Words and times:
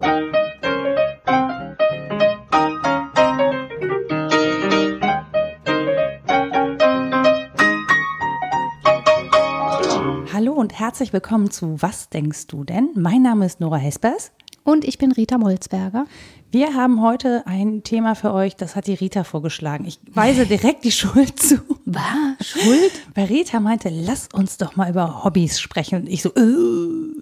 Hallo 0.00 0.10
und 10.52 10.72
herzlich 10.76 11.12
willkommen 11.12 11.52
zu 11.52 11.80
Was 11.80 12.08
denkst 12.08 12.48
du 12.48 12.64
denn? 12.64 12.90
Mein 12.96 13.22
Name 13.22 13.46
ist 13.46 13.60
Nora 13.60 13.76
Hespers. 13.76 14.32
Und 14.64 14.84
ich 14.84 14.98
bin 14.98 15.12
Rita 15.12 15.38
Molzberger. 15.38 16.06
Wir 16.50 16.74
haben 16.74 17.00
heute 17.00 17.46
ein 17.46 17.84
Thema 17.84 18.16
für 18.16 18.32
euch, 18.32 18.56
das 18.56 18.74
hat 18.74 18.88
die 18.88 18.94
Rita 18.94 19.22
vorgeschlagen. 19.22 19.84
Ich 19.84 20.00
weise 20.12 20.44
direkt 20.46 20.84
die 20.84 20.90
Schuld 20.90 21.38
zu. 21.38 21.60
Was? 21.84 22.02
Schuld? 22.40 22.92
Weil 23.14 23.26
Rita 23.26 23.60
meinte, 23.60 23.90
lass 23.90 24.28
uns 24.32 24.56
doch 24.56 24.74
mal 24.74 24.90
über 24.90 25.22
Hobbys 25.22 25.60
sprechen. 25.60 26.00
Und 26.00 26.08
ich 26.08 26.22
so, 26.22 26.30
äh, 26.30 27.13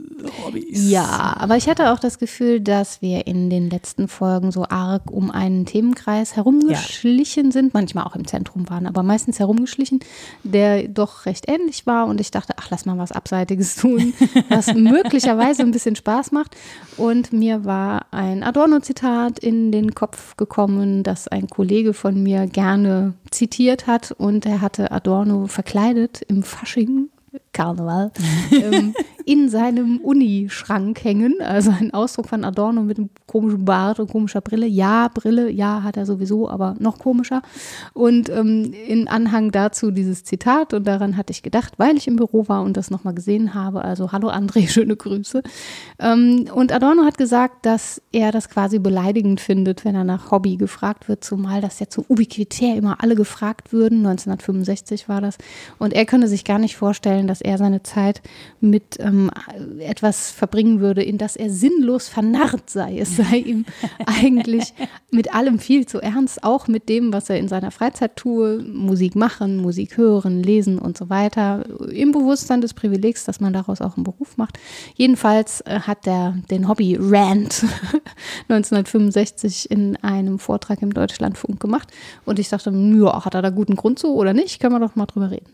Hobbys. 0.45 0.91
Ja, 0.91 1.37
aber 1.39 1.57
ich 1.57 1.69
hatte 1.69 1.93
auch 1.93 1.99
das 1.99 2.19
Gefühl, 2.19 2.61
dass 2.61 3.03
wir 3.03 3.27
in 3.27 3.51
den 3.51 3.69
letzten 3.71 4.09
Folgen 4.09 4.53
so 4.53 4.65
arg 4.69 5.11
um 5.11 5.31
einen 5.31 5.67
Themenkreis 5.67 6.37
herumgeschlichen 6.37 7.47
ja. 7.47 7.53
sind, 7.53 7.75
manchmal 7.75 8.05
auch 8.05 8.17
im 8.17 8.27
Zentrum 8.27 8.69
waren, 8.71 8.87
aber 8.87 9.03
meistens 9.03 9.39
herumgeschlichen, 9.39 10.01
der 10.43 10.89
doch 10.89 11.27
recht 11.27 11.49
ähnlich 11.49 11.87
war. 11.87 12.07
Und 12.07 12.21
ich 12.21 12.31
dachte, 12.31 12.55
ach, 12.57 12.71
lass 12.71 12.87
mal 12.87 12.99
was 12.99 13.13
Abseitiges 13.13 13.77
tun, 13.83 14.15
was 14.49 14.73
möglicherweise 14.75 15.63
ein 15.63 15.71
bisschen 15.71 15.97
Spaß 15.97 16.33
macht. 16.33 16.57
Und 16.97 17.33
mir 17.33 17.65
war 17.65 18.07
ein 18.11 18.43
Adorno-Zitat 18.43 18.93
Zitat 18.93 19.39
in 19.39 19.73
den 19.73 19.95
Kopf 19.95 20.37
gekommen, 20.37 21.03
das 21.03 21.29
ein 21.29 21.49
Kollege 21.49 21.95
von 21.95 22.23
mir 22.23 22.47
gerne 22.47 23.15
zitiert 23.31 23.87
hat 23.87 24.13
und 24.13 24.47
er 24.47 24.61
hatte 24.61 24.93
Adorno 24.93 25.47
verkleidet 25.47 26.23
im 26.23 26.43
Fasching 26.43 27.09
Karneval, 27.53 28.13
ähm, 28.53 28.95
in 29.25 29.49
seinem 29.49 29.99
Unischrank 29.99 31.03
hängen. 31.05 31.35
Also 31.41 31.71
ein 31.71 31.93
Ausdruck 31.95 32.29
von 32.29 32.45
Adorno 32.45 32.83
mit 32.83 32.99
einem 32.99 33.11
komischen 33.27 33.65
Bart 33.65 34.01
und 34.01 34.11
komischer 34.11 34.41
Brille. 34.41 34.67
Ja, 34.67 35.09
Brille, 35.09 35.51
ja, 35.51 35.83
hat 35.83 35.97
er 35.97 36.07
sowieso, 36.07 36.49
aber 36.49 36.75
noch 36.79 36.99
komischer. 36.99 37.43
Und 37.93 38.29
ähm, 38.31 38.73
in 38.87 39.09
Anhang 39.09 39.51
dazu 39.51 39.91
dieses 39.91 40.25
Zitat 40.25 40.75
und 40.75 40.87
daran 40.87 41.17
hatte 41.17 41.31
ich 41.31 41.43
gedacht, 41.43 41.75
weil 41.79 41.97
ich 41.97 42.09
im 42.09 42.17
Büro 42.17 42.49
war 42.49 42.63
und 42.63 42.77
das 42.77 42.91
nochmal 42.91 43.15
gesehen 43.15 43.55
habe. 43.55 43.83
Also, 43.83 44.13
hallo 44.13 44.29
André, 44.31 44.69
schöne 44.73 44.97
Grüße. 44.97 45.43
Ähm, 45.99 46.47
und 46.55 46.73
Adorno 46.73 47.05
hat 47.05 47.19
gesagt, 47.19 47.67
dass 47.67 48.03
er 48.13 48.33
das 48.33 48.49
quasi 48.49 48.79
beleidigend 48.79 49.41
findet, 49.41 49.85
wenn 49.85 49.95
er 49.95 50.05
nach 50.05 50.31
Hobby 50.31 50.57
gefragt 50.57 51.09
wird, 51.09 51.25
zumal 51.25 51.61
das 51.61 51.79
ja 51.81 51.89
zu 51.89 52.05
ubiquitär 52.09 52.77
immer 52.77 53.03
alle 53.03 53.15
gefragt 53.15 53.73
würden. 53.73 53.99
1965 53.99 55.09
war 55.09 55.21
das. 55.21 55.39
Und 55.79 55.93
er 55.93 56.07
könne 56.07 56.29
sich 56.29 56.45
gar 56.45 56.59
nicht 56.59 56.77
vorstellen, 56.77 57.27
dass 57.27 57.41
er 57.41 57.59
seine 57.59 57.83
Zeit 57.83 58.23
mit 58.61 58.99
ähm, 58.99 59.12
etwas 59.79 60.31
verbringen 60.31 60.81
würde, 60.81 61.03
in 61.03 61.19
das 61.19 61.37
er 61.37 61.51
sinnlos 61.51 62.09
vernarrt 62.09 62.71
sei. 62.71 62.99
Es 62.99 63.17
sei 63.17 63.39
ihm 63.39 63.65
eigentlich 64.07 64.75
mit 65.11 65.35
allem 65.35 65.59
viel 65.59 65.87
zu 65.87 66.01
ernst, 66.01 66.43
auch 66.45 66.69
mit 66.69 66.89
dem, 66.89 67.13
was 67.13 67.31
er 67.31 67.39
in 67.39 67.49
seiner 67.49 67.71
Freizeit 67.71 68.17
tue, 68.17 68.63
Musik 68.63 69.15
machen, 69.15 69.59
Musik 69.59 69.97
hören, 69.97 70.43
lesen 70.43 70.79
und 70.79 70.97
so 70.97 71.11
weiter, 71.11 71.65
im 71.91 72.13
Bewusstsein 72.13 72.61
des 72.61 72.75
Privilegs, 72.75 73.25
dass 73.25 73.41
man 73.41 73.53
daraus 73.53 73.81
auch 73.81 73.97
einen 73.97 74.05
Beruf 74.05 74.37
macht. 74.37 74.59
Jedenfalls 74.95 75.61
äh, 75.63 75.81
hat 75.81 76.07
er 76.07 76.37
den 76.51 76.69
Hobby 76.69 76.97
Rant 77.01 77.65
1965 78.49 79.71
in 79.71 79.97
einem 79.97 80.39
Vortrag 80.39 80.83
im 80.83 80.95
Deutschlandfunk 80.95 81.61
gemacht 81.61 81.89
und 82.25 82.39
ich 82.39 82.49
dachte, 82.49 82.71
ja, 82.71 83.25
hat 83.25 83.35
er 83.35 83.43
da 83.43 83.51
guten 83.51 83.77
Grund 83.77 83.99
so 83.99 84.15
oder 84.15 84.33
nicht? 84.33 84.61
Können 84.61 84.75
wir 84.75 84.81
doch 84.81 84.97
mal 84.97 85.07
drüber 85.07 85.31
reden. 85.31 85.47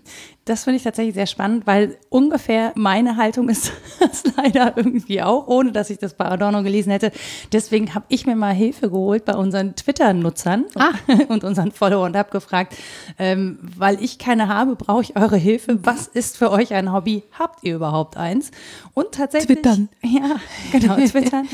Das 0.44 0.64
finde 0.64 0.78
ich 0.78 0.82
tatsächlich 0.82 1.14
sehr 1.14 1.26
spannend, 1.26 1.66
weil 1.66 1.98
ungefähr 2.08 2.72
meine 2.74 3.16
Haltung 3.16 3.47
ist 3.48 3.72
das 4.00 4.24
leider 4.36 4.76
irgendwie 4.76 5.22
auch, 5.22 5.46
ohne 5.46 5.72
dass 5.72 5.90
ich 5.90 5.98
das 5.98 6.14
bei 6.14 6.26
Adorno 6.26 6.62
gelesen 6.62 6.90
hätte. 6.90 7.12
Deswegen 7.52 7.94
habe 7.94 8.04
ich 8.08 8.26
mir 8.26 8.36
mal 8.36 8.54
Hilfe 8.54 8.90
geholt 8.90 9.24
bei 9.24 9.34
unseren 9.34 9.74
Twitter-Nutzern 9.74 10.66
ah. 10.76 10.92
und 11.28 11.44
unseren 11.44 11.72
Followern 11.72 12.12
und 12.12 12.16
habe 12.16 12.30
gefragt, 12.30 12.76
ähm, 13.18 13.58
weil 13.76 14.02
ich 14.02 14.18
keine 14.18 14.48
habe, 14.48 14.76
brauche 14.76 15.02
ich 15.02 15.16
eure 15.16 15.36
Hilfe. 15.36 15.78
Was 15.82 16.06
ist 16.06 16.36
für 16.36 16.50
euch 16.50 16.74
ein 16.74 16.92
Hobby? 16.92 17.22
Habt 17.38 17.64
ihr 17.64 17.76
überhaupt 17.76 18.16
eins? 18.16 18.50
Und 18.94 19.12
tatsächlich. 19.12 19.58
Twittern. 19.58 19.88
Ja, 20.08 20.36
genau, 20.72 20.96
Twittern 20.96 21.46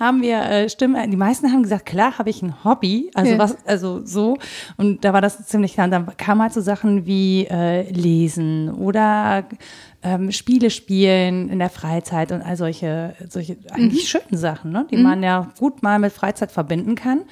haben 0.00 0.22
wir 0.22 0.40
äh, 0.40 0.68
Stimmen. 0.68 1.10
Die 1.10 1.16
meisten 1.16 1.52
haben 1.52 1.62
gesagt, 1.62 1.86
klar, 1.86 2.18
habe 2.18 2.30
ich 2.30 2.42
ein 2.42 2.64
Hobby. 2.64 3.10
Also 3.14 3.32
ja. 3.32 3.38
was, 3.38 3.56
also 3.66 4.04
so. 4.04 4.38
Und 4.76 5.04
da 5.04 5.12
war 5.12 5.20
das 5.20 5.46
ziemlich 5.46 5.74
klar. 5.74 5.84
Und 5.84 5.90
dann 5.90 6.16
kamen 6.16 6.42
halt 6.42 6.52
so 6.52 6.60
Sachen 6.60 7.06
wie 7.06 7.46
äh, 7.46 7.90
lesen 7.90 8.72
oder 8.74 9.44
ähm, 10.02 10.30
Spiele 10.30 10.70
spielen 10.70 11.48
in 11.48 11.58
der 11.58 11.70
Freizeit 11.70 12.30
und 12.32 12.42
all 12.42 12.56
solche, 12.56 13.14
solche 13.28 13.56
eigentlich 13.70 14.04
mhm. 14.04 14.20
schönen 14.20 14.38
Sachen, 14.38 14.70
ne? 14.70 14.86
die 14.90 14.96
mhm. 14.96 15.02
man 15.02 15.22
ja 15.22 15.52
gut 15.58 15.82
mal 15.82 15.98
mit 15.98 16.12
Freizeit 16.12 16.52
verbinden 16.52 16.94
kann. 16.94 17.22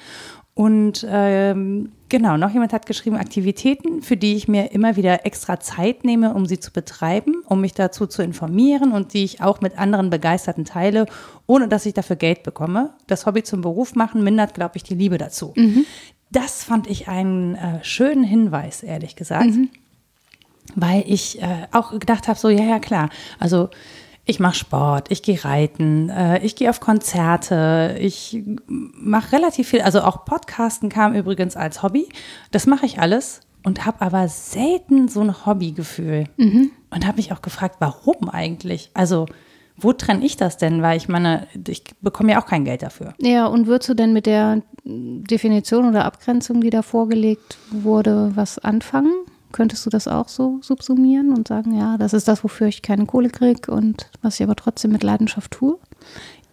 Und 0.53 1.05
ähm, 1.07 1.91
genau, 2.09 2.35
noch 2.35 2.49
jemand 2.49 2.73
hat 2.73 2.87
geschrieben, 2.87 3.15
Aktivitäten, 3.15 4.01
für 4.01 4.17
die 4.17 4.35
ich 4.35 4.47
mir 4.47 4.71
immer 4.71 4.95
wieder 4.95 5.23
extra 5.23 5.59
Zeit 5.59 6.03
nehme, 6.03 6.33
um 6.33 6.47
sie 6.47 6.59
zu 6.59 6.73
betreiben, 6.73 7.43
um 7.45 7.61
mich 7.61 7.73
dazu 7.73 8.07
zu 8.07 8.23
informieren 8.23 8.91
und 8.91 9.13
die 9.13 9.23
ich 9.23 9.39
auch 9.41 9.61
mit 9.61 9.77
anderen 9.77 10.09
Begeisterten 10.09 10.65
teile, 10.65 11.05
ohne 11.45 11.67
dass 11.67 11.85
ich 11.85 11.93
dafür 11.93 12.15
Geld 12.15 12.41
bekomme. 12.41 12.95
Das 13.05 13.27
Hobby 13.27 13.43
zum 13.43 13.61
Beruf 13.61 13.93
machen 13.93 14.23
mindert, 14.23 14.55
glaube 14.55 14.77
ich, 14.77 14.83
die 14.83 14.95
Liebe 14.95 15.19
dazu. 15.19 15.53
Mhm. 15.55 15.85
Das 16.31 16.63
fand 16.63 16.87
ich 16.87 17.07
einen 17.07 17.53
äh, 17.53 17.83
schönen 17.83 18.23
Hinweis, 18.23 18.81
ehrlich 18.81 19.15
gesagt. 19.15 19.51
Mhm 19.51 19.69
weil 20.75 21.03
ich 21.07 21.41
äh, 21.41 21.67
auch 21.71 21.91
gedacht 21.91 22.27
habe, 22.27 22.39
so, 22.39 22.49
ja, 22.49 22.63
ja, 22.63 22.79
klar, 22.79 23.09
also 23.39 23.69
ich 24.25 24.39
mache 24.39 24.55
Sport, 24.55 25.09
ich 25.09 25.23
gehe 25.23 25.43
reiten, 25.43 26.09
äh, 26.09 26.43
ich 26.45 26.55
gehe 26.55 26.69
auf 26.69 26.79
Konzerte, 26.79 27.97
ich 27.99 28.43
mache 28.67 29.31
relativ 29.31 29.69
viel, 29.69 29.81
also 29.81 30.01
auch 30.01 30.25
Podcasten 30.25 30.89
kam 30.89 31.15
übrigens 31.15 31.55
als 31.55 31.81
Hobby. 31.81 32.09
Das 32.51 32.67
mache 32.67 32.85
ich 32.85 32.99
alles 32.99 33.39
und 33.63 33.85
habe 33.85 34.01
aber 34.01 34.27
selten 34.27 35.07
so 35.07 35.21
ein 35.21 35.45
Hobbygefühl. 35.45 36.25
Mhm. 36.35 36.71
Und 36.89 37.05
habe 37.05 37.17
mich 37.17 37.31
auch 37.31 37.41
gefragt, 37.41 37.77
warum 37.79 38.29
eigentlich? 38.29 38.91
Also 38.93 39.27
wo 39.77 39.93
trenne 39.93 40.25
ich 40.25 40.37
das 40.37 40.57
denn? 40.57 40.81
Weil 40.81 40.97
ich 40.97 41.07
meine, 41.07 41.47
ich 41.67 41.83
bekomme 42.01 42.31
ja 42.31 42.41
auch 42.41 42.45
kein 42.45 42.65
Geld 42.65 42.81
dafür. 42.81 43.13
Ja, 43.21 43.45
und 43.45 43.67
würdest 43.67 43.89
du 43.89 43.93
denn 43.93 44.11
mit 44.11 44.25
der 44.25 44.61
Definition 44.83 45.87
oder 45.87 46.05
Abgrenzung, 46.05 46.61
die 46.61 46.69
da 46.69 46.81
vorgelegt 46.81 47.57
wurde, 47.71 48.31
was 48.35 48.57
anfangen? 48.57 49.13
Könntest 49.51 49.85
du 49.85 49.89
das 49.89 50.07
auch 50.07 50.27
so 50.27 50.59
subsumieren 50.61 51.33
und 51.33 51.47
sagen, 51.47 51.77
ja, 51.77 51.97
das 51.97 52.13
ist 52.13 52.27
das, 52.27 52.43
wofür 52.43 52.67
ich 52.67 52.81
keine 52.81 53.05
Kohle 53.05 53.29
kriege 53.29 53.71
und 53.71 54.09
was 54.21 54.39
ich 54.39 54.43
aber 54.43 54.55
trotzdem 54.55 54.91
mit 54.91 55.03
Leidenschaft 55.03 55.51
tue? 55.51 55.77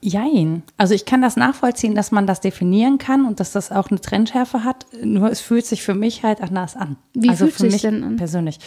Jein. 0.00 0.62
Also 0.76 0.92
ich 0.92 1.06
kann 1.06 1.22
das 1.22 1.36
nachvollziehen, 1.36 1.94
dass 1.94 2.12
man 2.12 2.26
das 2.26 2.40
definieren 2.40 2.98
kann 2.98 3.24
und 3.24 3.40
dass 3.40 3.52
das 3.52 3.72
auch 3.72 3.90
eine 3.90 4.00
Trennschärfe 4.00 4.62
hat. 4.62 4.84
Nur 5.02 5.30
es 5.30 5.40
fühlt 5.40 5.64
sich 5.64 5.82
für 5.82 5.94
mich 5.94 6.22
halt 6.22 6.42
anders 6.42 6.76
an. 6.76 6.96
Wie 7.14 7.30
also 7.30 7.46
fühlt 7.46 7.72
sich 7.72 7.82
denn 7.82 8.04
an? 8.04 8.16
Persönlich. 8.16 8.58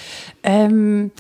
Ähm, 0.42 1.12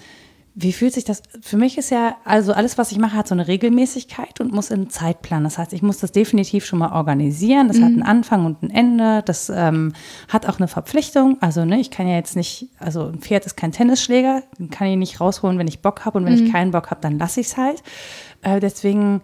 wie 0.60 0.74
fühlt 0.74 0.92
sich 0.92 1.04
das? 1.04 1.22
Für 1.40 1.56
mich 1.56 1.78
ist 1.78 1.92
ja, 1.92 2.16
also 2.26 2.52
alles, 2.52 2.80
was 2.80 2.92
ich 2.92 2.98
mache, 2.98 3.16
hat 3.16 3.28
so 3.28 3.36
eine 3.36 3.48
Regelmäßigkeit 3.48 4.42
und 4.42 4.52
muss 4.52 4.72
in 4.72 4.90
Zeitplan. 4.90 5.44
Das 5.44 5.60
heißt, 5.60 5.72
ich 5.72 5.84
muss 5.84 6.00
das 6.00 6.12
definitiv 6.12 6.66
schon 6.66 6.80
mal 6.80 6.94
organisieren. 6.94 7.68
Das 7.68 7.78
mhm. 7.78 7.84
hat 7.84 7.92
einen 7.92 8.02
Anfang 8.02 8.46
und 8.48 8.64
ein 8.64 8.72
Ende. 8.72 9.22
Das 9.24 9.52
ähm, 9.54 9.94
hat 10.28 10.48
auch 10.48 10.58
eine 10.58 10.68
Verpflichtung. 10.68 11.38
Also, 11.42 11.64
ne, 11.64 11.80
ich 11.80 11.92
kann 11.92 12.08
ja 12.08 12.16
jetzt 12.16 12.36
nicht, 12.36 12.70
also 12.80 13.06
ein 13.06 13.20
Pferd 13.20 13.46
ist 13.46 13.56
kein 13.56 13.72
Tennisschläger, 13.72 14.42
kann 14.72 14.88
ich 14.88 14.98
nicht 14.98 15.22
rausholen, 15.22 15.60
wenn 15.60 15.68
ich 15.68 15.84
Bock 15.84 16.06
habe. 16.06 16.18
Und 16.18 16.26
wenn 16.26 16.36
mhm. 16.36 16.48
ich 16.48 16.52
keinen 16.52 16.72
Bock 16.72 16.90
habe, 16.90 17.02
dann 17.02 17.20
lasse 17.20 17.40
ich 17.40 17.48
es 17.48 17.58
halt. 17.58 17.84
Äh, 18.42 18.60
deswegen 18.60 19.22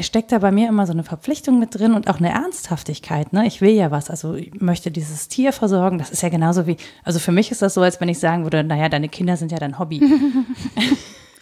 steckt 0.00 0.32
da 0.32 0.38
bei 0.38 0.52
mir 0.52 0.68
immer 0.68 0.86
so 0.86 0.92
eine 0.92 1.04
Verpflichtung 1.04 1.58
mit 1.58 1.74
drin 1.74 1.94
und 1.94 2.08
auch 2.08 2.18
eine 2.18 2.30
Ernsthaftigkeit. 2.30 3.32
Ne? 3.32 3.46
Ich 3.46 3.60
will 3.60 3.70
ja 3.70 3.90
was, 3.90 4.10
also 4.10 4.34
ich 4.34 4.60
möchte 4.60 4.90
dieses 4.90 5.28
Tier 5.28 5.52
versorgen. 5.52 5.98
Das 5.98 6.10
ist 6.10 6.22
ja 6.22 6.28
genauso 6.28 6.66
wie, 6.66 6.76
also 7.04 7.18
für 7.18 7.32
mich 7.32 7.50
ist 7.50 7.62
das 7.62 7.74
so, 7.74 7.80
als 7.80 8.00
wenn 8.00 8.08
ich 8.08 8.18
sagen 8.18 8.44
würde, 8.44 8.62
naja, 8.64 8.88
deine 8.88 9.08
Kinder 9.08 9.36
sind 9.36 9.50
ja 9.52 9.58
dein 9.58 9.78
Hobby. 9.78 10.02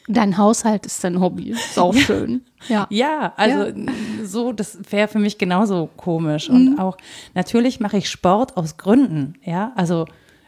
Dein 0.08 0.38
Haushalt 0.38 0.86
ist 0.86 1.02
dein 1.02 1.20
Hobby. 1.20 1.50
Ist 1.50 1.78
auch 1.78 1.94
schön. 1.94 2.42
Ja, 2.68 2.86
ja 2.90 3.32
also 3.36 3.64
ja. 3.64 3.92
so, 4.24 4.52
das 4.52 4.78
wäre 4.90 5.08
für 5.08 5.18
mich 5.18 5.36
genauso 5.36 5.88
komisch. 5.96 6.48
Und 6.48 6.74
mhm. 6.74 6.78
auch, 6.78 6.96
natürlich 7.34 7.80
mache 7.80 7.96
ich 7.96 8.08
Sport 8.08 8.56
aus 8.56 8.76
Gründen. 8.76 9.34
Ja, 9.42 9.72
also 9.74 10.06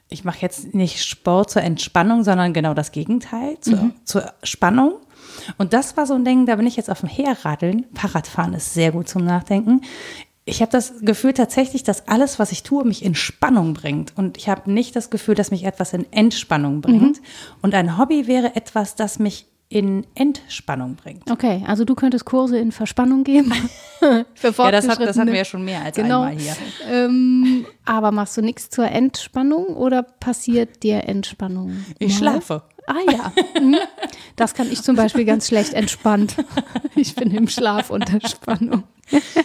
ich 0.08 0.24
mache 0.24 0.38
jetzt 0.40 0.74
nicht 0.74 1.04
Sport 1.04 1.50
zur 1.50 1.62
Entspannung, 1.62 2.22
sondern 2.22 2.52
genau 2.52 2.72
das 2.72 2.92
Gegenteil, 2.92 3.58
zur, 3.60 3.78
mhm. 3.78 3.92
zur 4.04 4.32
Spannung. 4.42 4.94
Und 5.56 5.72
das 5.72 5.96
war 5.96 6.06
so 6.06 6.14
ein 6.14 6.24
Ding, 6.24 6.46
da 6.46 6.56
bin 6.56 6.66
ich 6.66 6.76
jetzt 6.76 6.90
auf 6.90 7.00
dem 7.00 7.08
Herradeln. 7.08 7.86
Fahrradfahren 7.94 8.54
ist 8.54 8.74
sehr 8.74 8.92
gut 8.92 9.08
zum 9.08 9.24
Nachdenken. 9.24 9.82
Ich 10.44 10.62
habe 10.62 10.72
das 10.72 11.00
Gefühl 11.02 11.34
tatsächlich, 11.34 11.82
dass 11.82 12.08
alles, 12.08 12.38
was 12.38 12.52
ich 12.52 12.62
tue, 12.62 12.84
mich 12.84 13.04
in 13.04 13.14
Spannung 13.14 13.74
bringt. 13.74 14.14
Und 14.16 14.38
ich 14.38 14.48
habe 14.48 14.70
nicht 14.70 14.96
das 14.96 15.10
Gefühl, 15.10 15.34
dass 15.34 15.50
mich 15.50 15.64
etwas 15.64 15.92
in 15.92 16.10
Entspannung 16.10 16.80
bringt. 16.80 17.18
Mhm. 17.18 17.26
Und 17.60 17.74
ein 17.74 17.98
Hobby 17.98 18.26
wäre 18.26 18.56
etwas, 18.56 18.94
das 18.94 19.18
mich 19.18 19.46
in 19.70 20.06
Entspannung 20.14 20.94
bringt. 20.96 21.30
Okay, 21.30 21.62
also 21.66 21.84
du 21.84 21.94
könntest 21.94 22.24
Kurse 22.24 22.58
in 22.58 22.72
Verspannung 22.72 23.22
geben. 23.24 23.52
Für 24.34 24.54
ja, 24.56 24.70
das, 24.70 24.88
hat, 24.88 25.00
das 25.00 25.18
hatten 25.18 25.30
wir 25.30 25.38
ja 25.38 25.44
schon 25.44 25.64
mehr 25.64 25.82
als 25.82 25.96
genau. 25.96 26.22
einmal 26.22 26.38
hier. 26.38 26.56
Ähm, 26.90 27.66
aber 27.84 28.10
machst 28.10 28.36
du 28.38 28.40
nichts 28.40 28.70
zur 28.70 28.86
Entspannung 28.86 29.66
oder 29.76 30.02
passiert 30.02 30.82
dir 30.82 31.06
Entspannung? 31.06 31.84
Ich 31.98 32.14
mal? 32.14 32.18
schlafe. 32.18 32.62
Ah 32.88 33.12
ja, 33.12 33.32
hm. 33.54 33.76
das 34.36 34.54
kann 34.54 34.72
ich 34.72 34.82
zum 34.82 34.96
Beispiel 34.96 35.26
ganz 35.26 35.46
schlecht 35.46 35.74
entspannt. 35.74 36.36
Ich 36.94 37.14
bin 37.14 37.30
im 37.30 37.46
Schlaf 37.46 37.90
unter 37.90 38.18
Spannung. 38.26 38.82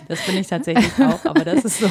Das 0.07 0.25
bin 0.25 0.37
ich 0.37 0.47
tatsächlich 0.47 0.91
auch, 0.99 1.23
aber 1.23 1.45
das 1.45 1.63
ist 1.63 1.79
so, 1.79 1.87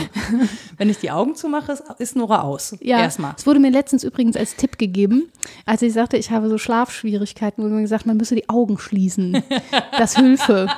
wenn 0.76 0.90
ich 0.90 0.98
die 0.98 1.12
Augen 1.12 1.36
zumache, 1.36 1.78
ist 1.98 2.16
Nora 2.16 2.42
aus. 2.42 2.76
Ja, 2.80 2.98
Erstmal. 2.98 3.34
es 3.38 3.46
wurde 3.46 3.60
mir 3.60 3.70
letztens 3.70 4.02
übrigens 4.02 4.36
als 4.36 4.56
Tipp 4.56 4.76
gegeben, 4.76 5.30
als 5.64 5.82
ich 5.82 5.92
sagte, 5.92 6.16
ich 6.16 6.32
habe 6.32 6.48
so 6.48 6.58
Schlafschwierigkeiten, 6.58 7.62
wurde 7.62 7.74
mir 7.74 7.82
gesagt, 7.82 8.06
man 8.06 8.16
müsse 8.16 8.34
die 8.34 8.48
Augen 8.48 8.78
schließen. 8.78 9.42
Das 9.96 10.16
Hilfe. 10.16 10.68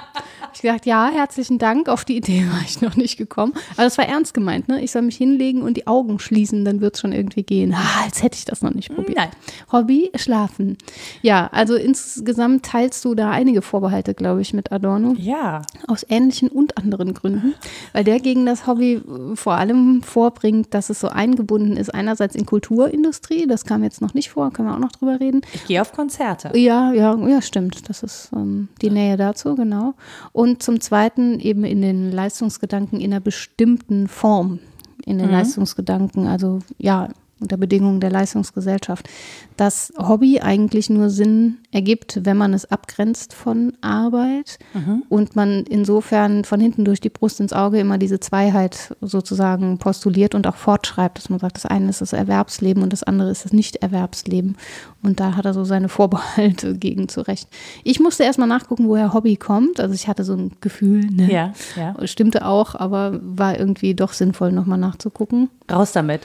Ich 0.55 0.62
gesagt, 0.62 0.87
ja, 0.87 1.11
herzlichen 1.12 1.59
Dank. 1.59 1.89
Auf 1.89 2.05
die 2.05 2.17
Idee 2.17 2.47
war 2.53 2.61
ich 2.65 2.81
noch 2.81 2.95
nicht 2.95 3.17
gekommen. 3.17 3.53
Aber 3.73 3.83
das 3.83 3.99
war 3.99 4.06
ernst 4.06 4.35
gemeint, 4.35 4.69
ne? 4.69 4.83
Ich 4.83 4.93
soll 4.93 5.03
mich 5.03 5.17
hinlegen 5.17 5.62
und 5.62 5.77
die 5.77 5.89
Augen 5.89 6.21
schließen, 6.21 6.65
dann 6.65 6.81
wird 6.81 6.95
es 6.95 7.01
schon 7.01 7.12
irgendwie 7.12 7.43
gehen. 7.43 7.75
Ah, 7.75 8.05
als 8.05 8.23
hätte 8.23 8.39
ich 8.39 8.45
das 8.45 8.62
noch 8.62 8.73
nicht 8.73 8.95
probiert. 8.95 9.17
Nein. 9.17 9.31
Hobby, 9.73 10.11
schlafen. 10.15 10.79
Ja, 11.23 11.49
also 11.53 11.75
insgesamt 11.75 12.65
teilst 12.65 13.05
du 13.05 13.17
da 13.17 13.31
einige 13.31 13.62
Vorbehalte, 13.62 14.15
glaube 14.15 14.43
ich, 14.43 14.55
mit 14.55 14.71
Adorno. 14.71 15.15
Ja. 15.19 15.62
Aus 15.89 16.06
ähnlichen 16.09 16.49
und 16.49 16.79
anderen 16.79 17.15
Gründen. 17.15 17.55
Weil 17.93 18.05
der 18.05 18.21
gegen 18.21 18.47
das 18.47 18.67
Hobby 18.69 18.95
äh, 18.95 19.37
vor 19.37 19.55
allem 19.55 20.03
vorbringt, 20.03 20.73
dass 20.73 20.89
es 20.89 21.01
so 21.01 21.09
eingebunden 21.09 21.77
ist, 21.77 21.93
einerseits 21.93 22.37
in 22.37 22.47
Kulturindustrie, 22.47 23.49
das 23.49 23.65
kam 23.65 23.83
jetzt 23.83 24.01
noch 24.01 24.15
nicht 24.15 24.31
vor, 24.31 24.53
können 24.53 24.69
wir 24.69 24.75
auch 24.75 24.81
noch 24.81 24.93
drüber 24.93 25.19
reden. 25.19 25.41
Ich 25.53 25.67
gehe 25.67 25.81
auf 25.81 25.93
Konzerte. 25.93 26.56
Ja, 26.56 26.93
ja, 26.93 27.17
ja, 27.27 27.43
stimmt. 27.43 27.89
Das 27.89 28.05
ist 28.05 28.31
ähm, 28.35 28.69
die 28.83 28.91
Nähe 28.91 29.17
dazu, 29.17 29.56
genau. 29.56 29.95
Und 30.33 30.44
zum 30.58 30.81
Zweiten 30.81 31.41
eben 31.41 31.64
in 31.64 31.82
den 31.82 32.12
Leistungsgedanken 32.12 33.00
in 33.00 33.12
einer 33.12 33.20
bestimmten 33.20 34.08
Form. 34.08 34.58
In 35.06 35.19
den 35.19 35.26
Mhm. 35.26 35.32
Leistungsgedanken, 35.32 36.26
also 36.26 36.61
ja, 36.79 37.11
unter 37.44 37.56
Bedingungen 37.56 38.00
der 38.00 38.11
Leistungsgesellschaft. 38.11 39.08
Dass 39.56 39.93
Hobby 39.99 40.41
eigentlich 40.41 40.91
nur 40.91 41.11
Sinn 41.11 41.58
ergibt, 41.70 42.20
wenn 42.25 42.37
man 42.37 42.52
es 42.55 42.64
abgrenzt 42.70 43.32
von 43.35 43.75
Arbeit 43.81 44.58
Mhm. 44.75 45.05
und 45.08 45.37
man 45.37 45.62
insofern 45.64 46.44
von 46.44 46.58
hinten 46.58 46.85
durch 46.85 47.00
die 47.00 47.08
Brust 47.11 47.38
ins 47.38 47.52
Auge 47.52 47.79
immer 47.79 47.99
diese 47.99 48.19
Zweiheit 48.19 48.96
sozusagen 49.00 49.79
postuliert 49.79 50.35
und 50.35 50.46
auch 50.46 50.56
fortschreibt, 50.56 51.19
dass 51.19 51.29
man 51.31 51.38
sagt, 51.38 51.56
das 51.56 51.67
eine 51.67 51.88
ist 51.91 52.00
das 52.00 52.12
Erwerbsleben 52.12 52.82
und 52.82 52.93
das 52.93 53.02
andere 53.05 53.31
ist 53.31 53.44
das 53.44 53.52
Nicht-Erwerbsleben. 53.52 54.56
Und 55.02 55.20
da 55.20 55.37
hat 55.37 55.44
er 55.44 55.55
so 55.55 55.64
seine 55.64 55.88
Vorbehalte 55.88 56.75
gegen 56.79 57.08
zurecht. 57.08 57.49
Ich 57.85 58.00
musste 58.00 58.25
erstmal 58.25 58.49
nachgucken, 58.49 58.88
woher 58.88 59.12
Hobby 59.12 59.37
kommt. 59.37 59.79
Also 59.79 59.94
ich 59.94 60.08
hatte 60.08 60.25
so 60.25 60.35
ein 60.35 60.52
Gefühl, 60.61 61.05
ne? 61.06 61.31
Ja, 61.31 61.52
ja. 61.76 61.94
Stimmte 62.06 62.46
auch, 62.46 62.75
aber 62.75 63.20
war 63.23 63.58
irgendwie 63.58 63.94
doch 63.94 64.12
sinnvoll, 64.14 64.50
nochmal 64.52 64.79
nachzugucken. 64.79 65.50
Raus 65.70 65.93
damit. 65.93 66.23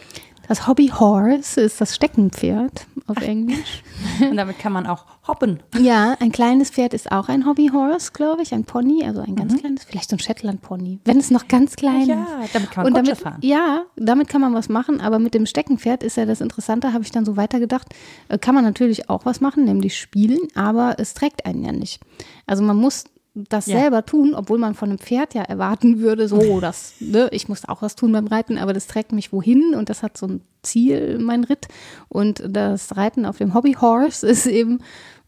Das 0.49 0.67
Hobby 0.67 0.87
Horse 0.87 1.61
ist 1.61 1.79
das 1.79 1.93
Steckenpferd 1.95 2.87
auf 3.05 3.17
Englisch. 3.21 3.83
Und 4.19 4.35
damit 4.35 4.57
kann 4.57 4.73
man 4.73 4.87
auch 4.87 5.05
hoppen. 5.27 5.59
Ja, 5.79 6.15
ein 6.19 6.31
kleines 6.31 6.71
Pferd 6.71 6.95
ist 6.95 7.11
auch 7.11 7.29
ein 7.29 7.45
Hobby 7.45 7.69
Horse, 7.71 8.11
glaube 8.13 8.41
ich, 8.41 8.51
ein 8.53 8.63
Pony, 8.63 9.03
also 9.05 9.21
ein 9.21 9.35
ganz 9.35 9.55
kleines, 9.57 9.83
vielleicht 9.83 10.09
so 10.09 10.15
ein 10.15 10.19
Shetland 10.19 10.61
Pony, 10.63 10.99
wenn 11.05 11.17
es 11.19 11.29
noch 11.29 11.47
ganz 11.47 11.75
klein 11.75 12.07
Ja, 12.07 12.23
ist. 12.43 12.55
damit 12.55 12.71
kann 12.71 12.83
man 12.83 12.93
Und 12.93 12.97
damit, 12.97 13.17
fahren. 13.19 13.37
ja, 13.41 13.83
damit 13.95 14.27
kann 14.27 14.41
man 14.41 14.55
was 14.55 14.69
machen, 14.69 14.99
aber 15.01 15.19
mit 15.19 15.35
dem 15.35 15.45
Steckenpferd 15.45 16.01
ist 16.03 16.17
ja 16.17 16.25
das 16.25 16.41
Interessante, 16.41 16.93
habe 16.93 17.03
ich 17.03 17.11
dann 17.11 17.25
so 17.25 17.37
weitergedacht, 17.37 17.87
äh, 18.29 18.39
kann 18.39 18.55
man 18.55 18.63
natürlich 18.63 19.07
auch 19.07 19.25
was 19.25 19.41
machen, 19.41 19.65
nämlich 19.65 19.99
spielen, 19.99 20.39
aber 20.55 20.95
es 20.97 21.13
trägt 21.13 21.45
einen 21.45 21.63
ja 21.63 21.71
nicht. 21.71 22.01
Also 22.47 22.63
man 22.63 22.75
muss 22.77 23.03
das 23.49 23.67
Ja. 23.67 23.79
selber 23.79 24.05
tun, 24.05 24.33
obwohl 24.35 24.57
man 24.57 24.73
von 24.75 24.89
einem 24.89 24.97
Pferd 24.99 25.33
ja 25.33 25.43
erwarten 25.43 25.99
würde, 25.99 26.27
so, 26.27 26.37
das, 26.61 26.93
ne, 26.99 27.29
ich 27.31 27.47
muss 27.47 27.67
auch 27.67 27.81
was 27.81 27.95
tun 27.95 28.11
beim 28.11 28.27
Reiten, 28.27 28.57
aber 28.57 28.73
das 28.73 28.87
trägt 28.87 29.11
mich 29.11 29.31
wohin 29.31 29.73
und 29.75 29.89
das 29.89 30.03
hat 30.03 30.17
so 30.17 30.27
ein 30.27 30.41
Ziel, 30.63 31.19
mein 31.19 31.43
Ritt. 31.43 31.67
Und 32.09 32.43
das 32.45 32.97
Reiten 32.97 33.25
auf 33.25 33.37
dem 33.37 33.53
Hobby 33.53 33.73
Horse 33.79 34.27
ist 34.27 34.45
eben 34.45 34.79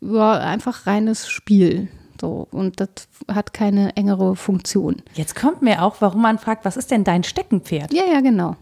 ja, 0.02 0.34
einfach 0.34 0.88
reines 0.88 1.30
Spiel. 1.30 1.88
So, 2.20 2.48
und 2.52 2.80
das 2.80 2.90
hat 3.28 3.54
keine 3.54 3.96
engere 3.96 4.36
Funktion. 4.36 5.02
Jetzt 5.14 5.36
kommt 5.36 5.62
mir 5.64 5.82
auch, 5.84 5.96
warum 6.02 6.22
man 6.22 6.38
fragt, 6.38 6.66
was 6.66 6.78
ist 6.78 6.92
denn 6.92 7.04
dein 7.04 7.24
Steckenpferd? 7.24 7.94
Ja, 7.94 8.04
ja, 8.12 8.22
genau. 8.22 8.56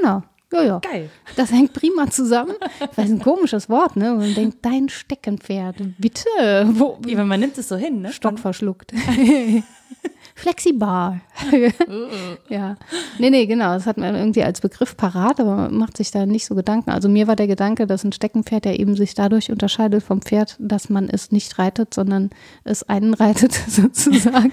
Genau. 0.00 0.22
Ja, 0.54 0.62
ja. 0.62 0.78
Geil. 0.78 1.10
Das 1.36 1.50
hängt 1.50 1.72
prima 1.72 2.08
zusammen. 2.10 2.54
Das 2.96 3.06
ist 3.06 3.12
ein 3.12 3.20
komisches 3.20 3.68
Wort, 3.68 3.96
ne? 3.96 4.12
Und 4.12 4.18
man 4.18 4.34
denkt, 4.34 4.58
dein 4.62 4.88
Steckenpferd, 4.88 5.76
bitte. 5.98 6.28
Wo, 6.66 6.98
Wie, 7.00 7.16
wenn 7.16 7.26
man 7.26 7.40
nimmt 7.40 7.58
es 7.58 7.68
so 7.68 7.76
hin, 7.76 8.02
ne? 8.02 8.12
Stock 8.12 8.38
verschluckt. 8.38 8.92
Flexibar. 10.36 11.20
ja. 12.48 12.76
Nee, 13.18 13.30
nee, 13.30 13.46
genau. 13.46 13.74
Das 13.74 13.86
hat 13.86 13.98
man 13.98 14.14
irgendwie 14.16 14.42
als 14.42 14.60
Begriff 14.60 14.96
parat, 14.96 15.38
aber 15.38 15.54
man 15.54 15.76
macht 15.76 15.96
sich 15.96 16.10
da 16.10 16.26
nicht 16.26 16.44
so 16.46 16.54
Gedanken. 16.56 16.90
Also 16.90 17.08
mir 17.08 17.28
war 17.28 17.36
der 17.36 17.46
Gedanke, 17.46 17.86
dass 17.86 18.02
ein 18.04 18.12
Steckenpferd 18.12 18.66
ja 18.66 18.72
eben 18.72 18.96
sich 18.96 19.14
dadurch 19.14 19.50
unterscheidet 19.52 20.02
vom 20.02 20.22
Pferd, 20.22 20.56
dass 20.58 20.88
man 20.90 21.08
es 21.08 21.30
nicht 21.30 21.58
reitet, 21.58 21.94
sondern 21.94 22.30
es 22.64 22.82
einen 22.82 23.14
reitet 23.14 23.52
sozusagen. 23.68 24.52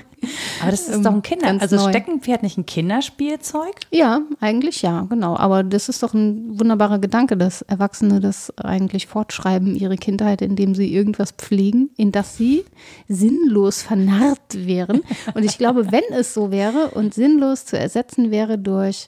Aber 0.62 0.70
das 0.70 0.88
ist 0.88 0.96
Ähm, 0.98 1.04
doch 1.04 1.14
ein 1.14 1.22
Kinder. 1.24 1.58
Also 1.60 1.78
neu. 1.78 1.90
Steckenpferd 1.90 2.44
nicht 2.44 2.58
ein 2.60 2.66
Kinderspielzeug? 2.68 3.74
Ja, 3.90 4.22
eigentlich 4.40 4.84
ja, 4.84 5.08
genau. 5.10 5.36
Aber 5.36 5.64
das 5.64 5.90
ist 5.90 6.04
doch 6.04 6.14
ein 6.14 6.60
wunderbarer 6.60 7.00
Gedanke, 7.00 7.38
dass 7.38 7.64
Erwachsene 7.64 8.20
das 8.20 8.56
eigentlich 8.58 9.08
fortschreiben, 9.08 9.76
ihre 9.76 9.98
Kindheit, 9.98 10.44
indem 10.44 10.76
sie 10.76 10.94
irgendwas 10.94 11.32
pflegen, 11.32 11.90
in 11.98 12.12
das 12.12 12.38
sie 12.38 12.66
sinnlos 13.08 13.82
vernarrt 13.82 14.40
wären. 14.54 15.02
Und 15.34 15.44
ich 15.44 15.58
glaube, 15.58 15.71
wenn 15.76 16.04
es 16.12 16.34
so 16.34 16.52
wäre 16.52 16.90
und 16.92 17.14
sinnlos 17.14 17.66
zu 17.66 17.78
ersetzen 17.78 18.32
wäre 18.32 18.58
durch 18.58 19.08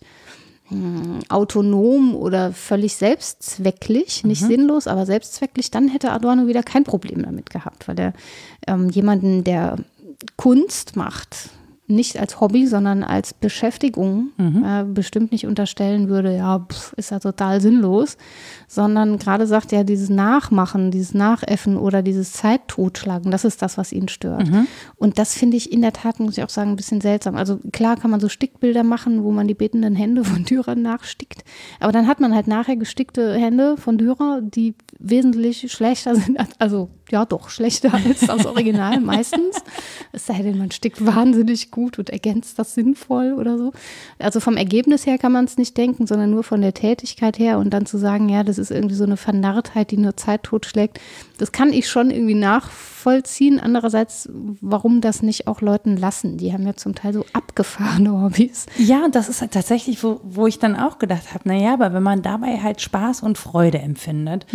hm, 0.69 1.19
autonom 1.30 2.15
oder 2.15 2.54
völlig 2.54 2.95
selbstzwecklich, 2.95 4.24
nicht 4.24 4.42
sinnlos, 4.42 4.88
aber 4.88 5.06
selbstzwecklich, 5.06 5.71
dann 5.71 5.89
hätte 5.89 6.12
Adorno 6.12 6.48
wieder 6.48 6.63
kein 6.63 6.83
Problem 6.83 7.24
damit 7.24 7.50
gehabt, 7.50 7.88
weil 7.88 8.00
er 8.00 8.13
ähm, 8.68 8.89
jemanden, 8.89 9.44
der 9.44 9.77
Kunst 10.38 10.95
macht, 10.95 11.50
nicht 11.88 12.18
als 12.18 12.40
Hobby, 12.40 12.66
sondern 12.66 13.04
als 13.04 13.34
Beschäftigung 13.34 14.30
äh, 14.66 14.84
bestimmt 14.86 15.32
nicht 15.34 15.46
unterstellen 15.46 16.08
würde, 16.08 16.34
ja, 16.36 16.60
pf, 16.60 16.94
ist 16.94 17.12
ja 17.12 17.20
total 17.20 17.60
sinnlos, 17.60 18.18
sondern 18.70 19.18
gerade 19.20 19.46
sagt 19.48 19.74
er, 19.74 19.84
dieses 19.84 20.10
Nachmachen, 20.10 20.92
dieses 20.92 21.14
Nachäffen 21.14 21.76
oder 21.78 22.02
dieses 22.02 22.32
Zeittotschlagen, 22.32 23.32
das 23.32 23.44
ist 23.44 23.62
das, 23.62 23.78
was 23.78 23.92
ihn 23.92 24.08
stört. 24.08 24.50
Und 24.96 25.20
das 25.20 25.34
finde 25.34 25.58
ich 25.58 25.74
in 25.74 25.82
der 25.82 25.92
Tat, 25.94 26.20
muss 26.22 26.38
ich 26.38 26.44
auch 26.44 26.50
sagen, 26.50 26.70
ein 26.72 26.76
bisschen 26.78 27.02
seltsam. 27.02 27.36
Also 27.36 27.60
klar 27.74 27.98
kann 27.98 28.12
man 28.12 28.22
so 28.22 28.30
Stickbilder 28.30 28.84
machen, 28.84 29.24
wo 29.24 29.32
man 29.32 29.48
die 29.48 29.54
betenden 29.54 29.96
Hände 29.96 30.24
von 30.24 30.46
Dürer 30.46 30.76
nachstickt, 30.76 31.44
aber 31.82 31.92
dann 31.92 32.08
hat 32.08 32.20
man 32.22 32.34
halt 32.34 32.48
nachher 32.48 32.78
gestickte 32.78 33.34
Hände 33.36 33.76
von 33.76 33.98
Dürer, 33.98 34.40
die 34.42 34.74
wesentlich 35.00 35.70
schlechter 35.72 36.16
sind, 36.24 36.40
als- 36.40 36.60
also 36.60 36.90
ja 37.13 37.25
doch, 37.25 37.50
schlechter 37.50 37.94
als 38.06 38.21
das 38.21 38.45
Original 38.45 39.00
meistens. 39.00 39.57
Es 40.12 40.25
sei 40.25 40.42
denn, 40.42 40.57
man 40.57 40.71
stickt 40.71 41.06
wahnsinnig 41.06 41.71
gut 41.71 41.98
und 41.98 42.10
ergänzt 42.10 42.60
das 42.60 42.74
sinnvoll 42.74 43.33
oder 43.33 43.57
so. 43.57 43.71
Also 44.19 44.39
vom 44.39 44.57
Ergebnis 44.57 45.05
her 45.05 45.17
kann 45.17 45.32
man 45.32 45.46
es 45.46 45.58
nicht 45.58 45.77
denken, 45.77 46.08
sondern 46.08 46.32
nur 46.32 46.43
von 46.43 46.62
der 46.62 46.74
Tätigkeit 46.74 47.39
her 47.39 47.60
und 47.60 47.70
dann 47.70 47.86
zu 47.86 47.98
sagen, 47.98 48.27
ja, 48.27 48.43
das 48.43 48.58
ist 48.58 48.72
irgendwie 48.72 48.96
so 48.96 49.05
eine 49.05 49.17
Vernarrtheit, 49.17 49.91
die 49.91 49.98
nur 49.98 50.17
Zeit 50.17 50.43
totschlägt. 50.43 51.00
Das 51.38 51.51
kann 51.51 51.72
ich 51.72 51.89
schon 51.89 52.10
irgendwie 52.10 52.36
nachvollziehen. 52.36 53.60
Andererseits, 53.60 54.29
warum 54.34 55.01
das 55.01 55.22
nicht 55.22 55.48
auch 55.48 55.62
Leuten 55.62 55.98
lassen? 55.98 56.38
Die 56.38 56.53
haben 56.53 56.65
ja 56.65 56.75
zum 56.75 56.96
Teil 56.96 57.13
so 57.13 57.25
abgefahrene 57.34 58.22
Hobbys. 58.22 58.65
Ja, 58.77 59.08
das 59.10 59.29
ist 59.29 59.41
halt 59.41 59.51
tatsächlich, 59.51 60.03
wo, 60.03 60.20
wo 60.24 60.48
ich 60.48 60.60
dann 60.60 60.75
auch 60.75 61.00
gedacht 61.00 61.34
habe, 61.34 61.48
naja, 61.48 61.74
aber 61.74 61.93
wenn 61.93 62.03
man 62.03 62.22
dabei 62.22 62.60
halt 62.62 62.82
Spaß 62.82 63.22
und 63.22 63.38
Freude 63.38 63.79
empfindet, 63.79 64.46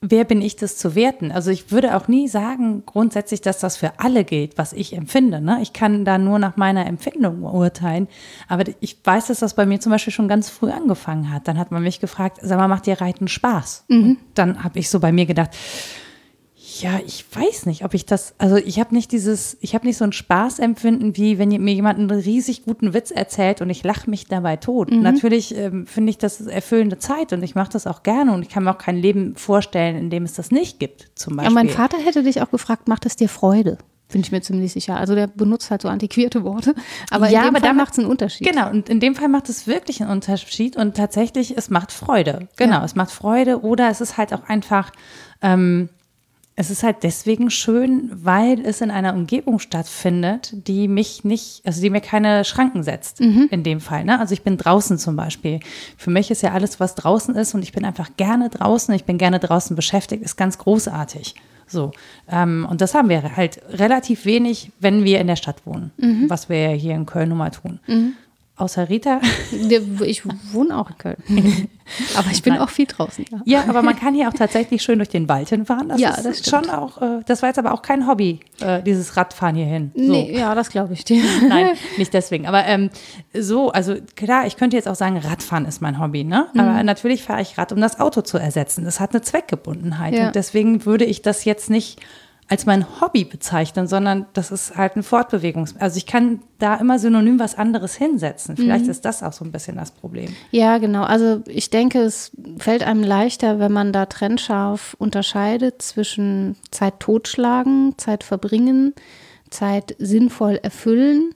wer 0.00 0.24
bin 0.24 0.42
ich 0.42 0.56
das 0.56 0.76
zu 0.76 0.94
werten? 0.94 1.30
Also 1.30 1.50
ich 1.50 1.70
würde 1.70 1.96
auch 1.96 2.07
nie 2.08 2.28
sagen 2.28 2.82
grundsätzlich, 2.86 3.40
dass 3.40 3.58
das 3.58 3.76
für 3.76 3.92
alle 3.98 4.24
gilt, 4.24 4.58
was 4.58 4.72
ich 4.72 4.94
empfinde. 4.94 5.40
Ne? 5.40 5.58
Ich 5.62 5.72
kann 5.72 6.04
da 6.04 6.18
nur 6.18 6.38
nach 6.38 6.56
meiner 6.56 6.86
Empfindung 6.86 7.42
urteilen. 7.42 8.08
Aber 8.48 8.64
ich 8.80 8.98
weiß, 9.02 9.28
dass 9.28 9.40
das 9.40 9.54
bei 9.54 9.66
mir 9.66 9.80
zum 9.80 9.92
Beispiel 9.92 10.12
schon 10.12 10.28
ganz 10.28 10.48
früh 10.48 10.70
angefangen 10.70 11.32
hat. 11.32 11.48
Dann 11.48 11.58
hat 11.58 11.70
man 11.70 11.82
mich 11.82 12.00
gefragt, 12.00 12.38
sag 12.42 12.58
mal, 12.58 12.68
macht 12.68 12.86
dir 12.86 13.00
Reiten 13.00 13.28
Spaß? 13.28 13.84
Und 13.88 14.18
dann 14.34 14.64
habe 14.64 14.78
ich 14.78 14.90
so 14.90 15.00
bei 15.00 15.12
mir 15.12 15.26
gedacht, 15.26 15.50
ja, 16.82 17.00
ich 17.06 17.24
weiß 17.34 17.66
nicht, 17.66 17.84
ob 17.84 17.94
ich 17.94 18.06
das, 18.06 18.34
also 18.38 18.56
ich 18.56 18.78
habe 18.80 18.94
nicht 18.94 19.12
dieses, 19.12 19.56
ich 19.60 19.74
habe 19.74 19.86
nicht 19.86 19.96
so 19.96 20.04
ein 20.04 20.12
Spaßempfinden, 20.12 21.16
wie 21.16 21.38
wenn 21.38 21.48
mir 21.48 21.74
jemand 21.74 21.98
einen 21.98 22.10
riesig 22.10 22.64
guten 22.64 22.94
Witz 22.94 23.10
erzählt 23.10 23.60
und 23.60 23.70
ich 23.70 23.82
lache 23.84 24.08
mich 24.08 24.26
dabei 24.26 24.56
tot. 24.56 24.90
Natürlich 24.90 25.56
ähm, 25.56 25.86
finde 25.86 26.10
ich 26.10 26.18
das 26.18 26.40
erfüllende 26.40 26.98
Zeit 26.98 27.32
und 27.32 27.42
ich 27.42 27.54
mache 27.54 27.70
das 27.72 27.86
auch 27.86 28.02
gerne 28.02 28.32
und 28.32 28.42
ich 28.42 28.48
kann 28.48 28.64
mir 28.64 28.70
auch 28.72 28.78
kein 28.78 28.96
Leben 28.96 29.36
vorstellen, 29.36 29.96
in 29.96 30.10
dem 30.10 30.24
es 30.24 30.34
das 30.34 30.50
nicht 30.50 30.78
gibt, 30.78 31.08
zum 31.14 31.34
Ja, 31.34 31.44
Beispiel. 31.44 31.54
mein 31.54 31.68
Vater 31.68 31.98
hätte 31.98 32.22
dich 32.22 32.40
auch 32.42 32.50
gefragt, 32.50 32.88
macht 32.88 33.06
es 33.06 33.16
dir 33.16 33.28
Freude? 33.28 33.78
Bin 34.10 34.22
ich 34.22 34.32
mir 34.32 34.40
ziemlich 34.40 34.72
sicher. 34.72 34.96
Also 34.96 35.14
der 35.14 35.26
benutzt 35.26 35.70
halt 35.70 35.82
so 35.82 35.88
antiquierte 35.88 36.42
Worte. 36.42 36.74
Aber 37.10 37.28
Ja, 37.28 37.40
in 37.40 37.44
dem 37.48 37.56
aber 37.56 37.60
Fall 37.60 37.68
da 37.68 37.74
macht 37.74 37.92
es 37.92 37.98
einen 37.98 38.08
Unterschied. 38.08 38.46
Genau, 38.50 38.70
und 38.70 38.88
in 38.88 39.00
dem 39.00 39.14
Fall 39.14 39.28
macht 39.28 39.50
es 39.50 39.66
wirklich 39.66 40.00
einen 40.00 40.10
Unterschied 40.10 40.76
und 40.76 40.96
tatsächlich, 40.96 41.58
es 41.58 41.68
macht 41.68 41.92
Freude. 41.92 42.48
Genau, 42.56 42.76
Ja. 42.78 42.84
es 42.86 42.94
macht 42.94 43.10
Freude 43.10 43.60
oder 43.62 43.90
es 43.90 44.00
ist 44.00 44.16
halt 44.16 44.32
auch 44.32 44.44
einfach, 44.48 44.92
ähm, 45.42 45.90
es 46.60 46.70
ist 46.70 46.82
halt 46.82 47.04
deswegen 47.04 47.50
schön, 47.50 48.10
weil 48.12 48.66
es 48.66 48.80
in 48.80 48.90
einer 48.90 49.14
Umgebung 49.14 49.60
stattfindet, 49.60 50.50
die 50.66 50.88
mich 50.88 51.22
nicht, 51.22 51.62
also 51.64 51.80
die 51.80 51.88
mir 51.88 52.00
keine 52.00 52.44
Schranken 52.44 52.82
setzt, 52.82 53.20
in 53.20 53.62
dem 53.62 53.80
Fall. 53.80 54.04
Ne? 54.04 54.18
Also 54.18 54.34
ich 54.34 54.42
bin 54.42 54.56
draußen 54.56 54.98
zum 54.98 55.14
Beispiel. 55.14 55.60
Für 55.96 56.10
mich 56.10 56.32
ist 56.32 56.42
ja 56.42 56.50
alles, 56.50 56.80
was 56.80 56.96
draußen 56.96 57.36
ist 57.36 57.54
und 57.54 57.62
ich 57.62 57.70
bin 57.70 57.84
einfach 57.84 58.10
gerne 58.16 58.48
draußen, 58.48 58.92
ich 58.96 59.04
bin 59.04 59.18
gerne 59.18 59.38
draußen 59.38 59.76
beschäftigt, 59.76 60.24
ist 60.24 60.34
ganz 60.34 60.58
großartig. 60.58 61.36
So. 61.68 61.92
Ähm, 62.28 62.66
und 62.68 62.80
das 62.80 62.92
haben 62.92 63.08
wir 63.08 63.36
halt 63.36 63.60
relativ 63.70 64.24
wenig, 64.24 64.72
wenn 64.80 65.04
wir 65.04 65.20
in 65.20 65.28
der 65.28 65.36
Stadt 65.36 65.64
wohnen, 65.64 65.92
mhm. 65.96 66.28
was 66.28 66.48
wir 66.48 66.70
ja 66.70 66.76
hier 66.76 66.96
in 66.96 67.06
Köln 67.06 67.28
nun 67.28 67.38
mal 67.38 67.50
tun. 67.50 67.78
Mhm. 67.86 68.14
Außer 68.58 68.88
Rita. 68.88 69.20
Ich 70.00 70.22
wohne 70.52 70.76
auch 70.76 70.90
in 70.90 70.98
Köln. 70.98 71.16
aber 72.16 72.30
ich 72.30 72.42
bin 72.42 72.54
Nein. 72.54 72.62
auch 72.62 72.68
viel 72.68 72.86
draußen. 72.86 73.24
Ja. 73.30 73.40
ja. 73.44 73.64
aber 73.68 73.82
man 73.82 73.96
kann 73.96 74.14
hier 74.14 74.28
auch 74.28 74.32
tatsächlich 74.32 74.82
schön 74.82 74.98
durch 74.98 75.08
den 75.08 75.28
Wald 75.28 75.48
hinfahren. 75.48 75.88
Das 75.88 76.00
ja, 76.00 76.10
ist 76.10 76.24
das 76.24 76.50
schon 76.50 76.68
auch, 76.70 77.00
äh, 77.00 77.20
das 77.26 77.42
war 77.42 77.48
jetzt 77.48 77.58
aber 77.58 77.72
auch 77.72 77.82
kein 77.82 78.06
Hobby, 78.06 78.40
äh, 78.60 78.82
dieses 78.82 79.16
Radfahren 79.16 79.56
hierhin. 79.56 79.92
So. 79.94 80.12
Nee, 80.12 80.36
ja, 80.36 80.54
das 80.54 80.70
glaube 80.70 80.92
ich 80.94 81.04
dir. 81.04 81.22
Nein, 81.48 81.70
nicht 81.96 82.12
deswegen. 82.12 82.46
Aber 82.46 82.64
ähm, 82.66 82.90
so, 83.32 83.70
also 83.70 83.96
klar, 84.16 84.46
ich 84.46 84.56
könnte 84.56 84.76
jetzt 84.76 84.88
auch 84.88 84.96
sagen, 84.96 85.16
Radfahren 85.18 85.64
ist 85.64 85.80
mein 85.80 86.00
Hobby, 86.00 86.24
ne? 86.24 86.48
Aber 86.54 86.72
mhm. 86.72 86.86
natürlich 86.86 87.22
fahre 87.22 87.42
ich 87.42 87.58
Rad, 87.58 87.72
um 87.72 87.80
das 87.80 88.00
Auto 88.00 88.22
zu 88.22 88.38
ersetzen. 88.38 88.84
Das 88.84 89.00
hat 89.00 89.12
eine 89.12 89.22
Zweckgebundenheit. 89.22 90.14
Ja. 90.14 90.26
Und 90.28 90.34
deswegen 90.34 90.84
würde 90.84 91.04
ich 91.04 91.22
das 91.22 91.44
jetzt 91.44 91.70
nicht 91.70 92.00
als 92.48 92.64
mein 92.64 93.00
Hobby 93.00 93.24
bezeichnen, 93.24 93.86
sondern 93.86 94.26
das 94.32 94.50
ist 94.50 94.76
halt 94.76 94.96
ein 94.96 95.02
Fortbewegungs. 95.02 95.76
Also 95.78 95.98
ich 95.98 96.06
kann 96.06 96.40
da 96.58 96.76
immer 96.76 96.98
synonym 96.98 97.38
was 97.38 97.56
anderes 97.56 97.94
hinsetzen. 97.94 98.56
Vielleicht 98.56 98.86
mhm. 98.86 98.90
ist 98.90 99.04
das 99.04 99.22
auch 99.22 99.34
so 99.34 99.44
ein 99.44 99.52
bisschen 99.52 99.76
das 99.76 99.90
Problem. 99.90 100.34
Ja, 100.50 100.78
genau. 100.78 101.02
Also 101.02 101.42
ich 101.46 101.68
denke, 101.68 102.00
es 102.00 102.32
fällt 102.58 102.82
einem 102.82 103.02
leichter, 103.02 103.58
wenn 103.58 103.72
man 103.72 103.92
da 103.92 104.06
trennscharf 104.06 104.96
unterscheidet 104.98 105.82
zwischen 105.82 106.56
Zeit 106.70 107.00
totschlagen, 107.00 107.94
Zeit 107.98 108.24
verbringen, 108.24 108.94
Zeit 109.50 109.94
sinnvoll 109.98 110.58
erfüllen 110.62 111.34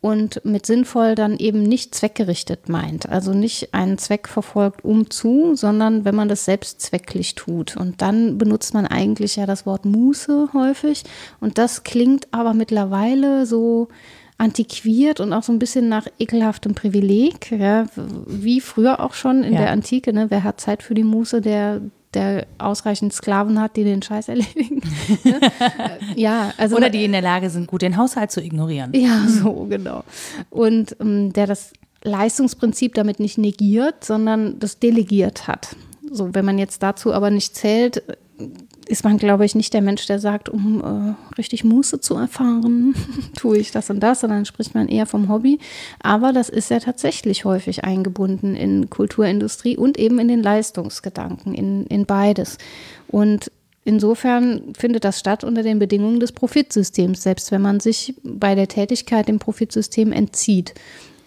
und 0.00 0.42
mit 0.44 0.64
sinnvoll 0.64 1.14
dann 1.14 1.36
eben 1.36 1.62
nicht 1.62 1.94
zweckgerichtet 1.94 2.68
meint. 2.68 3.08
Also 3.08 3.34
nicht 3.34 3.74
einen 3.74 3.98
Zweck 3.98 4.28
verfolgt 4.28 4.82
um 4.82 5.10
zu, 5.10 5.54
sondern 5.54 6.04
wenn 6.06 6.14
man 6.14 6.28
das 6.28 6.46
selbstzwecklich 6.46 7.34
tut. 7.34 7.76
Und 7.76 8.00
dann 8.00 8.38
benutzt 8.38 8.72
man 8.72 8.86
eigentlich 8.86 9.36
ja 9.36 9.44
das 9.44 9.66
Wort 9.66 9.84
Muße 9.84 10.50
häufig. 10.54 11.04
Und 11.40 11.58
das 11.58 11.84
klingt 11.84 12.28
aber 12.30 12.54
mittlerweile 12.54 13.44
so 13.44 13.88
antiquiert 14.38 15.20
und 15.20 15.34
auch 15.34 15.42
so 15.42 15.52
ein 15.52 15.58
bisschen 15.58 15.90
nach 15.90 16.06
ekelhaftem 16.18 16.74
Privileg, 16.74 17.50
ja, 17.50 17.84
wie 18.26 18.62
früher 18.62 19.00
auch 19.00 19.12
schon 19.12 19.44
in 19.44 19.52
ja. 19.52 19.60
der 19.60 19.70
Antike. 19.70 20.14
Ne? 20.14 20.30
Wer 20.30 20.44
hat 20.44 20.62
Zeit 20.62 20.82
für 20.82 20.94
die 20.94 21.04
Muße, 21.04 21.42
der 21.42 21.82
der 22.14 22.46
ausreichend 22.58 23.12
Sklaven 23.12 23.60
hat, 23.60 23.76
die 23.76 23.84
den 23.84 24.02
Scheiß 24.02 24.28
erledigen. 24.28 24.80
Ja, 26.16 26.52
also 26.56 26.76
oder 26.76 26.90
die 26.90 27.04
in 27.04 27.12
der 27.12 27.22
Lage 27.22 27.50
sind, 27.50 27.66
gut 27.68 27.82
den 27.82 27.96
Haushalt 27.96 28.30
zu 28.30 28.42
ignorieren. 28.42 28.92
Ja, 28.94 29.26
so 29.28 29.66
genau. 29.68 30.02
Und 30.50 30.96
ähm, 31.00 31.32
der 31.32 31.46
das 31.46 31.72
Leistungsprinzip 32.02 32.94
damit 32.94 33.20
nicht 33.20 33.38
negiert, 33.38 34.04
sondern 34.04 34.58
das 34.58 34.78
delegiert 34.78 35.46
hat. 35.46 35.76
So, 36.10 36.34
wenn 36.34 36.44
man 36.44 36.58
jetzt 36.58 36.82
dazu 36.82 37.12
aber 37.12 37.30
nicht 37.30 37.54
zählt, 37.54 38.02
ist 38.90 39.04
man, 39.04 39.18
glaube 39.18 39.44
ich, 39.44 39.54
nicht 39.54 39.72
der 39.72 39.82
Mensch, 39.82 40.06
der 40.06 40.18
sagt, 40.18 40.48
um 40.48 40.82
äh, 40.82 41.34
richtig 41.38 41.62
Muße 41.62 42.00
zu 42.00 42.16
erfahren, 42.16 42.94
tue 43.36 43.58
ich 43.58 43.70
das 43.70 43.88
und 43.88 44.00
das, 44.00 44.20
sondern 44.20 44.44
spricht 44.44 44.74
man 44.74 44.88
eher 44.88 45.06
vom 45.06 45.28
Hobby. 45.28 45.58
Aber 46.02 46.32
das 46.32 46.48
ist 46.48 46.70
ja 46.70 46.80
tatsächlich 46.80 47.44
häufig 47.44 47.84
eingebunden 47.84 48.56
in 48.56 48.90
Kulturindustrie 48.90 49.76
und 49.76 49.98
eben 49.98 50.18
in 50.18 50.28
den 50.28 50.42
Leistungsgedanken, 50.42 51.54
in, 51.54 51.86
in 51.86 52.04
beides. 52.04 52.58
Und 53.08 53.50
Insofern 53.82 54.74
findet 54.76 55.04
das 55.04 55.18
statt 55.18 55.42
unter 55.42 55.62
den 55.62 55.78
Bedingungen 55.78 56.20
des 56.20 56.32
Profitsystems, 56.32 57.22
selbst 57.22 57.50
wenn 57.50 57.62
man 57.62 57.80
sich 57.80 58.14
bei 58.22 58.54
der 58.54 58.68
Tätigkeit 58.68 59.26
dem 59.26 59.38
Profitsystem 59.38 60.12
entzieht. 60.12 60.74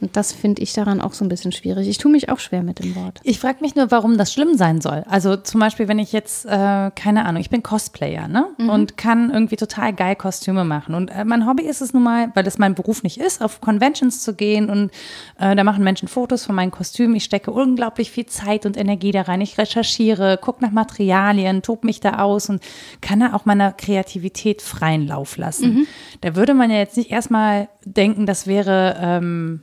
Und 0.03 0.17
das 0.17 0.33
finde 0.33 0.61
ich 0.61 0.73
daran 0.73 0.99
auch 0.99 1.13
so 1.13 1.23
ein 1.23 1.29
bisschen 1.29 1.53
schwierig. 1.53 1.87
Ich 1.87 1.97
tue 1.97 2.11
mich 2.11 2.27
auch 2.27 2.39
schwer 2.39 2.61
mit 2.61 2.79
dem 2.79 2.93
Wort. 2.95 3.21
Ich 3.23 3.39
frage 3.39 3.59
mich 3.61 3.75
nur, 3.75 3.89
warum 3.89 4.17
das 4.17 4.33
schlimm 4.33 4.57
sein 4.57 4.81
soll. 4.81 5.05
Also 5.07 5.37
zum 5.37 5.61
Beispiel, 5.61 5.87
wenn 5.87 5.97
ich 5.97 6.11
jetzt, 6.11 6.45
äh, 6.45 6.91
keine 6.93 7.23
Ahnung, 7.23 7.39
ich 7.39 7.49
bin 7.49 7.63
Cosplayer, 7.63 8.27
ne? 8.27 8.47
Mhm. 8.57 8.69
Und 8.69 8.97
kann 8.97 9.31
irgendwie 9.31 9.55
total 9.55 9.93
geil 9.93 10.17
Kostüme 10.17 10.65
machen. 10.65 10.93
Und 10.93 11.07
äh, 11.07 11.23
mein 11.23 11.47
Hobby 11.47 11.63
ist 11.63 11.81
es 11.81 11.93
nun 11.93 12.03
mal, 12.03 12.31
weil 12.33 12.43
das 12.43 12.57
mein 12.57 12.75
Beruf 12.75 13.01
nicht 13.01 13.17
ist, 13.17 13.41
auf 13.41 13.61
Conventions 13.61 14.21
zu 14.21 14.33
gehen 14.33 14.69
und 14.69 14.91
äh, 15.39 15.55
da 15.55 15.63
machen 15.63 15.85
Menschen 15.85 16.09
Fotos 16.09 16.45
von 16.45 16.55
meinen 16.55 16.71
Kostümen. 16.71 17.15
Ich 17.15 17.23
stecke 17.23 17.51
unglaublich 17.51 18.11
viel 18.11 18.25
Zeit 18.25 18.65
und 18.65 18.75
Energie 18.75 19.11
da 19.11 19.21
rein. 19.21 19.39
Ich 19.39 19.57
recherchiere, 19.57 20.37
gucke 20.37 20.61
nach 20.65 20.71
Materialien, 20.71 21.61
tob 21.61 21.85
mich 21.85 22.01
da 22.01 22.19
aus 22.19 22.49
und 22.49 22.61
kann 22.99 23.21
da 23.21 23.33
auch 23.33 23.45
meiner 23.45 23.71
Kreativität 23.71 24.61
freien 24.61 25.07
Lauf 25.07 25.37
lassen. 25.37 25.73
Mhm. 25.73 25.87
Da 26.19 26.35
würde 26.35 26.53
man 26.53 26.69
ja 26.69 26.77
jetzt 26.79 26.97
nicht 26.97 27.09
erstmal 27.09 27.69
denken, 27.85 28.25
das 28.25 28.47
wäre 28.47 28.97
ähm, 28.99 29.61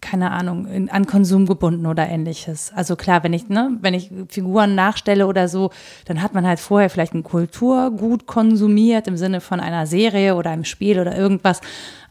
keine 0.00 0.30
Ahnung, 0.30 0.66
in, 0.66 0.90
an 0.90 1.06
Konsum 1.06 1.46
gebunden 1.46 1.86
oder 1.86 2.08
ähnliches. 2.08 2.72
Also 2.74 2.96
klar, 2.96 3.22
wenn 3.22 3.32
ich, 3.32 3.48
ne, 3.48 3.76
wenn 3.80 3.94
ich 3.94 4.10
Figuren 4.28 4.74
nachstelle 4.74 5.26
oder 5.26 5.48
so, 5.48 5.70
dann 6.04 6.22
hat 6.22 6.34
man 6.34 6.46
halt 6.46 6.60
vorher 6.60 6.90
vielleicht 6.90 7.14
ein 7.14 7.22
Kulturgut 7.22 8.26
konsumiert 8.26 9.06
im 9.08 9.16
Sinne 9.16 9.40
von 9.40 9.60
einer 9.60 9.86
Serie 9.86 10.36
oder 10.36 10.50
einem 10.50 10.64
Spiel 10.64 11.00
oder 11.00 11.16
irgendwas. 11.16 11.60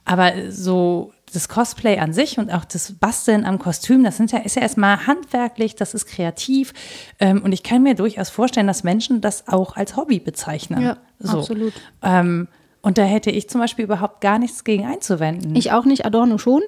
Aber 0.05 0.31
so 0.49 1.11
das 1.33 1.47
Cosplay 1.47 1.99
an 1.99 2.13
sich 2.13 2.37
und 2.37 2.51
auch 2.51 2.65
das 2.65 2.93
Basteln 2.93 3.45
am 3.45 3.57
Kostüm, 3.59 4.03
das 4.03 4.17
sind 4.17 4.31
ja, 4.31 4.39
ist 4.39 4.55
ja 4.55 4.61
erstmal 4.61 5.07
handwerklich, 5.07 5.75
das 5.75 5.93
ist 5.93 6.05
kreativ. 6.05 6.73
Ähm, 7.19 7.41
und 7.41 7.53
ich 7.53 7.63
kann 7.63 7.83
mir 7.83 7.95
durchaus 7.95 8.29
vorstellen, 8.29 8.67
dass 8.67 8.83
Menschen 8.83 9.21
das 9.21 9.47
auch 9.47 9.75
als 9.75 9.95
Hobby 9.95 10.19
bezeichnen. 10.19 10.81
Ja, 10.81 10.97
so. 11.19 11.39
absolut. 11.39 11.73
Ähm, 12.01 12.47
und 12.81 12.97
da 12.97 13.03
hätte 13.03 13.29
ich 13.29 13.47
zum 13.47 13.61
Beispiel 13.61 13.85
überhaupt 13.85 14.21
gar 14.21 14.39
nichts 14.39 14.63
gegen 14.63 14.85
einzuwenden. 14.85 15.55
Ich 15.55 15.71
auch 15.71 15.85
nicht, 15.85 16.05
Adorno 16.05 16.37
schon. 16.37 16.61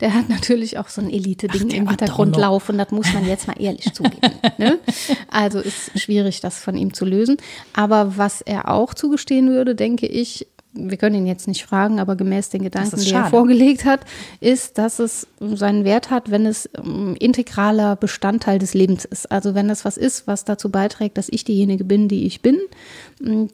Der 0.00 0.14
hat 0.14 0.28
natürlich 0.28 0.78
auch 0.78 0.88
so 0.88 1.00
ein 1.00 1.10
Elite-Ding 1.10 1.70
im 1.70 1.88
Hintergrund 1.88 2.34
Adorno. 2.34 2.38
laufen, 2.38 2.78
das 2.78 2.90
muss 2.90 3.12
man 3.12 3.26
jetzt 3.26 3.46
mal 3.46 3.60
ehrlich 3.60 3.92
zugeben. 3.94 4.32
Ne? 4.58 4.78
Also 5.30 5.60
ist 5.60 5.98
schwierig, 5.98 6.40
das 6.40 6.58
von 6.58 6.76
ihm 6.76 6.92
zu 6.92 7.04
lösen. 7.04 7.36
Aber 7.72 8.16
was 8.16 8.40
er 8.40 8.68
auch 8.68 8.94
zugestehen 8.94 9.48
würde, 9.50 9.76
denke 9.76 10.06
ich, 10.06 10.48
wir 10.72 10.96
können 10.96 11.16
ihn 11.16 11.26
jetzt 11.26 11.48
nicht 11.48 11.64
fragen, 11.64 11.98
aber 11.98 12.14
gemäß 12.14 12.50
den 12.50 12.62
Gedanken, 12.62 13.00
die 13.00 13.10
er 13.10 13.26
vorgelegt 13.26 13.84
hat, 13.84 14.00
ist, 14.40 14.78
dass 14.78 15.00
es 15.00 15.26
seinen 15.40 15.84
Wert 15.84 16.10
hat, 16.10 16.30
wenn 16.30 16.46
es 16.46 16.70
ähm, 16.78 17.16
integraler 17.18 17.96
Bestandteil 17.96 18.58
des 18.58 18.74
Lebens 18.74 19.04
ist. 19.04 19.30
Also 19.32 19.54
wenn 19.54 19.68
es 19.68 19.84
was 19.84 19.96
ist, 19.96 20.26
was 20.28 20.44
dazu 20.44 20.70
beiträgt, 20.70 21.18
dass 21.18 21.28
ich 21.28 21.44
diejenige 21.44 21.84
bin, 21.84 22.06
die 22.06 22.24
ich 22.24 22.40
bin, 22.40 22.58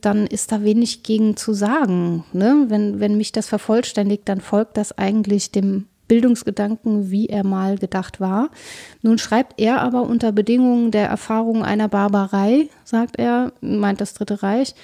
dann 0.01 0.27
ist 0.27 0.53
da 0.53 0.63
wenig 0.63 1.03
gegen 1.03 1.37
zu 1.37 1.55
sagen. 1.55 2.25
Ne? 2.33 2.67
Wenn, 2.69 3.01
wenn 3.01 3.17
mich 3.17 3.33
das 3.33 3.49
vervollständigt, 3.49 4.29
dann 4.29 4.41
folgt 4.41 4.77
das 4.77 4.97
eigentlich 4.97 5.51
dem 5.51 5.87
Bildungsgedanken, 6.09 7.11
wie 7.11 7.27
er 7.27 7.45
mal 7.45 7.79
gedacht 7.79 8.21
war. 8.21 8.51
Nun 9.03 9.19
schreibt 9.19 9.61
er 9.61 9.81
aber 9.81 10.03
unter 10.03 10.33
Bedingungen 10.33 10.91
der 10.91 11.09
Erfahrung 11.09 11.65
einer 11.65 11.89
Barbarei, 11.89 12.69
sagt 12.85 13.19
er, 13.19 13.53
meint 13.61 14.01
das 14.01 14.15
Dritte 14.15 14.43
Reich, 14.43 14.75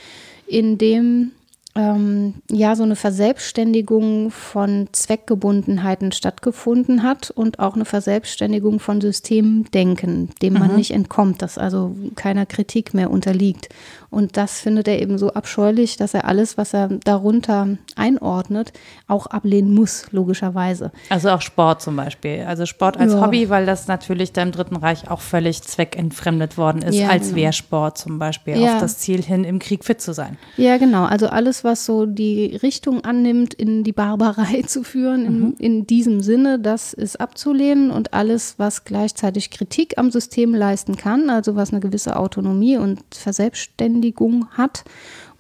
in 0.47 0.79
dem 0.79 1.33
ähm, 1.75 2.35
ja 2.51 2.77
so 2.77 2.83
eine 2.83 2.97
Verselbstständigung 2.97 4.31
von 4.31 4.89
Zweckgebundenheiten 4.93 6.13
stattgefunden 6.13 7.03
hat 7.03 7.31
und 7.31 7.59
auch 7.61 7.75
eine 7.75 7.87
Verselbstständigung 7.87 8.79
von 8.79 9.01
Systemdenken, 9.01 10.31
dem 10.43 10.55
man 10.55 10.71
mhm. 10.71 10.77
nicht 10.77 10.91
entkommt, 10.91 11.41
das 11.41 11.57
also 11.57 11.97
keiner 12.15 12.45
Kritik 12.45 12.93
mehr 12.93 13.11
unterliegt. 13.11 13.69
Und 14.13 14.37
das 14.37 14.61
findet 14.61 14.89
er 14.89 15.01
eben 15.01 15.17
so 15.17 15.33
abscheulich, 15.33 15.97
dass 15.97 16.13
er 16.13 16.27
alles, 16.27 16.59
was 16.59 16.75
er 16.75 16.89
darunter 16.89 17.79
einordnet, 17.97 18.75
auch 19.09 19.25
ablehnen 19.25 19.75
muss, 19.75 20.13
logischerweise. 20.13 20.93
Also 21.09 21.31
auch 21.31 21.41
Sport 21.41 21.81
zum 21.81 21.97
Beispiel. 21.97 22.45
Also 22.47 22.67
Sport 22.67 22.99
als 22.99 23.15
ja. 23.15 23.23
Hobby, 23.23 23.49
weil 23.49 23.65
das 23.65 23.89
natürlich 23.89 24.33
da 24.33 24.43
im 24.43 24.53
Dritten 24.53 24.77
Reich 24.77 25.11
auch 25.11 25.23
völlig 25.23 25.63
zweckentfremdet 25.63 26.59
worden 26.59 26.83
ist, 26.83 26.97
ja, 26.97 27.09
als 27.09 27.29
genau. 27.29 27.37
Wehrsport 27.37 27.97
zum 27.97 28.19
Beispiel, 28.19 28.61
ja. 28.61 28.75
auf 28.75 28.81
das 28.83 28.99
Ziel 28.99 29.23
hin, 29.23 29.45
im 29.45 29.59
Krieg 29.59 29.83
fit 29.83 30.03
zu 30.03 30.13
sein. 30.13 30.37
Ja, 30.59 30.77
genau. 30.77 31.05
Also 31.05 31.29
alles, 31.29 31.62
was 31.65 31.87
so 31.87 32.07
die 32.07 32.57
Richtung 32.57 33.05
annimmt, 33.05 33.55
in 33.55 33.85
die 33.85 33.93
Barbarei 33.93 34.63
zu 34.67 34.83
führen, 34.83 35.25
in, 35.27 35.41
mhm. 35.41 35.55
in 35.59 35.87
diesem 35.87 36.21
Sinne, 36.21 36.59
das 36.59 36.93
ist 36.93 37.21
abzulehnen. 37.21 37.91
Und 37.91 38.15
alles, 38.15 38.55
was 38.59 38.85
gleichzeitig 38.85 39.51
Kritik 39.51 39.99
am 39.99 40.11
System 40.11 40.55
leisten 40.55 40.97
kann, 40.97 41.31
also 41.31 41.57
was 41.57 41.71
eine 41.71 41.81
gewisse 41.81 42.17
Autonomie 42.17 42.77
und 42.77 43.01
Verselbstständigung 43.15 44.49
hat. 44.51 44.85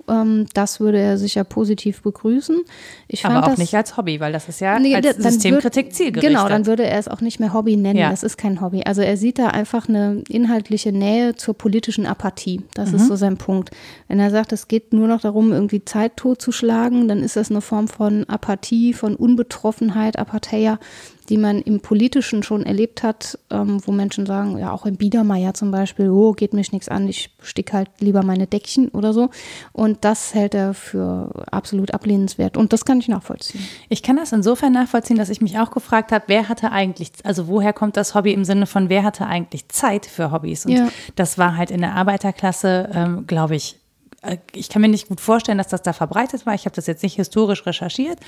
Ähm, 0.08 0.46
das 0.54 0.80
würde 0.80 0.98
er 0.98 1.18
sicher 1.18 1.44
positiv 1.44 2.02
begrüßen. 2.02 2.60
Ich 3.08 3.24
Aber 3.24 3.40
auch 3.40 3.50
das, 3.50 3.58
nicht 3.58 3.74
als 3.74 3.96
Hobby, 3.96 4.20
weil 4.20 4.32
das 4.32 4.48
ist 4.48 4.60
ja 4.60 4.78
nee, 4.78 4.94
als 4.94 5.16
Systemkritik 5.16 5.86
würd, 5.86 5.94
zielgerichtet. 5.94 6.36
Genau, 6.36 6.48
dann 6.48 6.66
würde 6.66 6.84
er 6.84 6.98
es 6.98 7.08
auch 7.08 7.20
nicht 7.20 7.40
mehr 7.40 7.52
Hobby 7.52 7.76
nennen. 7.76 7.98
Ja. 7.98 8.10
Das 8.10 8.22
ist 8.22 8.36
kein 8.36 8.60
Hobby. 8.60 8.82
Also 8.84 9.02
er 9.02 9.16
sieht 9.16 9.38
da 9.38 9.48
einfach 9.48 9.88
eine 9.88 10.22
inhaltliche 10.28 10.92
Nähe 10.92 11.34
zur 11.34 11.54
politischen 11.54 12.06
Apathie. 12.06 12.60
Das 12.74 12.90
mhm. 12.90 12.96
ist 12.96 13.08
so 13.08 13.16
sein 13.16 13.36
Punkt. 13.36 13.70
Wenn 14.08 14.20
er 14.20 14.30
sagt, 14.30 14.52
es 14.52 14.68
geht 14.68 14.92
nur 14.92 15.08
noch 15.08 15.20
darum, 15.20 15.52
irgendwie 15.52 15.84
Zeit 15.84 16.16
totzuschlagen, 16.16 17.08
dann 17.08 17.22
ist 17.22 17.36
das 17.36 17.50
eine 17.50 17.60
Form 17.60 17.88
von 17.88 18.24
Apathie, 18.24 18.92
von 18.94 19.16
Unbetroffenheit, 19.16 20.18
Apatheia 20.18 20.78
die 21.28 21.36
man 21.36 21.60
im 21.62 21.80
Politischen 21.80 22.42
schon 22.42 22.64
erlebt 22.64 23.02
hat, 23.02 23.38
ähm, 23.50 23.80
wo 23.84 23.92
Menschen 23.92 24.26
sagen, 24.26 24.58
ja 24.58 24.72
auch 24.72 24.86
im 24.86 24.96
Biedermeier 24.96 25.54
zum 25.54 25.70
Beispiel, 25.70 26.10
oh, 26.10 26.32
geht 26.32 26.52
mich 26.54 26.72
nichts 26.72 26.88
an, 26.88 27.08
ich 27.08 27.30
stick 27.42 27.72
halt 27.72 27.88
lieber 28.00 28.22
meine 28.22 28.46
Deckchen 28.46 28.88
oder 28.88 29.12
so. 29.12 29.30
Und 29.72 30.04
das 30.04 30.34
hält 30.34 30.54
er 30.54 30.74
für 30.74 31.46
absolut 31.50 31.94
ablehnenswert. 31.94 32.56
Und 32.56 32.72
das 32.72 32.84
kann 32.84 32.98
ich 32.98 33.08
nachvollziehen. 33.08 33.64
Ich 33.88 34.02
kann 34.02 34.16
das 34.16 34.32
insofern 34.32 34.72
nachvollziehen, 34.72 35.16
dass 35.16 35.28
ich 35.28 35.40
mich 35.40 35.58
auch 35.58 35.70
gefragt 35.70 36.12
habe, 36.12 36.24
wer 36.28 36.48
hatte 36.48 36.72
eigentlich, 36.72 37.10
also 37.24 37.48
woher 37.48 37.72
kommt 37.72 37.96
das 37.96 38.14
Hobby 38.14 38.32
im 38.32 38.44
Sinne 38.44 38.66
von, 38.66 38.88
wer 38.88 39.04
hatte 39.04 39.26
eigentlich 39.26 39.68
Zeit 39.68 40.06
für 40.06 40.30
Hobbys? 40.30 40.66
Und 40.66 40.72
ja. 40.72 40.88
das 41.16 41.38
war 41.38 41.56
halt 41.56 41.70
in 41.70 41.80
der 41.80 41.94
Arbeiterklasse, 41.94 42.90
ähm, 42.94 43.26
glaube 43.26 43.56
ich, 43.56 43.76
ich 44.52 44.68
kann 44.68 44.82
mir 44.82 44.88
nicht 44.88 45.08
gut 45.08 45.20
vorstellen, 45.20 45.58
dass 45.58 45.68
das 45.68 45.82
da 45.82 45.92
verbreitet 45.92 46.46
war. 46.46 46.54
Ich 46.54 46.64
habe 46.64 46.76
das 46.76 46.86
jetzt 46.86 47.02
nicht 47.02 47.16
historisch 47.16 47.66
recherchiert. 47.66 48.20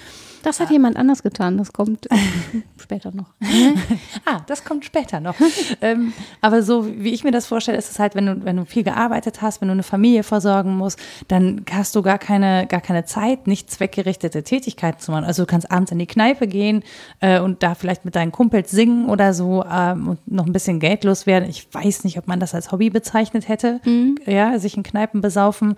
Das 0.43 0.59
hat 0.59 0.69
ah. 0.69 0.73
jemand 0.73 0.97
anders 0.97 1.23
getan. 1.23 1.57
Das 1.57 1.73
kommt 1.73 2.11
äh, 2.11 2.17
später 2.83 3.13
noch. 3.13 3.27
ah, 4.25 4.41
das 4.47 4.65
kommt 4.65 4.85
später 4.85 5.21
noch. 5.21 5.37
ähm, 5.81 6.13
aber 6.41 6.63
so 6.63 6.87
wie 6.87 7.15
ich 7.15 7.23
mir 7.23 7.31
das 7.31 7.47
vorstelle, 7.47 7.79
ist 7.79 7.93
es 7.93 7.99
halt, 8.01 8.17
wenn 8.17 8.27
du, 8.27 8.45
wenn 8.45 8.57
du 8.57 8.65
viel 8.65 8.83
gearbeitet 8.83 9.41
hast, 9.41 9.61
wenn 9.61 9.69
du 9.69 9.73
eine 9.73 9.85
Familie 9.85 10.25
versorgen 10.25 10.77
musst, 10.77 10.99
dann 11.29 11.65
hast 11.71 11.95
du 11.95 12.03
gar 12.03 12.19
keine, 12.19 12.67
gar 12.67 12.81
keine 12.81 13.05
Zeit, 13.05 13.47
nicht 13.47 13.71
zweckgerichtete 13.71 14.43
Tätigkeiten 14.43 14.99
zu 14.99 15.13
machen. 15.13 15.25
Also 15.25 15.45
du 15.45 15.47
kannst 15.47 15.71
abends 15.71 15.93
in 15.93 16.01
die 16.01 16.07
Kneipe 16.07 16.49
gehen 16.49 16.83
äh, 17.21 17.39
und 17.39 17.63
da 17.63 17.77
vielleicht 17.77 18.05
mit 18.05 18.17
deinen 18.17 18.33
Kumpels 18.33 18.73
singen 18.73 19.09
oder 19.09 19.33
so 19.33 19.65
ähm, 19.65 20.09
und 20.09 20.31
noch 20.31 20.47
ein 20.47 20.53
bisschen 20.53 20.81
geldlos 20.81 21.27
werden. 21.27 21.49
Ich 21.49 21.73
weiß 21.73 22.03
nicht, 22.03 22.19
ob 22.19 22.27
man 22.27 22.41
das 22.41 22.53
als 22.53 22.73
Hobby 22.73 22.91
bezeichnet 22.91 23.49
hätte, 23.49 23.81
mhm. 23.85 24.19
ja, 24.27 24.59
sich 24.59 24.77
in 24.77 24.83
Kneipen 24.83 25.21
besaufen. 25.21 25.77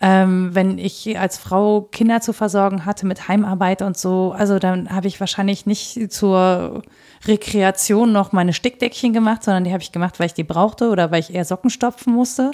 Ähm, 0.00 0.54
wenn 0.54 0.76
ich 0.76 1.18
als 1.18 1.38
Frau 1.38 1.82
Kinder 1.90 2.20
zu 2.20 2.34
versorgen 2.34 2.84
hatte 2.84 3.06
mit 3.06 3.28
Heimarbeit 3.28 3.80
und 3.80 3.96
so, 3.96 4.34
also 4.36 4.58
dann 4.58 4.90
habe 4.90 5.08
ich 5.08 5.20
wahrscheinlich 5.20 5.64
nicht 5.64 6.12
zur 6.12 6.82
Rekreation 7.26 8.12
noch 8.12 8.32
meine 8.32 8.52
Stickdeckchen 8.52 9.12
gemacht, 9.12 9.42
sondern 9.42 9.64
die 9.64 9.72
habe 9.72 9.82
ich 9.82 9.92
gemacht, 9.92 10.20
weil 10.20 10.26
ich 10.26 10.34
die 10.34 10.44
brauchte 10.44 10.90
oder 10.90 11.10
weil 11.10 11.20
ich 11.20 11.34
eher 11.34 11.46
Socken 11.46 11.70
stopfen 11.70 12.12
musste. 12.12 12.50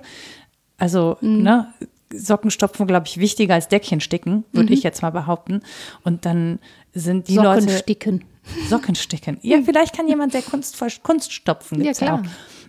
Also, 0.78 1.16
mhm. 1.20 1.42
ne, 1.42 1.74
Socken 2.12 2.50
stopfen, 2.50 2.86
glaube 2.86 3.06
ich, 3.06 3.18
wichtiger 3.18 3.54
als 3.54 3.68
Deckchen 3.68 4.00
sticken, 4.00 4.44
würde 4.52 4.68
mhm. 4.68 4.74
ich 4.74 4.82
jetzt 4.82 5.02
mal 5.02 5.10
behaupten. 5.10 5.62
Und 6.04 6.26
dann 6.26 6.58
sind 6.94 7.28
die 7.28 7.34
Socken 7.34 7.66
Leute. 7.66 7.78
Sticken. 7.78 8.24
Socken 8.68 8.94
sticken. 8.94 9.38
Ja, 9.42 9.60
vielleicht 9.64 9.96
kann 9.96 10.08
jemand 10.08 10.32
sehr 10.32 10.42
kunstvoll 10.42 10.90
Kunst 11.02 11.32
stopfen. 11.32 11.82
Ja, 11.82 11.92
klar. 11.92 12.22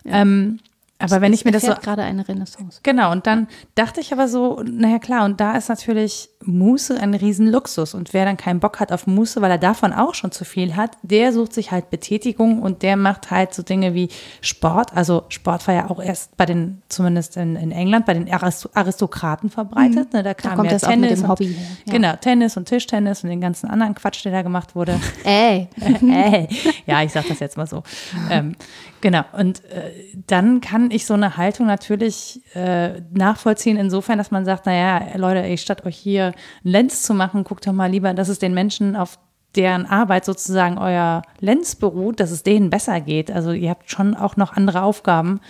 Ja. 0.03 0.21
Ähm, 0.21 0.59
aber 0.99 1.21
wenn 1.21 1.33
ich 1.33 1.43
mir 1.43 1.51
das 1.51 1.63
so 1.63 1.73
gerade 1.73 2.03
eine 2.03 2.27
Renaissance. 2.27 2.79
Genau 2.83 3.11
und 3.11 3.27
dann 3.27 3.47
dachte 3.75 3.99
ich 3.99 4.13
aber 4.13 4.27
so, 4.27 4.61
naja 4.63 4.99
klar 4.99 5.25
und 5.25 5.39
da 5.39 5.57
ist 5.57 5.69
natürlich 5.69 6.29
Muße 6.45 6.99
ein 6.99 7.13
Riesenluxus 7.13 7.93
und 7.93 8.13
wer 8.13 8.25
dann 8.25 8.37
keinen 8.37 8.59
Bock 8.59 8.79
hat 8.79 8.91
auf 8.91 9.07
Muße, 9.07 9.41
weil 9.41 9.51
er 9.51 9.57
davon 9.57 9.93
auch 9.93 10.13
schon 10.13 10.31
zu 10.31 10.45
viel 10.45 10.75
hat, 10.75 10.97
der 11.01 11.33
sucht 11.33 11.53
sich 11.53 11.71
halt 11.71 11.89
Betätigung 11.89 12.61
und 12.61 12.83
der 12.83 12.95
macht 12.95 13.31
halt 13.31 13.53
so 13.53 13.63
Dinge 13.63 13.93
wie 13.93 14.09
Sport. 14.41 14.95
Also 14.95 15.23
Sport 15.29 15.67
war 15.67 15.75
ja 15.75 15.89
auch 15.89 16.01
erst 16.01 16.35
bei 16.37 16.45
den 16.45 16.81
zumindest 16.89 17.37
in, 17.37 17.55
in 17.55 17.71
England 17.71 18.05
bei 18.05 18.13
den 18.13 18.31
Aristokraten 18.31 19.49
verbreitet. 19.49 20.13
Mhm. 20.13 20.17
Ne, 20.17 20.23
da 20.23 20.33
kam 20.33 20.51
da 20.51 20.55
kommt 20.55 20.71
ja 20.71 20.77
das 20.77 20.81
Tennis 20.83 21.05
auch 21.05 21.11
mit 21.11 21.19
dem 21.19 21.29
Hobby 21.29 21.47
her. 21.53 21.67
Ja. 21.85 21.93
Genau 21.93 22.15
Tennis 22.15 22.57
und 22.57 22.65
Tischtennis 22.65 23.23
und 23.23 23.29
den 23.29 23.41
ganzen 23.41 23.69
anderen 23.69 23.95
Quatsch, 23.95 24.23
der 24.25 24.31
da 24.31 24.41
gemacht 24.41 24.75
wurde. 24.75 24.99
Ey, 25.23 25.67
Ey. 26.01 26.47
ja 26.85 27.03
ich 27.03 27.11
sag 27.11 27.27
das 27.27 27.39
jetzt 27.39 27.57
mal 27.57 27.67
so. 27.67 27.83
ähm, 28.29 28.55
genau 29.03 29.23
und 29.37 29.63
äh, 29.65 29.91
dann 30.27 30.61
kann 30.61 30.89
ich 30.89 31.05
so 31.05 31.13
eine 31.13 31.35
Haltung 31.37 31.67
natürlich 31.67 32.41
äh, 32.55 33.01
nachvollziehen, 33.11 33.77
insofern, 33.77 34.17
dass 34.17 34.31
man 34.31 34.45
sagt, 34.45 34.65
naja, 34.65 35.15
Leute, 35.17 35.43
ey, 35.43 35.57
statt 35.57 35.85
euch 35.85 35.97
hier 35.97 36.27
einen 36.27 36.33
Lenz 36.63 37.03
zu 37.03 37.13
machen, 37.13 37.43
guckt 37.43 37.67
doch 37.67 37.73
mal 37.73 37.91
lieber, 37.91 38.13
dass 38.13 38.29
es 38.29 38.39
den 38.39 38.53
Menschen 38.53 38.95
auf 38.95 39.19
deren 39.55 39.85
Arbeit 39.85 40.25
sozusagen 40.25 40.77
euer 40.77 41.21
Lenz 41.39 41.75
beruht, 41.75 42.19
dass 42.19 42.31
es 42.31 42.43
denen 42.43 42.69
besser 42.69 43.01
geht. 43.01 43.29
Also 43.29 43.51
ihr 43.51 43.69
habt 43.69 43.91
schon 43.91 44.15
auch 44.15 44.37
noch 44.37 44.53
andere 44.53 44.81
Aufgaben, 44.81 45.41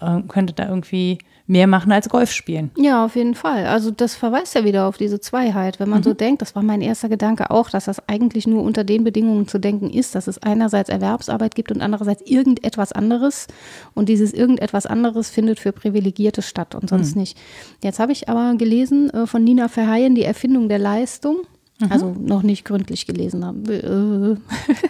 äh, 0.00 0.20
könntet 0.28 0.58
da 0.58 0.68
irgendwie 0.68 1.18
mehr 1.48 1.66
machen 1.66 1.90
als 1.90 2.10
Golf 2.10 2.30
spielen. 2.30 2.70
Ja, 2.76 3.04
auf 3.06 3.16
jeden 3.16 3.34
Fall. 3.34 3.66
Also 3.66 3.90
das 3.90 4.14
verweist 4.14 4.54
ja 4.54 4.64
wieder 4.64 4.86
auf 4.86 4.98
diese 4.98 5.18
Zweiheit. 5.18 5.80
Wenn 5.80 5.88
man 5.88 6.00
mhm. 6.00 6.04
so 6.04 6.14
denkt, 6.14 6.42
das 6.42 6.54
war 6.54 6.62
mein 6.62 6.82
erster 6.82 7.08
Gedanke 7.08 7.50
auch, 7.50 7.70
dass 7.70 7.86
das 7.86 8.06
eigentlich 8.06 8.46
nur 8.46 8.62
unter 8.62 8.84
den 8.84 9.02
Bedingungen 9.02 9.48
zu 9.48 9.58
denken 9.58 9.88
ist, 9.88 10.14
dass 10.14 10.26
es 10.26 10.42
einerseits 10.42 10.90
Erwerbsarbeit 10.90 11.54
gibt 11.54 11.72
und 11.72 11.80
andererseits 11.80 12.22
irgendetwas 12.30 12.92
anderes. 12.92 13.46
Und 13.94 14.10
dieses 14.10 14.34
irgendetwas 14.34 14.84
anderes 14.84 15.30
findet 15.30 15.58
für 15.58 15.72
Privilegierte 15.72 16.42
statt 16.42 16.74
und 16.74 16.90
sonst 16.90 17.14
mhm. 17.14 17.22
nicht. 17.22 17.38
Jetzt 17.82 17.98
habe 17.98 18.12
ich 18.12 18.28
aber 18.28 18.54
gelesen 18.56 19.08
äh, 19.10 19.26
von 19.26 19.42
Nina 19.42 19.68
Verheyen, 19.68 20.14
die 20.14 20.24
Erfindung 20.24 20.68
der 20.68 20.78
Leistung. 20.78 21.38
Mhm. 21.80 21.92
Also 21.92 22.16
noch 22.18 22.42
nicht 22.42 22.64
gründlich 22.64 23.06
gelesen 23.06 23.44
haben. 23.44 23.64
Äh. 23.68 24.36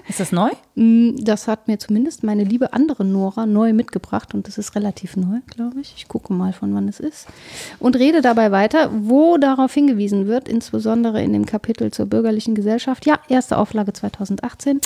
Ist 0.09 0.21
das 0.21 0.33
neu? 0.33 0.51
Mm, 0.79 1.17
das 1.17 1.49
hat 1.49 1.67
mir 1.67 1.81
zumindest 1.81 2.23
meine 2.23 2.45
liebe 2.45 2.73
andere 2.73 3.05
Nora 3.05 3.47
neu 3.47 3.73
mitgebracht 3.73 4.33
und 4.33 4.47
das 4.47 4.59
ist 4.59 4.77
relativ 4.77 5.17
neu, 5.17 5.41
glaube 5.49 5.81
ich. 5.81 5.93
Ich 5.97 6.07
gucke 6.07 6.33
mal, 6.33 6.53
von 6.53 6.73
wann 6.73 6.87
es 6.87 7.01
ist. 7.01 7.27
Und 7.81 7.97
rede 7.97 8.23
dabei 8.23 8.53
weiter, 8.53 8.93
wo 8.95 9.39
darauf 9.39 9.75
hingewiesen 9.75 10.29
wird, 10.29 10.47
insbesondere 10.47 11.21
in 11.21 11.33
dem 11.33 11.47
Kapitel 11.47 11.91
zur 11.91 12.07
bürgerlichen 12.07 12.55
Gesellschaft, 12.55 13.07
ja, 13.07 13.19
erste 13.29 13.59
Auflage 13.59 13.93
2018, 13.93 14.81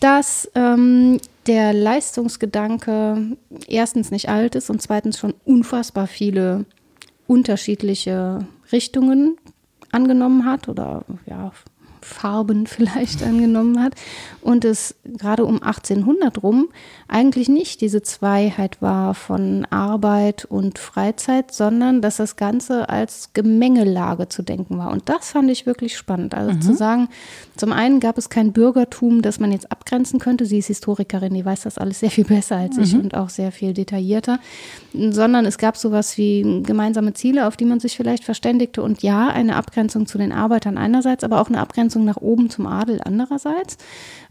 dass 0.00 0.50
ähm, 0.54 1.18
der 1.46 1.74
Leistungsgedanke 1.74 3.36
erstens 3.66 4.10
nicht 4.10 4.30
alt 4.30 4.54
ist 4.54 4.70
und 4.70 4.80
zweitens 4.80 5.18
schon 5.18 5.34
unfassbar 5.44 6.06
viele 6.06 6.64
unterschiedliche 7.26 8.46
Richtungen 8.72 9.36
angenommen 9.92 10.44
hat 10.44 10.68
oder 10.68 11.04
ja, 11.26 11.52
Farben 12.08 12.66
vielleicht 12.78 13.22
angenommen 13.22 13.82
hat 13.82 13.94
und 14.40 14.64
es 14.64 14.96
gerade 15.04 15.44
um 15.44 15.62
1800 15.62 16.42
rum 16.42 16.68
eigentlich 17.06 17.48
nicht 17.48 17.80
diese 17.80 18.02
Zweiheit 18.02 18.82
war 18.82 19.14
von 19.14 19.66
Arbeit 19.70 20.44
und 20.44 20.78
Freizeit, 20.78 21.52
sondern 21.52 22.02
dass 22.02 22.16
das 22.16 22.36
Ganze 22.36 22.88
als 22.88 23.30
Gemengelage 23.32 24.28
zu 24.28 24.42
denken 24.42 24.78
war. 24.78 24.90
Und 24.90 25.08
das 25.08 25.30
fand 25.30 25.50
ich 25.50 25.64
wirklich 25.64 25.96
spannend. 25.96 26.34
Also 26.34 26.52
mhm. 26.52 26.60
zu 26.60 26.74
sagen, 26.74 27.08
zum 27.56 27.72
einen 27.72 28.00
gab 28.00 28.18
es 28.18 28.28
kein 28.28 28.52
Bürgertum, 28.52 29.22
das 29.22 29.40
man 29.40 29.52
jetzt 29.52 29.72
abgrenzen 29.72 30.18
könnte. 30.18 30.44
Sie 30.44 30.58
ist 30.58 30.66
Historikerin, 30.66 31.32
die 31.32 31.44
weiß 31.44 31.62
das 31.62 31.78
alles 31.78 32.00
sehr 32.00 32.10
viel 32.10 32.24
besser 32.24 32.56
als 32.56 32.76
mhm. 32.76 32.82
ich 32.82 32.94
und 32.94 33.14
auch 33.14 33.30
sehr 33.30 33.52
viel 33.52 33.72
detaillierter, 33.72 34.38
sondern 34.92 35.46
es 35.46 35.58
gab 35.58 35.76
sowas 35.76 36.18
wie 36.18 36.62
gemeinsame 36.62 37.14
Ziele, 37.14 37.46
auf 37.46 37.56
die 37.56 37.64
man 37.64 37.80
sich 37.80 37.96
vielleicht 37.96 38.24
verständigte 38.24 38.82
und 38.82 39.02
ja, 39.02 39.28
eine 39.28 39.56
Abgrenzung 39.56 40.06
zu 40.06 40.18
den 40.18 40.32
Arbeitern 40.32 40.78
einerseits, 40.78 41.24
aber 41.24 41.40
auch 41.40 41.48
eine 41.48 41.60
Abgrenzung 41.60 41.97
nach 42.04 42.18
oben 42.18 42.50
zum 42.50 42.66
Adel 42.66 43.00
andererseits. 43.04 43.76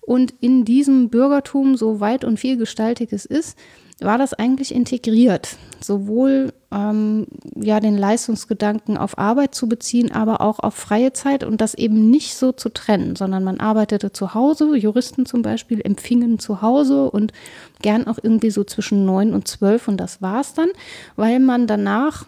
Und 0.01 0.33
in 0.39 0.65
diesem 0.65 1.09
Bürgertum, 1.09 1.75
so 1.75 1.99
weit 1.99 2.23
und 2.23 2.39
vielgestaltig 2.39 3.11
es 3.11 3.25
ist, 3.25 3.57
war 3.99 4.17
das 4.17 4.33
eigentlich 4.33 4.73
integriert. 4.73 5.57
Sowohl 5.81 6.53
ähm, 6.71 7.27
ja, 7.55 7.79
den 7.79 7.97
Leistungsgedanken 7.97 8.97
auf 8.97 9.17
Arbeit 9.17 9.55
zu 9.55 9.67
beziehen, 9.67 10.11
aber 10.11 10.41
auch 10.41 10.59
auf 10.59 10.75
freie 10.75 11.13
Zeit 11.13 11.43
und 11.43 11.61
das 11.61 11.73
eben 11.73 12.09
nicht 12.09 12.35
so 12.35 12.51
zu 12.51 12.69
trennen, 12.69 13.15
sondern 13.15 13.43
man 13.43 13.59
arbeitete 13.59 14.11
zu 14.11 14.33
Hause, 14.33 14.75
Juristen 14.75 15.25
zum 15.25 15.41
Beispiel 15.41 15.81
empfingen 15.83 16.39
zu 16.39 16.61
Hause 16.61 17.09
und 17.09 17.31
gern 17.81 18.05
auch 18.07 18.19
irgendwie 18.21 18.51
so 18.51 18.63
zwischen 18.63 19.05
neun 19.05 19.33
und 19.33 19.47
zwölf 19.47 19.87
und 19.87 19.97
das 19.97 20.21
war's 20.21 20.53
dann, 20.53 20.69
weil 21.15 21.39
man 21.39 21.67
danach 21.67 22.25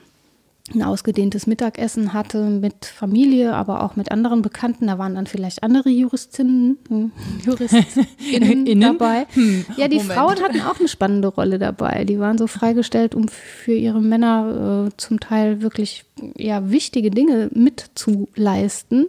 ein 0.73 0.83
ausgedehntes 0.83 1.47
Mittagessen 1.47 2.13
hatte 2.13 2.43
mit 2.43 2.85
Familie, 2.85 3.53
aber 3.53 3.83
auch 3.83 3.95
mit 3.95 4.11
anderen 4.11 4.41
Bekannten. 4.41 4.87
Da 4.87 4.97
waren 4.97 5.15
dann 5.15 5.27
vielleicht 5.27 5.63
andere 5.63 5.89
Juristinnen, 5.89 6.77
hm, 6.87 7.11
Juristinnen 7.45 8.79
dabei. 8.79 9.25
Hm, 9.33 9.65
ja, 9.77 9.87
die 9.87 9.97
Moment. 9.97 10.13
Frauen 10.13 10.39
hatten 10.41 10.61
auch 10.61 10.79
eine 10.79 10.87
spannende 10.87 11.27
Rolle 11.27 11.59
dabei. 11.59 12.05
Die 12.05 12.19
waren 12.19 12.37
so 12.37 12.47
freigestellt, 12.47 13.15
um 13.15 13.27
für 13.27 13.73
ihre 13.73 14.01
Männer 14.01 14.87
äh, 14.87 14.97
zum 14.97 15.19
Teil 15.19 15.61
wirklich 15.61 16.05
ja, 16.37 16.69
wichtige 16.69 17.11
Dinge 17.11 17.49
mitzuleisten. 17.53 19.07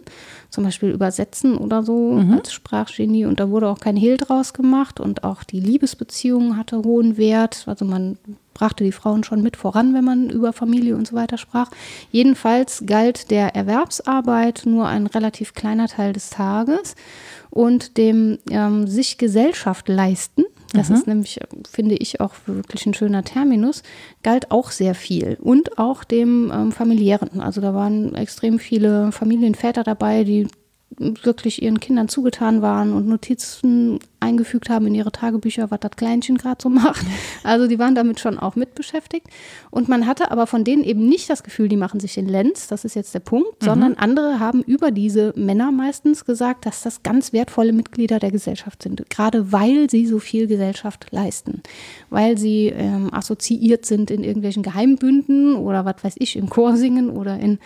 Zum 0.49 0.63
Beispiel 0.63 0.89
übersetzen 0.89 1.57
oder 1.57 1.83
so 1.83 2.13
mhm. 2.13 2.33
als 2.33 2.51
Sprachgenie. 2.51 3.25
Und 3.25 3.39
da 3.39 3.49
wurde 3.49 3.69
auch 3.69 3.79
kein 3.79 3.95
Hehl 3.95 4.17
draus 4.17 4.53
gemacht. 4.53 4.99
Und 4.99 5.23
auch 5.23 5.43
die 5.43 5.59
Liebesbeziehung 5.59 6.57
hatte 6.57 6.79
hohen 6.79 7.17
Wert. 7.17 7.63
Also 7.67 7.85
man 7.85 8.17
brachte 8.53 8.83
die 8.83 8.91
Frauen 8.91 9.23
schon 9.23 9.41
mit 9.41 9.57
voran, 9.57 9.93
wenn 9.93 10.03
man 10.03 10.29
über 10.29 10.53
Familie 10.53 10.95
und 10.95 11.07
so 11.07 11.15
weiter 11.15 11.37
sprach. 11.37 11.71
Jedenfalls 12.11 12.83
galt 12.85 13.31
der 13.31 13.55
Erwerbsarbeit 13.55 14.63
nur 14.65 14.87
ein 14.87 15.07
relativ 15.07 15.53
kleiner 15.53 15.87
Teil 15.87 16.13
des 16.13 16.29
Tages 16.29 16.95
und 17.49 17.97
dem 17.97 18.39
ähm, 18.49 18.87
sich 18.87 19.17
Gesellschaft 19.17 19.87
leisten. 19.89 20.43
Das 20.73 20.89
mhm. 20.89 20.95
ist 20.95 21.07
nämlich, 21.07 21.39
finde 21.69 21.95
ich, 21.95 22.21
auch 22.21 22.33
wirklich 22.45 22.85
ein 22.85 22.93
schöner 22.93 23.23
Terminus, 23.23 23.83
galt 24.23 24.51
auch 24.51 24.71
sehr 24.71 24.95
viel. 24.95 25.37
Und 25.41 25.77
auch 25.77 26.03
dem 26.03 26.51
ähm, 26.53 26.71
familiären. 26.71 27.41
Also 27.41 27.61
da 27.61 27.73
waren 27.73 28.15
extrem 28.15 28.57
viele 28.57 29.11
Familienväter 29.11 29.83
dabei, 29.83 30.23
die 30.23 30.47
wirklich 31.23 31.61
ihren 31.61 31.79
Kindern 31.79 32.07
zugetan 32.07 32.61
waren 32.61 32.93
und 32.93 33.07
Notizen 33.07 33.99
eingefügt 34.21 34.69
haben 34.69 34.87
in 34.87 34.95
ihre 34.95 35.11
Tagebücher, 35.11 35.71
was 35.71 35.79
das 35.79 35.91
Kleinchen 35.91 36.37
gerade 36.37 36.61
so 36.61 36.69
macht. 36.69 37.05
Also 37.43 37.67
die 37.67 37.79
waren 37.79 37.95
damit 37.95 38.19
schon 38.19 38.37
auch 38.37 38.55
mit 38.55 38.75
beschäftigt. 38.75 39.27
Und 39.71 39.89
man 39.89 40.05
hatte 40.05 40.29
aber 40.29 40.45
von 40.45 40.63
denen 40.63 40.83
eben 40.83 41.09
nicht 41.09 41.29
das 41.29 41.43
Gefühl, 41.43 41.69
die 41.69 41.75
machen 41.75 41.99
sich 41.99 42.13
den 42.13 42.27
Lenz, 42.27 42.67
das 42.67 42.85
ist 42.85 42.95
jetzt 42.95 43.15
der 43.15 43.19
Punkt, 43.19 43.61
mhm. 43.61 43.65
sondern 43.65 43.93
andere 43.95 44.39
haben 44.39 44.61
über 44.61 44.91
diese 44.91 45.33
Männer 45.35 45.71
meistens 45.71 46.23
gesagt, 46.23 46.65
dass 46.65 46.83
das 46.83 47.01
ganz 47.01 47.33
wertvolle 47.33 47.73
Mitglieder 47.73 48.19
der 48.19 48.31
Gesellschaft 48.31 48.83
sind, 48.83 49.09
gerade 49.09 49.51
weil 49.51 49.89
sie 49.89 50.05
so 50.05 50.19
viel 50.19 50.45
Gesellschaft 50.47 51.07
leisten, 51.11 51.63
weil 52.09 52.37
sie 52.37 52.67
ähm, 52.67 53.11
assoziiert 53.11 53.85
sind 53.85 54.11
in 54.11 54.23
irgendwelchen 54.23 54.63
Geheimbünden 54.63 55.55
oder 55.55 55.83
was 55.83 56.03
weiß 56.03 56.15
ich, 56.19 56.35
im 56.35 56.49
Chor 56.49 56.77
singen 56.77 57.09
oder 57.09 57.39
in 57.39 57.59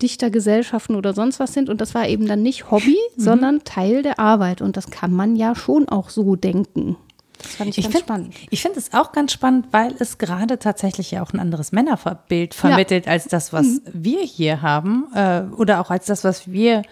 Dichtergesellschaften 0.00 0.96
oder 0.96 1.14
sonst 1.14 1.40
was 1.40 1.52
sind. 1.52 1.68
Und 1.68 1.80
das 1.80 1.94
war 1.94 2.08
eben 2.08 2.26
dann 2.26 2.42
nicht 2.42 2.70
Hobby, 2.70 2.96
mhm. 3.16 3.22
sondern 3.22 3.64
Teil 3.64 4.02
der 4.02 4.18
Arbeit. 4.18 4.60
Und 4.62 4.76
das 4.76 4.90
kann 4.90 5.12
man 5.12 5.36
ja 5.36 5.54
schon 5.54 5.88
auch 5.88 6.10
so 6.10 6.36
denken. 6.36 6.96
Das 7.42 7.56
fand 7.56 7.70
ich, 7.70 7.78
ich 7.78 7.84
ganz 7.84 7.94
find, 7.94 8.04
spannend. 8.04 8.34
Ich 8.50 8.62
finde 8.62 8.78
es 8.78 8.92
auch 8.92 9.12
ganz 9.12 9.32
spannend, 9.32 9.68
weil 9.70 9.94
es 9.98 10.18
gerade 10.18 10.58
tatsächlich 10.58 11.10
ja 11.10 11.22
auch 11.22 11.32
ein 11.32 11.40
anderes 11.40 11.72
Männerbild 11.72 12.54
vermittelt 12.54 13.06
ja. 13.06 13.12
als 13.12 13.26
das, 13.26 13.52
was 13.52 13.66
mhm. 13.66 13.80
wir 13.92 14.20
hier 14.20 14.62
haben 14.62 15.06
äh, 15.14 15.42
oder 15.56 15.80
auch 15.80 15.90
als 15.90 16.06
das, 16.06 16.22
was 16.24 16.50
wir 16.50 16.82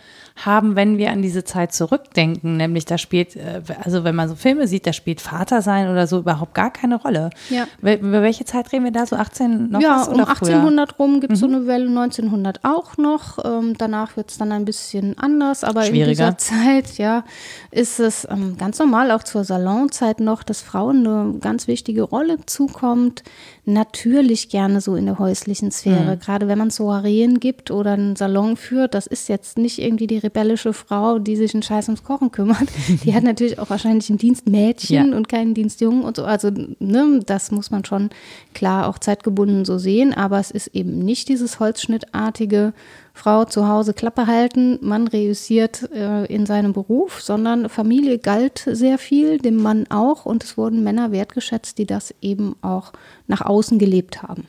haben, 0.44 0.76
wenn 0.76 0.98
wir 0.98 1.10
an 1.10 1.22
diese 1.22 1.44
Zeit 1.44 1.72
zurückdenken. 1.72 2.56
Nämlich 2.56 2.84
da 2.84 2.98
spielt, 2.98 3.36
äh, 3.36 3.62
also 3.82 4.04
wenn 4.04 4.14
man 4.14 4.28
so 4.28 4.34
Filme 4.34 4.66
sieht, 4.66 4.86
da 4.86 4.92
spielt 4.92 5.20
Vater 5.20 5.62
sein 5.62 5.90
oder 5.90 6.06
so 6.06 6.18
überhaupt 6.18 6.54
gar 6.54 6.72
keine 6.72 6.96
Rolle. 6.96 7.30
Ja. 7.50 7.66
Über 7.80 8.22
welche 8.22 8.44
Zeit 8.44 8.72
reden 8.72 8.84
wir 8.84 8.92
da? 8.92 9.06
So 9.06 9.16
18 9.16 9.70
noch 9.70 9.80
Ja, 9.80 10.04
um 10.04 10.18
1800 10.20 10.90
früher? 10.90 10.96
rum 10.98 11.20
gibt 11.20 11.32
es 11.32 11.40
mhm. 11.40 11.50
so 11.50 11.56
eine 11.56 11.66
Welle, 11.66 11.88
1900 11.88 12.60
auch 12.64 12.96
noch. 12.96 13.44
Ähm, 13.44 13.74
danach 13.76 14.16
wird 14.16 14.30
es 14.30 14.38
dann 14.38 14.52
ein 14.52 14.64
bisschen 14.64 15.18
anders, 15.18 15.64
aber 15.64 15.86
in 15.86 15.94
dieser 15.94 16.38
Zeit, 16.38 16.98
ja, 16.98 17.24
ist 17.70 18.00
es 18.00 18.26
ähm, 18.30 18.56
ganz 18.58 18.78
normal, 18.78 19.10
auch 19.10 19.22
zur 19.22 19.44
Salonzeit 19.44 20.20
noch, 20.20 20.42
dass 20.42 20.60
Frauen 20.60 21.06
eine 21.06 21.38
ganz 21.40 21.66
wichtige 21.66 22.02
Rolle 22.02 22.38
zukommt 22.46 23.22
natürlich 23.68 24.48
gerne 24.48 24.80
so 24.80 24.96
in 24.96 25.04
der 25.04 25.18
häuslichen 25.18 25.70
Sphäre. 25.70 26.16
Mhm. 26.16 26.20
Gerade 26.20 26.48
wenn 26.48 26.58
man 26.58 26.70
Soireen 26.70 27.38
gibt 27.38 27.70
oder 27.70 27.92
einen 27.92 28.16
Salon 28.16 28.56
führt, 28.56 28.94
das 28.94 29.06
ist 29.06 29.28
jetzt 29.28 29.58
nicht 29.58 29.78
irgendwie 29.78 30.06
die 30.06 30.18
rebellische 30.18 30.72
Frau, 30.72 31.18
die 31.18 31.36
sich 31.36 31.54
einen 31.54 31.62
Scheiß 31.62 31.88
ums 31.88 32.02
Kochen 32.02 32.32
kümmert. 32.32 32.66
Die 33.04 33.14
hat 33.14 33.22
natürlich 33.22 33.58
auch 33.58 33.70
wahrscheinlich 33.70 34.08
einen 34.08 34.18
Dienstmädchen 34.18 35.10
ja. 35.10 35.16
und 35.16 35.28
keinen 35.28 35.54
Dienstjungen 35.54 36.02
und 36.02 36.16
so. 36.16 36.24
Also, 36.24 36.50
ne, 36.50 37.20
das 37.26 37.50
muss 37.50 37.70
man 37.70 37.84
schon 37.84 38.10
klar 38.54 38.88
auch 38.88 38.98
zeitgebunden 38.98 39.64
so 39.64 39.78
sehen. 39.78 40.14
Aber 40.14 40.38
es 40.40 40.50
ist 40.50 40.68
eben 40.68 40.98
nicht 41.00 41.28
dieses 41.28 41.60
holzschnittartige 41.60 42.72
Frau 43.18 43.44
zu 43.44 43.66
Hause 43.66 43.94
Klappe 43.94 44.28
halten, 44.28 44.78
Mann 44.80 45.08
reüssiert 45.08 45.90
äh, 45.92 46.24
in 46.26 46.46
seinem 46.46 46.72
Beruf, 46.72 47.20
sondern 47.20 47.68
Familie 47.68 48.18
galt 48.18 48.64
sehr 48.70 48.96
viel, 48.96 49.38
dem 49.38 49.56
Mann 49.56 49.86
auch 49.90 50.24
und 50.24 50.44
es 50.44 50.56
wurden 50.56 50.84
Männer 50.84 51.10
wertgeschätzt, 51.10 51.78
die 51.78 51.86
das 51.86 52.14
eben 52.20 52.54
auch 52.62 52.92
nach 53.26 53.40
außen 53.40 53.80
gelebt 53.80 54.22
haben. 54.22 54.46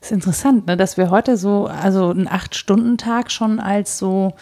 Das 0.00 0.10
ist 0.10 0.12
interessant, 0.12 0.66
ne, 0.66 0.78
dass 0.78 0.96
wir 0.96 1.10
heute 1.10 1.36
so, 1.36 1.66
also 1.66 2.08
einen 2.08 2.26
Acht-Stunden-Tag 2.26 3.30
schon 3.30 3.60
als 3.60 3.98
so, 3.98 4.32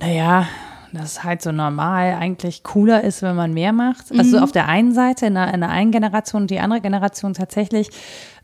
naja, 0.00 0.48
das 0.92 1.12
ist 1.12 1.24
halt 1.24 1.42
so 1.42 1.52
normal 1.52 2.14
eigentlich 2.14 2.62
cooler 2.62 3.02
ist, 3.02 3.22
wenn 3.22 3.36
man 3.36 3.52
mehr 3.52 3.72
macht. 3.72 4.12
Also 4.16 4.38
mhm. 4.38 4.42
Auf 4.42 4.52
der 4.52 4.68
einen 4.68 4.92
Seite 4.92 5.26
in 5.26 5.34
der, 5.34 5.52
in 5.52 5.60
der 5.60 5.70
einen 5.70 5.90
Generation, 5.90 6.46
die 6.46 6.60
andere 6.60 6.80
Generation 6.80 7.34
tatsächlich 7.34 7.90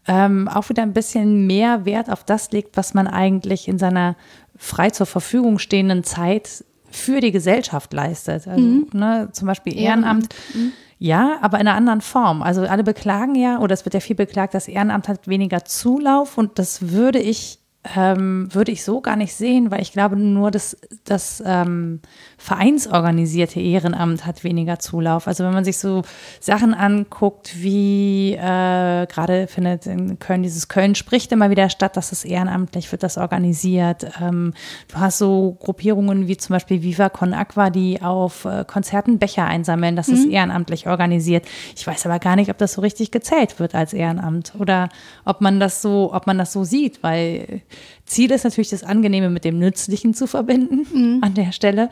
ähm, 0.07 0.49
auch 0.49 0.69
wieder 0.69 0.83
ein 0.83 0.93
bisschen 0.93 1.47
mehr 1.47 1.85
Wert 1.85 2.11
auf 2.11 2.25
das 2.25 2.51
legt, 2.53 2.77
was 2.77 2.95
man 2.95 3.07
eigentlich 3.07 3.69
in 3.69 3.79
seiner 3.79 4.17
frei 4.57 4.91
zur 4.91 5.07
Verfügung 5.07 5.59
stehenden 5.59 6.05
Zeit 6.05 6.65
für 6.91 7.21
die 7.21 7.33
Gesellschaft 7.33 7.93
leistet. 7.93 8.47
Also 8.49 8.61
mhm. 8.61 8.89
ne, 8.93 9.29
zum 9.33 9.47
Beispiel 9.47 9.77
Ehrenamt. 9.77 10.35
Mhm. 10.55 10.73
Ja, 10.99 11.39
aber 11.41 11.59
in 11.59 11.67
einer 11.67 11.77
anderen 11.77 12.03
Form. 12.03 12.43
Also 12.43 12.63
alle 12.63 12.85
beklagen 12.85 13.35
ja, 13.35 13.59
oder 13.59 13.73
es 13.73 13.87
wird 13.87 13.95
ja 13.95 14.01
viel 14.01 14.17
beklagt, 14.17 14.53
das 14.53 14.69
Ehrenamt 14.69 15.09
hat 15.09 15.29
weniger 15.29 15.65
Zulauf 15.65 16.37
und 16.37 16.59
das 16.59 16.91
würde 16.91 17.19
ich 17.19 17.60
ähm, 17.97 18.49
würde 18.53 18.73
ich 18.73 18.85
so 18.85 19.01
gar 19.01 19.17
nicht 19.17 19.35
sehen, 19.35 19.71
weil 19.71 19.81
ich 19.81 19.93
glaube 19.93 20.15
nur, 20.15 20.51
dass 20.51 20.77
das 21.05 21.43
ähm, 21.47 22.01
vereinsorganisierte 22.37 23.59
Ehrenamt 23.59 24.27
hat 24.27 24.45
weniger 24.45 24.79
Zulauf. 24.79 25.27
Also 25.27 25.45
wenn 25.45 25.55
man 25.55 25.65
sich 25.65 25.79
so 25.79 26.03
Sachen 26.41 26.75
anguckt, 26.75 27.55
wie 27.57 28.35
äh, 28.35 29.07
gerade 29.07 29.47
findet 29.47 29.87
in 29.87 30.19
Köln 30.19 30.43
dieses 30.43 30.69
Köln 30.69 30.95
spricht 30.95 31.33
immer 31.33 31.49
wieder 31.49 31.71
statt, 31.71 31.97
dass 31.97 32.13
es 32.13 32.27
ehrenamtlich 32.27 32.93
wird, 32.93 33.03
das 33.03 33.17
organisiert. 33.17 34.07
Ähm, 34.21 34.53
du 34.89 34.97
hast 34.97 35.17
so 35.17 35.57
Gruppierungen 35.59 36.29
wie 36.29 36.37
zum 36.37 36.53
Beispiel 36.55 36.83
Viva 36.83 37.09
Con 37.09 37.33
Aqua, 37.33 37.71
die 37.71 38.03
auf 38.03 38.45
äh, 38.45 38.67
Konzerten 38.67 39.19
Becher 39.19 39.47
einsammeln. 39.47 39.97
Das 39.97 40.09
mhm. 40.09 40.15
ist 40.15 40.27
ehrenamtlich 40.27 40.87
organisiert. 40.87 41.47
Ich 41.75 41.87
weiß 41.87 42.05
aber 42.05 42.19
gar 42.19 42.37
nicht, 42.37 42.51
ob 42.51 42.59
das 42.59 42.75
so 42.75 42.83
richtig 42.83 43.11
gezählt 43.11 43.59
wird 43.59 43.75
als 43.75 43.95
Ehrenamt 43.95 44.53
oder 44.59 44.91
ob 45.25 45.41
man 45.41 45.61
das 45.61 45.81
so, 45.81 46.13
ob 46.13 46.27
man 46.27 46.37
das 46.37 46.53
so 46.53 46.63
sieht, 46.63 47.03
weil 47.03 47.63
Ziel 48.05 48.31
ist 48.31 48.45
natürlich, 48.45 48.71
das 48.71 48.85
Angenehme 48.85 49.31
mit 49.31 49.45
dem 49.45 49.59
Nützlichen 49.59 50.15
zu 50.15 50.27
verbinden 50.27 50.87
mhm. 50.93 51.19
an 51.23 51.35
der 51.35 51.53
Stelle, 51.53 51.89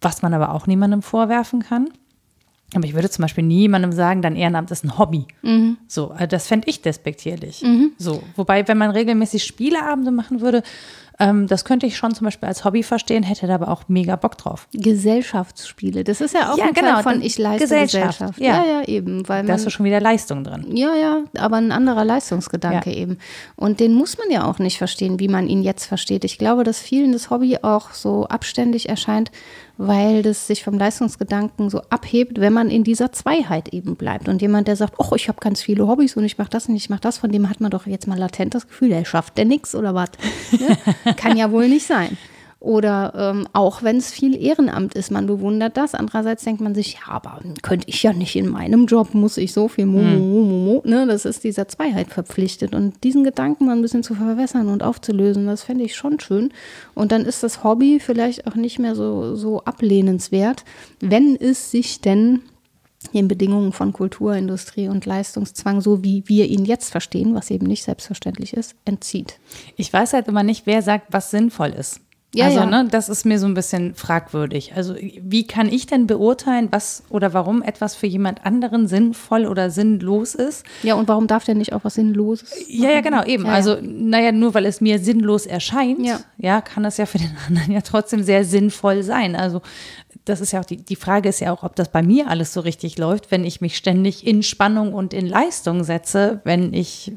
was 0.00 0.22
man 0.22 0.34
aber 0.34 0.54
auch 0.54 0.66
niemandem 0.66 1.02
vorwerfen 1.02 1.62
kann. 1.62 1.88
Aber 2.74 2.84
ich 2.84 2.94
würde 2.94 3.08
zum 3.08 3.22
Beispiel 3.22 3.44
niemandem 3.44 3.92
sagen, 3.92 4.20
dein 4.20 4.36
Ehrenamt 4.36 4.70
ist 4.70 4.84
ein 4.84 4.98
Hobby. 4.98 5.26
Mhm. 5.42 5.78
So, 5.86 6.10
also 6.10 6.26
das 6.26 6.46
fände 6.46 6.68
ich 6.68 6.82
despektierlich. 6.82 7.62
Mhm. 7.62 7.92
So, 7.96 8.22
wobei, 8.36 8.68
wenn 8.68 8.76
man 8.76 8.90
regelmäßig 8.90 9.44
Spieleabende 9.44 10.10
machen 10.10 10.42
würde, 10.42 10.62
ähm, 11.20 11.46
das 11.48 11.64
könnte 11.64 11.86
ich 11.86 11.96
schon 11.96 12.14
zum 12.14 12.26
Beispiel 12.26 12.48
als 12.48 12.64
Hobby 12.64 12.82
verstehen, 12.82 13.24
hätte 13.24 13.46
da 13.46 13.54
aber 13.54 13.68
auch 13.68 13.84
mega 13.88 14.14
Bock 14.16 14.38
drauf. 14.38 14.68
Gesellschaftsspiele, 14.72 16.04
das 16.04 16.20
ist 16.20 16.34
ja 16.34 16.52
auch 16.52 16.58
ja, 16.58 16.66
ein 16.66 16.74
genau, 16.74 16.94
Teil 16.94 17.02
von 17.02 17.22
ich 17.22 17.38
leiste 17.38 17.64
Gesellschaft. 17.64 18.18
Gesellschaft. 18.18 18.40
Ja. 18.40 18.64
ja, 18.64 18.80
ja, 18.80 18.88
eben. 18.88 19.28
Weil 19.28 19.44
da 19.46 19.54
ist 19.54 19.70
schon 19.72 19.84
wieder 19.84 20.00
Leistung 20.00 20.44
drin. 20.44 20.66
Ja, 20.76 20.94
ja, 20.94 21.24
aber 21.36 21.56
ein 21.56 21.72
anderer 21.72 22.04
Leistungsgedanke 22.04 22.90
ja. 22.90 22.96
eben. 22.96 23.18
Und 23.56 23.80
den 23.80 23.94
muss 23.94 24.16
man 24.16 24.30
ja 24.30 24.44
auch 24.44 24.58
nicht 24.60 24.78
verstehen, 24.78 25.18
wie 25.18 25.28
man 25.28 25.48
ihn 25.48 25.62
jetzt 25.62 25.86
versteht. 25.86 26.24
Ich 26.24 26.38
glaube, 26.38 26.62
dass 26.62 26.80
vielen 26.80 27.12
das 27.12 27.30
Hobby 27.30 27.58
auch 27.62 27.92
so 27.92 28.26
abständig 28.26 28.88
erscheint, 28.88 29.32
weil 29.78 30.22
das 30.22 30.48
sich 30.48 30.64
vom 30.64 30.76
Leistungsgedanken 30.76 31.70
so 31.70 31.80
abhebt, 31.88 32.40
wenn 32.40 32.52
man 32.52 32.68
in 32.68 32.82
dieser 32.82 33.12
Zweiheit 33.12 33.68
eben 33.68 33.94
bleibt. 33.94 34.28
Und 34.28 34.42
jemand, 34.42 34.66
der 34.66 34.74
sagt, 34.74 34.94
oh, 34.98 35.14
ich 35.14 35.28
habe 35.28 35.38
ganz 35.40 35.62
viele 35.62 35.86
Hobbys 35.86 36.16
und 36.16 36.24
ich 36.24 36.36
mache 36.36 36.50
das 36.50 36.68
und 36.68 36.74
ich 36.74 36.90
mache 36.90 37.00
das, 37.00 37.18
von 37.18 37.30
dem 37.30 37.48
hat 37.48 37.60
man 37.60 37.70
doch 37.70 37.86
jetzt 37.86 38.08
mal 38.08 38.18
latent 38.18 38.54
das 38.54 38.66
Gefühl, 38.66 38.88
der 38.88 39.04
schafft 39.04 39.38
der 39.38 39.44
nichts 39.44 39.76
oder 39.76 39.94
was. 39.94 40.10
Ne? 40.50 40.76
Kann 41.16 41.36
ja 41.36 41.50
wohl 41.50 41.68
nicht 41.68 41.86
sein. 41.86 42.16
Oder 42.60 43.12
ähm, 43.16 43.46
auch 43.52 43.84
wenn 43.84 43.98
es 43.98 44.10
viel 44.10 44.34
Ehrenamt 44.34 44.94
ist, 44.94 45.12
man 45.12 45.26
bewundert 45.26 45.76
das. 45.76 45.94
Andererseits 45.94 46.42
denkt 46.42 46.60
man 46.60 46.74
sich, 46.74 46.94
ja, 46.94 47.12
aber 47.12 47.40
könnte 47.62 47.88
ich 47.88 48.02
ja 48.02 48.12
nicht 48.12 48.34
in 48.34 48.48
meinem 48.48 48.86
Job, 48.86 49.14
muss 49.14 49.36
ich 49.36 49.52
so 49.52 49.68
viel 49.68 49.86
Mo, 49.86 50.00
hm. 50.00 50.18
Mo, 50.18 50.42
Mo, 50.42 50.64
Mo, 50.64 50.82
ne? 50.84 51.06
Das 51.06 51.24
ist 51.24 51.44
dieser 51.44 51.68
Zweiheit 51.68 52.08
verpflichtet. 52.08 52.74
Und 52.74 53.04
diesen 53.04 53.22
Gedanken 53.22 53.66
mal 53.66 53.76
ein 53.76 53.82
bisschen 53.82 54.02
zu 54.02 54.16
verwässern 54.16 54.68
und 54.68 54.82
aufzulösen, 54.82 55.46
das 55.46 55.62
fände 55.62 55.84
ich 55.84 55.94
schon 55.94 56.18
schön. 56.18 56.52
Und 56.94 57.12
dann 57.12 57.24
ist 57.24 57.44
das 57.44 57.62
Hobby 57.62 58.00
vielleicht 58.00 58.48
auch 58.48 58.56
nicht 58.56 58.80
mehr 58.80 58.96
so, 58.96 59.36
so 59.36 59.60
ablehnenswert, 59.60 60.64
wenn 60.98 61.36
es 61.36 61.70
sich 61.70 62.00
denn 62.00 62.40
den 63.14 63.28
Bedingungen 63.28 63.72
von 63.72 63.92
Kultur, 63.92 64.34
Industrie 64.34 64.88
und 64.88 65.06
Leistungszwang, 65.06 65.80
so 65.80 66.02
wie 66.02 66.24
wir 66.26 66.46
ihn 66.46 66.64
jetzt 66.64 66.90
verstehen, 66.90 67.34
was 67.34 67.50
eben 67.50 67.66
nicht 67.66 67.84
selbstverständlich 67.84 68.54
ist, 68.54 68.74
entzieht. 68.84 69.38
Ich 69.76 69.92
weiß 69.92 70.12
halt 70.12 70.28
immer 70.28 70.42
nicht, 70.42 70.66
wer 70.66 70.82
sagt, 70.82 71.06
was 71.10 71.30
sinnvoll 71.30 71.70
ist. 71.70 72.00
Ja, 72.34 72.46
also, 72.46 72.58
ja. 72.58 72.66
ne, 72.66 72.86
das 72.90 73.08
ist 73.08 73.24
mir 73.24 73.38
so 73.38 73.46
ein 73.46 73.54
bisschen 73.54 73.94
fragwürdig. 73.94 74.74
Also, 74.76 74.94
wie 74.96 75.46
kann 75.46 75.68
ich 75.68 75.86
denn 75.86 76.06
beurteilen, 76.06 76.68
was 76.70 77.02
oder 77.08 77.32
warum 77.32 77.62
etwas 77.62 77.94
für 77.94 78.06
jemand 78.06 78.44
anderen 78.44 78.86
sinnvoll 78.86 79.46
oder 79.46 79.70
sinnlos 79.70 80.34
ist? 80.34 80.66
Ja, 80.82 80.94
und 80.94 81.08
warum 81.08 81.26
darf 81.26 81.44
der 81.44 81.54
nicht 81.54 81.72
auch 81.72 81.84
was 81.84 81.94
Sinnloses? 81.94 82.50
Machen? 82.50 82.64
Ja, 82.68 82.90
ja, 82.90 83.00
genau, 83.00 83.24
eben. 83.24 83.46
Ja, 83.46 83.52
also, 83.52 83.78
naja, 83.80 84.32
nur 84.32 84.52
weil 84.52 84.66
es 84.66 84.82
mir 84.82 84.98
sinnlos 84.98 85.46
erscheint, 85.46 86.04
ja. 86.04 86.20
ja, 86.36 86.60
kann 86.60 86.82
das 86.82 86.98
ja 86.98 87.06
für 87.06 87.16
den 87.16 87.34
anderen 87.48 87.72
ja 87.72 87.80
trotzdem 87.80 88.22
sehr 88.22 88.44
sinnvoll 88.44 89.02
sein. 89.02 89.34
Also, 89.34 89.62
das 90.28 90.40
ist 90.40 90.52
ja 90.52 90.60
auch 90.60 90.64
die, 90.64 90.76
die 90.76 90.96
Frage 90.96 91.28
ist 91.28 91.40
ja 91.40 91.52
auch, 91.52 91.62
ob 91.62 91.76
das 91.76 91.90
bei 91.90 92.02
mir 92.02 92.28
alles 92.28 92.52
so 92.52 92.60
richtig 92.60 92.98
läuft, 92.98 93.30
wenn 93.30 93.44
ich 93.44 93.60
mich 93.60 93.76
ständig 93.76 94.26
in 94.26 94.42
Spannung 94.42 94.92
und 94.94 95.14
in 95.14 95.26
Leistung 95.26 95.84
setze, 95.84 96.40
wenn 96.44 96.72
ich 96.74 97.12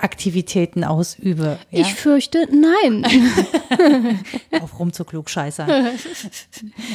Freizeitaktivitäten 0.00 0.84
ausübe. 0.84 1.58
Ja? 1.70 1.80
Ich 1.80 1.94
fürchte, 1.94 2.48
nein. 2.50 3.06
Auf 4.62 4.78
rum 4.78 4.92
zu 4.92 5.04
klug 5.04 5.30
scheiße. 5.30 5.66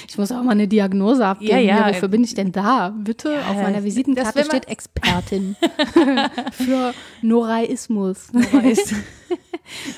Ich 0.07 0.17
muss 0.17 0.31
auch 0.31 0.43
mal 0.43 0.51
eine 0.51 0.67
Diagnose 0.67 1.25
abgeben. 1.25 1.51
Ja, 1.51 1.59
ja. 1.59 1.89
wofür 1.89 2.07
bin 2.07 2.23
ich 2.23 2.33
denn 2.33 2.51
da? 2.51 2.89
Bitte, 2.97 3.33
ja, 3.33 3.51
auf 3.51 3.61
meiner 3.61 3.83
Visitenkarte 3.83 4.45
steht 4.45 4.67
Expertin 4.67 5.55
für 6.51 6.93
Noraismus. 7.21 8.31
Noraismus 8.31 8.93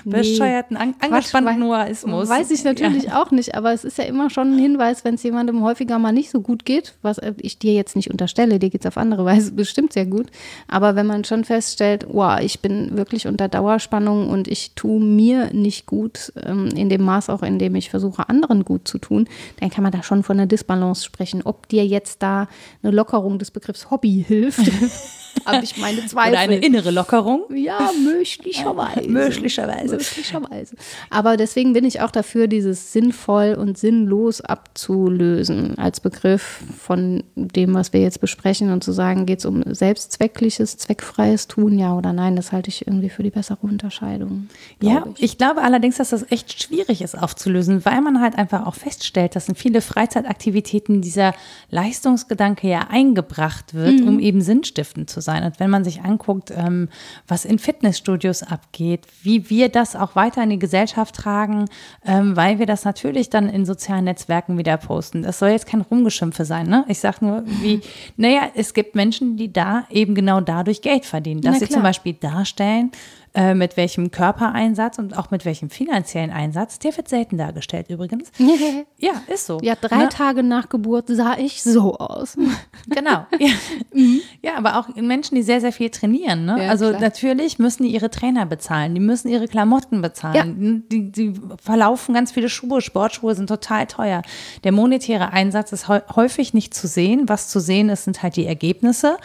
bescheuerten, 0.06 0.78
an, 0.78 0.96
angespannten 1.00 1.60
Noaismus. 1.60 2.30
Weiß 2.30 2.52
ich 2.52 2.64
natürlich 2.64 3.04
ja. 3.04 3.22
auch 3.22 3.32
nicht, 3.32 3.56
aber 3.56 3.74
es 3.74 3.84
ist 3.84 3.98
ja 3.98 4.06
immer 4.06 4.30
schon 4.30 4.54
ein 4.54 4.60
Hinweis, 4.60 5.04
wenn 5.04 5.16
es 5.16 5.24
jemandem 5.24 5.64
häufiger 5.64 6.00
mal 6.00 6.12
nicht 6.12 6.30
so 6.30 6.42
gut 6.42 6.66
geht, 6.66 6.96
was 7.02 7.20
ich 7.38 7.60
dir 7.60 7.74
jetzt 7.74 7.96
nicht 7.96 8.10
unterstelle, 8.10 8.60
dir 8.60 8.70
geht 8.70 8.82
es 8.82 8.88
auf 8.88 8.98
andere 8.98 9.26
Weise 9.26 9.52
bestimmt 9.52 9.94
sehr 9.94 10.06
gut, 10.06 10.28
aber 10.68 10.96
wenn 10.96 11.08
man 11.08 11.24
schon 11.24 11.44
feststellt, 11.44 12.06
wow, 12.10 12.40
ich 12.40 12.62
bin 12.62 12.97
wirklich 12.98 13.28
unter 13.28 13.48
Dauerspannung 13.48 14.30
und 14.30 14.48
ich 14.48 14.74
tue 14.76 15.00
mir 15.00 15.54
nicht 15.54 15.86
gut, 15.86 16.34
ähm, 16.44 16.68
in 16.76 16.90
dem 16.90 17.04
Maß 17.04 17.30
auch, 17.30 17.44
in 17.44 17.60
dem 17.60 17.76
ich 17.76 17.90
versuche, 17.90 18.28
anderen 18.28 18.66
gut 18.66 18.88
zu 18.88 18.98
tun, 18.98 19.30
dann 19.60 19.70
kann 19.70 19.84
man 19.84 19.94
da 19.94 20.04
schon 20.04 20.24
von 20.24 20.38
einer 20.38 20.48
Disbalance 20.48 21.06
sprechen. 21.06 21.42
Ob 21.44 21.70
dir 21.70 21.86
jetzt 21.86 22.22
da 22.22 22.48
eine 22.84 22.92
Lockerung 22.92 23.40
des 23.40 23.52
Begriffs 23.52 23.90
Hobby 23.90 24.26
hilft, 24.28 24.70
habe 25.48 25.64
ich 25.64 25.78
meine 25.78 26.06
Zweifel. 26.06 26.32
Oder 26.34 26.40
eine 26.40 26.58
innere 26.58 26.92
Lockerung. 26.92 27.44
Ja, 27.54 27.92
möglicherweise. 28.04 29.02
möglicherweise. 29.10 29.96
Möglicherweise. 29.96 30.76
Aber 31.10 31.38
deswegen 31.38 31.74
bin 31.74 31.86
ich 31.86 32.02
auch 32.02 32.12
dafür, 32.12 32.48
dieses 32.48 32.94
sinnvoll 32.94 33.56
und 33.60 33.78
sinnlos 33.78 34.42
abzulösen 34.42 35.78
als 35.78 36.00
Begriff 36.00 36.62
von 36.80 37.24
dem, 37.36 37.74
was 37.74 37.94
wir 37.94 38.02
jetzt 38.02 38.22
besprechen 38.22 38.72
und 38.72 38.84
zu 38.84 38.92
sagen, 38.92 39.26
geht 39.26 39.40
es 39.40 39.46
um 39.46 39.64
selbstzweckliches, 39.66 40.78
zweckfreies 40.78 41.48
Tun, 41.48 41.80
ja 41.80 41.96
oder 41.96 42.14
nein, 42.14 42.36
das 42.36 42.52
halte 42.52 42.70
ich 42.70 42.86
irgendwie 42.88 43.10
für 43.10 43.24
die 43.24 43.30
bessere 43.30 43.60
Unterscheidung. 43.62 44.50
Ja, 44.82 45.06
ich. 45.16 45.24
ich 45.24 45.38
glaube 45.38 45.62
allerdings, 45.62 45.98
dass 45.98 46.10
das 46.10 46.30
echt 46.32 46.62
schwierig 46.62 47.02
ist 47.02 47.18
aufzulösen, 47.18 47.86
weil 47.86 48.02
man 48.02 48.22
halt 48.22 48.38
einfach 48.38 48.66
auch 48.66 48.76
feststellt, 48.76 49.36
dass 49.36 49.50
in 49.50 49.56
viele 49.56 49.82
Freizeitaktivitäten 49.82 51.02
dieser 51.02 51.34
Leistungsgedanke 51.70 52.68
ja 52.68 52.88
eingebracht 52.90 53.74
wird, 53.74 54.02
mhm. 54.02 54.08
um 54.08 54.20
eben 54.20 54.42
sinnstiftend 54.42 55.10
zu 55.10 55.22
sein. 55.22 55.37
Und 55.44 55.60
wenn 55.60 55.70
man 55.70 55.84
sich 55.84 56.02
anguckt, 56.02 56.52
ähm, 56.56 56.90
was 57.28 57.46
in 57.46 57.60
Fitnessstudios 57.60 58.44
abgeht, 58.44 59.06
wie 59.24 59.50
wir 59.50 59.70
das 59.70 59.96
auch 59.96 60.16
weiter 60.16 60.44
in 60.44 60.50
die 60.50 60.60
Gesellschaft 60.60 61.16
tragen, 61.16 61.66
ähm, 62.06 62.36
weil 62.36 62.60
wir 62.60 62.66
das 62.66 62.86
natürlich 62.86 63.30
dann 63.30 63.50
in 63.50 63.66
sozialen 63.66 64.06
Netzwerken 64.06 64.58
wieder 64.58 64.78
posten. 64.78 65.24
Das 65.24 65.40
soll 65.40 65.50
jetzt 65.50 65.68
kein 65.68 65.82
Rumgeschimpfe 65.82 66.46
sein, 66.46 66.68
ne? 66.68 66.86
Ich 66.88 67.00
sage 67.00 67.26
nur, 67.26 67.44
wie, 67.46 67.82
naja, 68.16 68.50
es 68.56 68.74
gibt 68.74 68.96
Menschen, 68.96 69.38
die 69.38 69.52
da 69.52 69.86
eben 69.90 70.16
genau 70.16 70.42
dadurch 70.42 70.82
Geld 70.82 71.06
verdienen, 71.06 71.42
dass 71.42 71.60
sie 71.60 71.70
zum 71.70 71.84
Beispiel 71.84 72.14
darstellen, 72.14 72.92
äh, 73.38 73.54
mit 73.54 73.78
welchem 73.78 74.10
Körpereinsatz 74.10 74.98
und 74.98 75.16
auch 75.16 75.30
mit 75.30 75.46
welchem 75.46 75.70
finanziellen 75.70 76.32
Einsatz. 76.32 76.80
Der 76.80 76.98
wird 76.98 77.08
selten 77.08 77.38
dargestellt 77.38 77.88
übrigens. 77.88 78.32
ja, 78.98 79.12
ist 79.32 79.46
so. 79.46 79.60
Ja, 79.62 79.76
drei 79.80 80.06
ne? 80.06 80.10
Tage 80.10 80.42
nach 80.42 80.70
Geburt 80.70 81.06
sah 81.10 81.38
ich 81.38 81.62
so 81.62 81.98
aus. 81.98 82.36
genau. 82.88 83.28
Ja. 83.40 83.54
Mhm. 83.94 84.22
ja, 84.42 84.56
aber 84.56 84.78
auch 84.78 84.96
Menschen, 84.96 85.36
die 85.36 85.44
sehr, 85.44 85.62
sehr 85.62 85.72
viel 85.72 85.92
trainieren. 85.92 86.46
Ne? 86.46 86.64
Ja, 86.64 86.70
also 86.72 86.90
klar. 86.90 87.00
natürlich 87.00 87.60
müssen 87.60 87.84
die 87.84 87.90
ihre 87.90 88.10
Trainer 88.10 88.48
bezahlen, 88.48 88.96
die 88.96 89.00
müssen 89.00 89.28
ihre 89.28 89.48
Klamotten 89.48 90.02
bezahlen. 90.02 90.84
Ja. 90.90 90.98
Die, 90.98 91.12
die 91.12 91.34
verlaufen 91.62 92.16
ganz 92.16 92.32
viele 92.32 92.50
Schuhe, 92.50 92.82
Sportschuhe 92.82 93.36
sind 93.36 93.48
total 93.48 93.86
teuer. 93.86 94.24
Der 94.64 94.72
monetäre 94.72 95.32
Einsatz 95.34 95.72
ist 95.72 95.88
häufig 95.88 96.56
nicht 96.56 96.74
zu 96.74 96.88
sehen. 96.88 97.30
Was 97.30 97.50
zu 97.50 97.60
sehen 97.60 97.90
ist, 97.90 98.06
sind 98.06 98.24
halt 98.24 98.36
die 98.36 98.48
Ergebnisse 98.48 99.18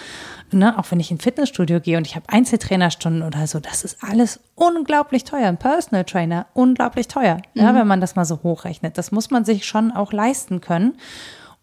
ne, 0.52 0.78
auch 0.78 0.90
wenn 0.90 1.00
ich 1.00 1.10
in 1.10 1.16
ein 1.16 1.20
Fitnessstudio 1.20 1.80
gehe 1.80 1.96
und 1.96 2.06
ich 2.06 2.16
habe 2.16 2.28
Einzeltrainerstunden 2.28 3.22
oder 3.22 3.46
so, 3.46 3.60
das 3.60 3.84
ist 3.84 3.98
alles 4.02 4.40
unglaublich 4.54 5.24
teuer. 5.24 5.48
Ein 5.48 5.58
Personal 5.58 6.04
Trainer, 6.04 6.46
unglaublich 6.54 7.08
teuer, 7.08 7.38
mhm. 7.54 7.62
ja, 7.62 7.74
wenn 7.74 7.86
man 7.86 8.00
das 8.00 8.16
mal 8.16 8.24
so 8.24 8.40
hochrechnet. 8.42 8.98
Das 8.98 9.12
muss 9.12 9.30
man 9.30 9.44
sich 9.44 9.66
schon 9.66 9.92
auch 9.92 10.12
leisten 10.12 10.60
können 10.60 10.94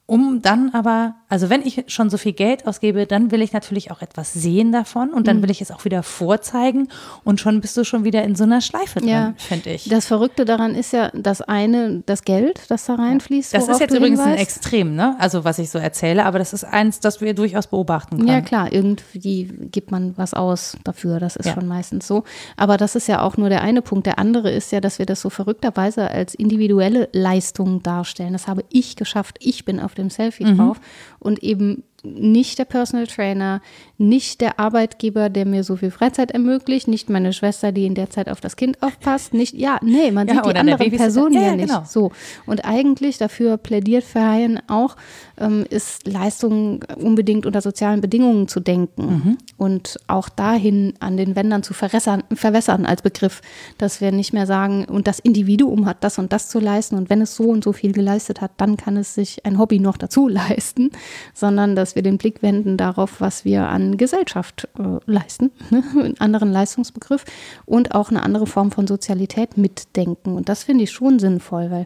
um 0.10 0.42
dann 0.42 0.72
aber, 0.74 1.14
also 1.30 1.52
wenn 1.52 1.62
ich 1.62 1.84
schon 1.88 2.10
so 2.10 2.18
viel 2.18 2.34
Geld 2.34 2.66
ausgebe, 2.66 3.06
dann 3.06 3.30
will 3.30 3.44
ich 3.44 3.54
natürlich 3.54 3.92
auch 3.92 4.02
etwas 4.02 4.34
sehen 4.34 4.72
davon 4.72 5.12
und 5.12 5.28
dann 5.28 5.38
mhm. 5.38 5.44
will 5.44 5.52
ich 5.52 5.62
es 5.62 5.70
auch 5.70 5.86
wieder 5.86 6.02
vorzeigen 6.02 6.90
und 7.24 7.40
schon 7.40 7.62
bist 7.62 7.78
du 7.78 7.84
schon 7.84 8.04
wieder 8.04 8.24
in 8.24 8.36
so 8.36 8.46
einer 8.46 8.62
Schleife 8.62 9.00
drin, 9.00 9.10
ja. 9.10 9.34
finde 9.38 9.70
ich. 9.70 9.88
Das 9.88 10.08
Verrückte 10.08 10.44
daran 10.44 10.74
ist 10.74 10.92
ja 10.92 11.12
das 11.14 11.42
eine, 11.42 12.02
das 12.08 12.24
Geld, 12.24 12.62
das 12.70 12.86
da 12.86 12.96
reinfließt. 12.96 13.54
Das 13.54 13.68
ist 13.68 13.80
jetzt 13.80 13.94
übrigens 13.94 14.20
ein 14.20 14.38
Extrem, 14.38 14.96
ne? 14.96 15.16
Also 15.20 15.44
was 15.44 15.60
ich 15.60 15.70
so 15.70 15.78
erzähle, 15.78 16.26
aber 16.26 16.40
das 16.40 16.52
ist 16.52 16.64
eins, 16.64 17.00
das 17.00 17.22
wir 17.22 17.36
durchaus 17.36 17.68
beobachten 17.68 18.18
können. 18.18 18.28
Ja 18.28 18.42
klar, 18.42 18.74
irgendwie 18.74 19.44
gibt 19.72 19.92
man 19.92 20.18
was 20.18 20.34
aus 20.34 20.78
dafür, 20.84 21.20
das 21.20 21.36
ist 21.36 21.46
ja. 21.46 21.54
schon 21.54 21.68
meistens 21.68 22.08
so. 22.08 22.24
Aber 22.58 22.78
das 22.78 22.96
ist 22.96 23.08
ja 23.08 23.22
auch 23.22 23.38
nur 23.38 23.50
der 23.50 23.62
eine 23.62 23.84
Punkt. 23.84 24.08
Der 24.08 24.18
andere 24.18 24.50
ist 24.50 24.72
ja, 24.72 24.82
dass 24.82 24.98
wir 24.98 25.06
das 25.06 25.22
so 25.22 25.30
verrückterweise 25.30 26.10
als 26.10 26.34
individuelle 26.34 27.08
Leistung 27.14 27.84
darstellen. 27.84 28.34
Das 28.34 28.48
habe 28.48 28.64
ich 28.70 28.96
geschafft. 28.96 29.38
Ich 29.42 29.64
bin 29.64 29.80
auf 29.80 29.94
dem 29.94 30.10
Selfie 30.10 30.46
mhm. 30.46 30.58
drauf 30.58 30.82
und 31.20 31.44
eben 31.44 31.84
nicht 32.04 32.60
der 32.60 32.66
Personal 32.66 33.08
Trainer, 33.08 33.62
nicht 33.98 34.42
der 34.42 34.60
Arbeitgeber, 34.60 35.30
der 35.30 35.46
mir 35.46 35.64
so 35.64 35.76
viel 35.76 35.92
Freizeit 35.92 36.32
ermöglicht, 36.32 36.88
nicht 36.88 37.10
meine 37.10 37.34
Schwester, 37.34 37.72
die 37.72 37.86
in 37.86 37.96
der 37.96 38.10
Zeit 38.10 38.30
auf 38.30 38.40
das 38.40 38.56
Kind 38.56 38.82
aufpasst, 38.82 39.34
nicht, 39.34 39.54
ja, 39.54 39.78
nee, 39.84 40.12
man 40.12 40.28
ja, 40.28 40.36
sieht 40.36 40.46
die 40.46 40.56
anderen 40.56 40.92
Personen 40.92 41.34
ja, 41.34 41.42
ja, 41.42 41.56
nicht. 41.56 41.68
Genau. 41.68 41.84
So. 41.86 42.12
Und 42.46 42.66
eigentlich 42.66 43.18
dafür 43.18 43.58
plädiert 43.58 44.04
Verheyen 44.04 44.60
auch, 44.68 44.96
ähm, 45.38 45.66
ist 45.70 46.08
Leistung 46.08 46.84
unbedingt 46.98 47.46
unter 47.46 47.62
sozialen 47.62 48.02
Bedingungen 48.02 48.48
zu 48.48 48.60
denken 48.60 49.04
mhm. 49.04 49.38
und 49.58 50.00
auch 50.08 50.30
dahin 50.30 50.94
an 51.00 51.18
den 51.18 51.36
Wändern 51.36 51.64
zu 51.64 51.74
verwässern, 51.74 52.24
verwässern 52.34 52.86
als 52.86 53.02
Begriff, 53.02 53.42
dass 53.78 54.02
wir 54.02 54.12
nicht 54.12 54.34
mehr 54.34 54.46
sagen, 54.46 54.86
und 54.86 55.08
das 55.08 55.20
Individuum 55.20 55.86
hat 55.86 56.04
das 56.04 56.20
und 56.20 56.32
das 56.34 56.50
zu 56.50 56.60
leisten 56.60 56.96
und 56.96 57.10
wenn 57.10 57.22
es 57.22 57.36
so 57.36 57.46
und 57.46 57.64
so 57.64 57.74
viel 57.74 57.92
geleistet 57.92 58.42
hat, 58.42 58.52
dann 58.58 58.78
kann 58.78 58.98
es 58.98 59.14
sich 59.14 59.46
ein 59.46 59.58
Hobby 59.58 59.80
noch 59.80 59.98
dazu 59.98 60.28
leisten, 60.30 60.92
sondern 61.34 61.76
dass 61.76 61.89
wir 61.96 62.04
den 62.04 62.18
Blick 62.18 62.42
wenden 62.42 62.78
darauf, 62.78 63.22
was 63.22 63.46
wir 63.46 63.68
an 63.68 63.98
Gesellschaft 63.98 64.68
äh, 64.78 65.00
leisten, 65.06 65.52
ne? 65.70 65.84
einen 65.96 66.20
anderen 66.20 66.52
Leistungsbegriff 66.52 67.26
und 67.66 67.96
auch 67.96 68.10
eine 68.10 68.24
andere 68.24 68.48
Form 68.48 68.72
von 68.72 68.88
Sozialität 68.88 69.58
mitdenken. 69.58 70.36
Und 70.36 70.50
das 70.50 70.64
finde 70.64 70.84
ich 70.84 70.92
schon 70.92 71.20
sinnvoll, 71.20 71.72
weil 71.72 71.86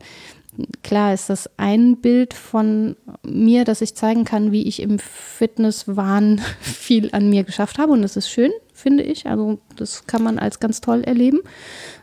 klar 0.84 1.14
ist 1.14 1.30
das 1.30 1.50
ein 1.58 1.98
Bild 1.98 2.34
von 2.34 2.96
mir, 3.24 3.66
dass 3.66 3.82
ich 3.82 3.96
zeigen 3.96 4.24
kann, 4.24 4.52
wie 4.52 4.68
ich 4.68 4.82
im 4.82 5.00
Fitnesswahn 5.00 6.42
viel 6.62 7.10
an 7.12 7.30
mir 7.30 7.44
geschafft 7.44 7.78
habe. 7.78 7.92
Und 7.94 8.02
das 8.02 8.18
ist 8.18 8.30
schön, 8.30 8.52
finde 8.74 9.04
ich. 9.04 9.28
Also 9.28 9.60
das 9.76 10.06
kann 10.08 10.24
man 10.24 10.40
als 10.40 10.60
ganz 10.60 10.82
toll 10.82 11.04
erleben. 11.04 11.40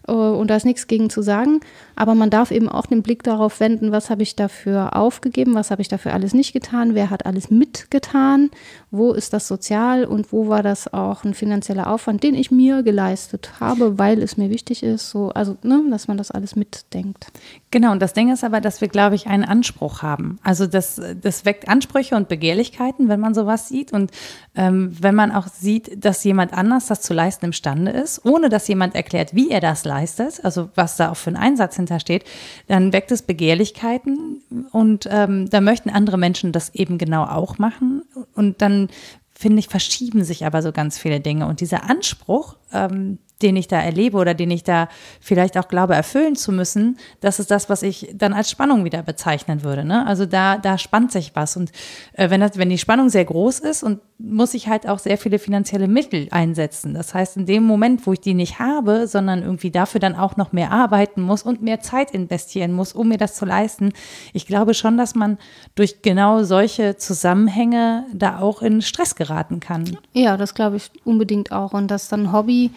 Äh, 0.06 0.12
und 0.12 0.48
da 0.48 0.56
ist 0.56 0.64
nichts 0.64 0.86
gegen 0.86 1.10
zu 1.10 1.22
sagen. 1.22 1.60
Aber 1.96 2.14
man 2.14 2.30
darf 2.30 2.50
eben 2.50 2.68
auch 2.68 2.86
den 2.86 3.02
Blick 3.02 3.22
darauf 3.22 3.60
wenden, 3.60 3.92
was 3.92 4.10
habe 4.10 4.22
ich 4.22 4.36
dafür 4.36 4.96
aufgegeben, 4.96 5.54
was 5.54 5.70
habe 5.70 5.82
ich 5.82 5.88
dafür 5.88 6.14
alles 6.14 6.34
nicht 6.34 6.52
getan, 6.52 6.94
wer 6.94 7.10
hat 7.10 7.26
alles 7.26 7.50
mitgetan, 7.50 8.50
wo 8.90 9.12
ist 9.12 9.32
das 9.32 9.46
sozial 9.46 10.04
und 10.04 10.32
wo 10.32 10.48
war 10.48 10.62
das 10.62 10.92
auch 10.92 11.24
ein 11.24 11.34
finanzieller 11.34 11.90
Aufwand, 11.90 12.22
den 12.22 12.34
ich 12.34 12.50
mir 12.50 12.82
geleistet 12.82 13.60
habe, 13.60 13.98
weil 13.98 14.22
es 14.22 14.36
mir 14.36 14.50
wichtig 14.50 14.82
ist. 14.82 15.10
So, 15.10 15.28
also, 15.30 15.56
ne, 15.62 15.84
dass 15.90 16.08
man 16.08 16.16
das 16.16 16.30
alles 16.30 16.56
mitdenkt. 16.56 17.26
Genau, 17.70 17.92
und 17.92 18.00
das 18.00 18.14
Ding 18.14 18.32
ist 18.32 18.44
aber, 18.44 18.60
dass 18.60 18.80
wir, 18.80 18.88
glaube 18.88 19.14
ich, 19.14 19.26
einen 19.26 19.44
Anspruch 19.44 20.02
haben. 20.02 20.38
Also 20.42 20.66
das, 20.66 21.00
das 21.20 21.44
weckt 21.44 21.68
Ansprüche 21.68 22.16
und 22.16 22.28
Begehrlichkeiten, 22.28 23.08
wenn 23.08 23.20
man 23.20 23.34
sowas 23.34 23.68
sieht. 23.68 23.92
Und 23.92 24.10
ähm, 24.56 24.92
wenn 25.00 25.14
man 25.14 25.30
auch 25.32 25.46
sieht, 25.46 26.04
dass 26.04 26.24
jemand 26.24 26.52
anders 26.60 26.86
das 26.86 27.00
zu 27.00 27.14
leisten 27.14 27.46
imstande 27.46 27.90
ist, 27.90 28.24
ohne 28.24 28.48
dass 28.48 28.68
jemand 28.68 28.94
erklärt, 28.94 29.34
wie 29.34 29.50
er 29.50 29.60
das 29.60 29.84
leistet, 29.84 30.44
also 30.44 30.70
was 30.74 30.96
da 30.96 31.10
auch 31.10 31.16
für 31.16 31.30
ein 31.30 31.36
Einsatz 31.36 31.76
hintersteht, 31.76 32.24
dann 32.68 32.92
weckt 32.92 33.10
es 33.10 33.22
Begehrlichkeiten 33.22 34.42
und 34.70 35.08
ähm, 35.10 35.50
da 35.50 35.60
möchten 35.60 35.90
andere 35.90 36.18
Menschen 36.18 36.52
das 36.52 36.74
eben 36.74 36.98
genau 36.98 37.24
auch 37.24 37.58
machen. 37.58 38.02
Und 38.34 38.62
dann 38.62 38.88
finde 39.34 39.60
ich, 39.60 39.68
verschieben 39.68 40.22
sich 40.22 40.44
aber 40.44 40.62
so 40.62 40.70
ganz 40.70 40.98
viele 40.98 41.20
Dinge. 41.20 41.46
Und 41.46 41.60
dieser 41.60 41.88
Anspruch, 41.88 42.56
ähm, 42.72 43.18
den 43.42 43.56
ich 43.56 43.68
da 43.68 43.80
erlebe 43.80 44.16
oder 44.16 44.34
den 44.34 44.50
ich 44.50 44.64
da 44.64 44.88
vielleicht 45.20 45.58
auch 45.58 45.68
glaube 45.68 45.94
erfüllen 45.94 46.36
zu 46.36 46.52
müssen, 46.52 46.98
das 47.20 47.40
ist 47.40 47.50
das, 47.50 47.68
was 47.68 47.82
ich 47.82 48.10
dann 48.14 48.32
als 48.32 48.50
Spannung 48.50 48.84
wieder 48.84 49.02
bezeichnen 49.02 49.62
würde. 49.62 49.84
Ne? 49.84 50.06
Also 50.06 50.26
da, 50.26 50.58
da 50.58 50.78
spannt 50.78 51.12
sich 51.12 51.32
was. 51.34 51.56
Und 51.56 51.72
äh, 52.12 52.30
wenn, 52.30 52.40
das, 52.40 52.58
wenn 52.58 52.70
die 52.70 52.78
Spannung 52.78 53.08
sehr 53.08 53.24
groß 53.24 53.60
ist 53.60 53.82
und 53.82 54.00
muss 54.18 54.54
ich 54.54 54.68
halt 54.68 54.86
auch 54.86 54.98
sehr 54.98 55.16
viele 55.16 55.38
finanzielle 55.38 55.88
Mittel 55.88 56.28
einsetzen. 56.30 56.92
Das 56.94 57.14
heißt, 57.14 57.38
in 57.38 57.46
dem 57.46 57.64
Moment, 57.64 58.06
wo 58.06 58.12
ich 58.12 58.20
die 58.20 58.34
nicht 58.34 58.58
habe, 58.58 59.06
sondern 59.06 59.42
irgendwie 59.42 59.70
dafür 59.70 60.00
dann 60.00 60.14
auch 60.14 60.36
noch 60.36 60.52
mehr 60.52 60.70
arbeiten 60.70 61.22
muss 61.22 61.42
und 61.42 61.62
mehr 61.62 61.80
Zeit 61.80 62.10
investieren 62.10 62.72
muss, 62.72 62.92
um 62.92 63.08
mir 63.08 63.16
das 63.16 63.34
zu 63.34 63.46
leisten, 63.46 63.92
ich 64.32 64.46
glaube 64.46 64.74
schon, 64.74 64.98
dass 64.98 65.14
man 65.14 65.38
durch 65.74 66.02
genau 66.02 66.42
solche 66.42 66.96
Zusammenhänge 66.96 68.04
da 68.12 68.38
auch 68.40 68.62
in 68.62 68.82
Stress 68.82 69.14
geraten 69.14 69.60
kann. 69.60 69.96
Ja, 70.12 70.36
das 70.36 70.54
glaube 70.54 70.76
ich 70.76 70.90
unbedingt 71.04 71.52
auch. 71.52 71.72
Und 71.72 71.90
dass 71.90 72.08
dann 72.08 72.32
Hobby 72.32 72.70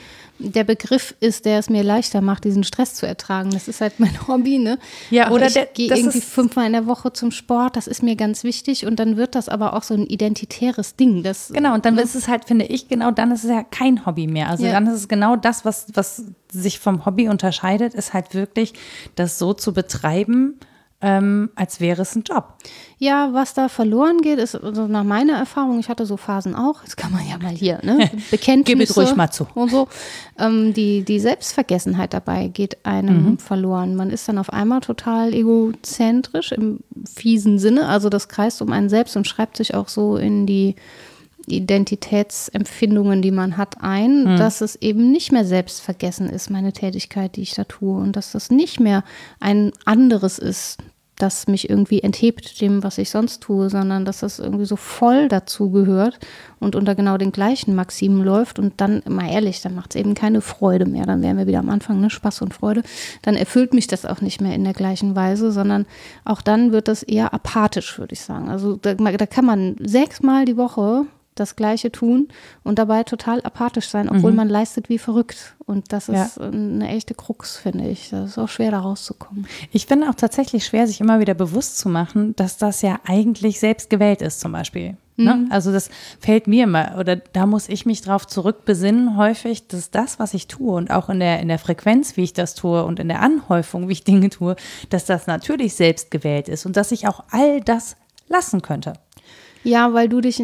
der 0.43 0.63
Begriff 0.63 1.15
ist, 1.19 1.45
der 1.45 1.59
es 1.59 1.69
mir 1.69 1.83
leichter 1.83 2.21
macht, 2.21 2.43
diesen 2.43 2.63
Stress 2.63 2.93
zu 2.93 3.07
ertragen. 3.07 3.51
Das 3.51 3.67
ist 3.67 3.81
halt 3.81 3.99
mein 3.99 4.15
Hobby, 4.27 4.59
ne? 4.59 4.77
Ja, 5.09 5.31
oder 5.31 5.47
ich 5.47 5.73
gehe 5.73 5.93
irgendwie 5.93 6.21
fünfmal 6.21 6.67
in 6.67 6.73
der 6.73 6.85
Woche 6.85 7.13
zum 7.13 7.31
Sport, 7.31 7.75
das 7.75 7.87
ist 7.87 8.03
mir 8.03 8.15
ganz 8.15 8.43
wichtig 8.43 8.85
und 8.85 8.97
dann 8.99 9.17
wird 9.17 9.35
das 9.35 9.49
aber 9.49 9.73
auch 9.73 9.83
so 9.83 9.93
ein 9.93 10.05
identitäres 10.05 10.95
Ding. 10.95 11.23
Das, 11.23 11.51
genau, 11.53 11.73
und 11.73 11.85
dann 11.85 11.95
ne? 11.95 12.01
ist 12.01 12.15
es 12.15 12.27
halt, 12.27 12.45
finde 12.45 12.65
ich, 12.65 12.87
genau 12.87 13.11
dann 13.11 13.31
ist 13.31 13.43
es 13.43 13.49
ja 13.49 13.63
kein 13.63 14.05
Hobby 14.05 14.27
mehr. 14.27 14.49
Also 14.49 14.65
ja. 14.65 14.71
dann 14.73 14.87
ist 14.87 14.93
es 14.93 15.07
genau 15.07 15.35
das, 15.35 15.65
was, 15.65 15.87
was 15.93 16.23
sich 16.51 16.79
vom 16.79 17.05
Hobby 17.05 17.29
unterscheidet, 17.29 17.93
ist 17.93 18.13
halt 18.13 18.33
wirklich, 18.33 18.73
das 19.15 19.39
so 19.39 19.53
zu 19.53 19.73
betreiben, 19.73 20.59
ähm, 21.03 21.49
als 21.55 21.81
wäre 21.81 22.01
es 22.01 22.15
ein 22.15 22.23
Job. 22.23 22.55
Ja, 22.97 23.33
was 23.33 23.53
da 23.53 23.67
verloren 23.67 24.21
geht, 24.21 24.39
ist 24.39 24.55
also 24.55 24.87
nach 24.87 25.03
meiner 25.03 25.33
Erfahrung, 25.33 25.77
ich 25.79 25.89
hatte 25.89 26.05
so 26.05 26.15
Phasen 26.15 26.55
auch, 26.55 26.81
das 26.81 26.95
kann 26.95 27.11
man 27.11 27.27
ja 27.27 27.37
mal 27.37 27.53
hier, 27.53 27.79
ne? 27.83 28.09
Bekenntnisse. 28.31 28.93
Gib 28.93 28.97
ruhig 28.97 29.15
mal 29.15 29.29
zu. 29.29 29.45
Und 29.53 29.69
so. 29.69 29.89
Ähm, 30.39 30.73
die, 30.73 31.03
die 31.03 31.19
Selbstvergessenheit 31.19 32.13
dabei 32.13 32.47
geht 32.47 32.85
einem 32.85 33.31
mhm. 33.31 33.37
verloren. 33.37 33.97
Man 33.97 34.09
ist 34.09 34.29
dann 34.29 34.37
auf 34.37 34.51
einmal 34.51 34.79
total 34.79 35.33
egozentrisch 35.33 36.53
im 36.53 36.79
fiesen 37.13 37.59
Sinne. 37.59 37.87
Also 37.89 38.07
das 38.07 38.29
kreist 38.29 38.61
um 38.61 38.71
einen 38.71 38.87
selbst 38.87 39.17
und 39.17 39.27
schreibt 39.27 39.57
sich 39.57 39.75
auch 39.75 39.89
so 39.89 40.15
in 40.15 40.45
die 40.47 40.75
Identitätsempfindungen, 41.47 43.21
die 43.21 43.31
man 43.31 43.57
hat, 43.57 43.81
ein, 43.81 44.23
mhm. 44.23 44.37
dass 44.37 44.61
es 44.61 44.75
eben 44.77 45.11
nicht 45.11 45.31
mehr 45.31 45.45
selbstvergessen 45.45 46.29
ist, 46.29 46.49
meine 46.49 46.71
Tätigkeit, 46.71 47.35
die 47.35 47.41
ich 47.41 47.53
da 47.53 47.65
tue, 47.65 47.99
und 47.99 48.15
dass 48.15 48.31
das 48.31 48.49
nicht 48.49 48.79
mehr 48.79 49.03
ein 49.39 49.73
anderes 49.85 50.39
ist, 50.39 50.77
das 51.17 51.47
mich 51.47 51.69
irgendwie 51.69 52.01
enthebt 52.01 52.59
dem, 52.59 52.83
was 52.83 52.97
ich 52.97 53.09
sonst 53.09 53.41
tue, 53.41 53.69
sondern 53.69 54.03
dass 54.03 54.19
das 54.19 54.39
irgendwie 54.39 54.65
so 54.65 54.75
voll 54.75 55.27
dazu 55.27 55.69
gehört 55.69 56.19
und 56.59 56.75
unter 56.75 56.95
genau 56.95 57.17
den 57.17 57.31
gleichen 57.31 57.75
Maximen 57.75 58.23
läuft 58.23 58.57
und 58.57 58.73
dann, 58.77 59.03
mal 59.07 59.29
ehrlich, 59.29 59.61
dann 59.61 59.75
macht 59.75 59.93
es 59.93 60.01
eben 60.01 60.15
keine 60.15 60.41
Freude 60.41 60.85
mehr. 60.85 61.05
Dann 61.05 61.21
wären 61.21 61.37
wir 61.37 61.47
wieder 61.47 61.59
am 61.59 61.69
Anfang, 61.69 62.01
ne, 62.01 62.09
Spaß 62.09 62.41
und 62.41 62.53
Freude. 62.53 62.83
Dann 63.21 63.35
erfüllt 63.35 63.73
mich 63.73 63.87
das 63.87 64.05
auch 64.05 64.21
nicht 64.21 64.41
mehr 64.41 64.55
in 64.55 64.63
der 64.63 64.73
gleichen 64.73 65.15
Weise, 65.15 65.51
sondern 65.51 65.85
auch 66.25 66.41
dann 66.41 66.71
wird 66.71 66.87
das 66.87 67.03
eher 67.03 67.33
apathisch, 67.33 67.99
würde 67.99 68.13
ich 68.13 68.21
sagen. 68.21 68.49
Also 68.49 68.75
da, 68.75 68.95
da 68.95 69.25
kann 69.25 69.45
man 69.45 69.75
sechsmal 69.79 70.45
die 70.45 70.57
Woche 70.57 71.05
das 71.35 71.55
Gleiche 71.55 71.91
tun 71.91 72.27
und 72.63 72.79
dabei 72.79 73.03
total 73.03 73.41
apathisch 73.41 73.87
sein, 73.87 74.09
obwohl 74.09 74.31
mhm. 74.31 74.37
man 74.37 74.49
leistet 74.49 74.89
wie 74.89 74.97
verrückt. 74.97 75.55
Und 75.65 75.93
das 75.93 76.09
ist 76.09 76.37
ja. 76.37 76.47
eine 76.47 76.87
echte 76.89 77.13
Krux, 77.13 77.57
finde 77.57 77.87
ich. 77.87 78.09
Das 78.09 78.31
ist 78.31 78.37
auch 78.37 78.49
schwer, 78.49 78.71
da 78.71 78.79
rauszukommen. 78.79 79.47
Ich 79.71 79.85
finde 79.85 80.09
auch 80.09 80.15
tatsächlich 80.15 80.65
schwer, 80.65 80.87
sich 80.87 81.01
immer 81.01 81.19
wieder 81.19 81.33
bewusst 81.33 81.77
zu 81.77 81.89
machen, 81.89 82.35
dass 82.35 82.57
das 82.57 82.81
ja 82.81 82.99
eigentlich 83.05 83.59
selbst 83.59 83.89
gewählt 83.89 84.21
ist, 84.21 84.39
zum 84.39 84.51
Beispiel. 84.51 84.97
Ne? 85.15 85.35
Mhm. 85.35 85.51
Also 85.51 85.71
das 85.71 85.89
fällt 86.19 86.47
mir 86.47 86.63
immer, 86.63 86.95
oder 86.97 87.15
da 87.15 87.45
muss 87.45 87.69
ich 87.69 87.85
mich 87.85 88.01
drauf 88.01 88.25
zurückbesinnen, 88.25 89.15
häufig, 89.15 89.67
dass 89.67 89.91
das, 89.91 90.19
was 90.19 90.33
ich 90.33 90.47
tue 90.47 90.73
und 90.73 90.89
auch 90.89 91.09
in 91.09 91.19
der, 91.19 91.39
in 91.39 91.47
der 91.47 91.59
Frequenz, 91.59 92.17
wie 92.17 92.23
ich 92.23 92.33
das 92.33 92.55
tue 92.55 92.83
und 92.83 92.99
in 92.99 93.09
der 93.09 93.21
Anhäufung, 93.21 93.87
wie 93.87 93.93
ich 93.93 94.03
Dinge 94.03 94.29
tue, 94.29 94.55
dass 94.89 95.05
das 95.05 95.27
natürlich 95.27 95.75
selbst 95.75 96.09
gewählt 96.09 96.49
ist 96.49 96.65
und 96.65 96.75
dass 96.77 96.91
ich 96.91 97.07
auch 97.07 97.23
all 97.29 97.61
das 97.61 97.95
lassen 98.27 98.61
könnte. 98.61 98.93
Ja, 99.63 99.93
weil 99.93 100.09
du 100.09 100.21
dich 100.21 100.41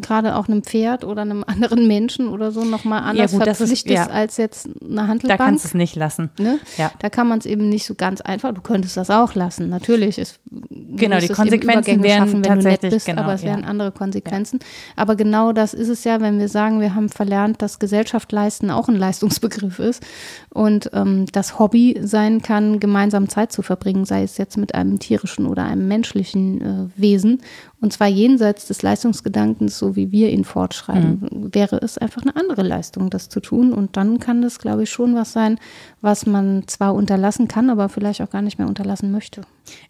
gerade 0.00 0.36
auch 0.36 0.48
einem 0.48 0.62
Pferd 0.62 1.04
oder 1.04 1.22
einem 1.22 1.44
anderen 1.46 1.86
Menschen 1.86 2.28
oder 2.28 2.52
so 2.52 2.64
nochmal 2.64 3.02
anders 3.02 3.32
ja, 3.32 3.38
gut, 3.38 3.46
verpflichtest 3.46 3.86
ist, 3.86 3.92
ja. 3.92 4.06
als 4.06 4.36
jetzt 4.36 4.68
eine 4.82 5.08
Handelbank. 5.08 5.38
Da 5.38 5.44
kannst 5.44 5.64
du 5.64 5.68
es 5.68 5.74
nicht 5.74 5.96
lassen. 5.96 6.30
Ne? 6.38 6.58
Ja. 6.76 6.92
Da 6.98 7.10
kann 7.10 7.28
man 7.28 7.38
es 7.38 7.46
eben 7.46 7.68
nicht 7.68 7.86
so 7.86 7.94
ganz 7.94 8.20
einfach. 8.20 8.52
Du 8.54 8.60
könntest 8.60 8.96
das 8.96 9.10
auch 9.10 9.34
lassen. 9.34 9.68
Natürlich 9.68 10.18
ist 10.18 10.40
genau 10.50 11.18
die 11.18 11.28
Konsequenzen 11.28 12.02
wären 12.02 12.18
schaffen, 12.18 12.44
wenn 12.44 12.58
du 12.58 12.64
nett 12.64 12.80
bist, 12.82 13.06
genau, 13.06 13.22
aber 13.22 13.34
es 13.34 13.42
wären 13.42 13.64
andere 13.64 13.92
Konsequenzen. 13.92 14.60
Aber 14.96 15.16
genau 15.16 15.52
das 15.52 15.74
ist 15.74 15.88
es 15.88 16.04
ja, 16.04 16.20
wenn 16.20 16.38
wir 16.38 16.48
sagen, 16.48 16.80
wir 16.80 16.94
haben 16.94 17.08
verlernt, 17.08 17.62
dass 17.62 17.78
Gesellschaft 17.78 18.30
leisten 18.32 18.70
auch 18.70 18.88
ein 18.88 18.96
Leistungsbegriff 18.96 19.78
ist 19.78 20.02
und 20.50 20.90
ähm, 20.92 21.26
das 21.32 21.58
Hobby 21.58 21.98
sein 22.02 22.42
kann, 22.42 22.80
gemeinsam 22.80 23.28
Zeit 23.28 23.52
zu 23.52 23.62
verbringen, 23.62 24.04
sei 24.04 24.22
es 24.22 24.38
jetzt 24.38 24.56
mit 24.56 24.74
einem 24.74 24.98
tierischen 24.98 25.46
oder 25.46 25.64
einem 25.64 25.88
menschlichen 25.88 26.60
äh, 26.60 27.00
Wesen 27.00 27.40
und 27.84 27.92
zwar 27.92 28.08
jenseits 28.08 28.64
des 28.66 28.80
Leistungsgedankens, 28.80 29.78
so 29.78 29.94
wie 29.94 30.10
wir 30.10 30.30
ihn 30.30 30.44
fortschreiben, 30.44 31.20
mhm. 31.20 31.54
wäre 31.54 31.76
es 31.76 31.98
einfach 31.98 32.22
eine 32.22 32.34
andere 32.34 32.62
Leistung, 32.62 33.10
das 33.10 33.28
zu 33.28 33.40
tun. 33.40 33.74
Und 33.74 33.98
dann 33.98 34.20
kann 34.20 34.40
das, 34.40 34.58
glaube 34.58 34.84
ich, 34.84 34.90
schon 34.90 35.14
was 35.14 35.34
sein, 35.34 35.60
was 36.00 36.24
man 36.24 36.66
zwar 36.66 36.94
unterlassen 36.94 37.46
kann, 37.46 37.68
aber 37.68 37.90
vielleicht 37.90 38.22
auch 38.22 38.30
gar 38.30 38.40
nicht 38.40 38.58
mehr 38.58 38.68
unterlassen 38.68 39.12
möchte. 39.12 39.42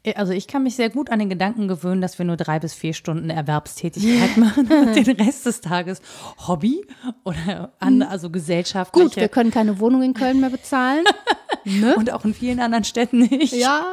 Äh, 0.02 0.14
also 0.14 0.32
ich 0.32 0.48
kann 0.48 0.64
mich 0.64 0.74
sehr 0.74 0.90
gut 0.90 1.08
an 1.08 1.20
den 1.20 1.28
Gedanken 1.28 1.68
gewöhnen, 1.68 2.00
dass 2.00 2.18
wir 2.18 2.26
nur 2.26 2.36
drei 2.36 2.58
bis 2.58 2.74
vier 2.74 2.94
Stunden 2.94 3.30
Erwerbstätigkeit 3.30 4.36
machen 4.38 4.66
und 4.66 4.96
den 4.96 5.16
Rest 5.16 5.46
des 5.46 5.60
Tages 5.60 6.02
Hobby 6.48 6.84
oder 7.22 7.74
an, 7.78 8.02
also 8.02 8.28
gesellschaftliche. 8.28 9.06
Gut, 9.06 9.14
wir 9.14 9.28
können 9.28 9.52
keine 9.52 9.78
Wohnung 9.78 10.02
in 10.02 10.14
Köln 10.14 10.40
mehr 10.40 10.50
bezahlen. 10.50 11.04
ne? 11.64 11.94
Und 11.94 12.12
auch 12.12 12.24
in 12.24 12.34
vielen 12.34 12.58
anderen 12.58 12.82
Städten 12.82 13.20
nicht. 13.20 13.52
Ja. 13.54 13.84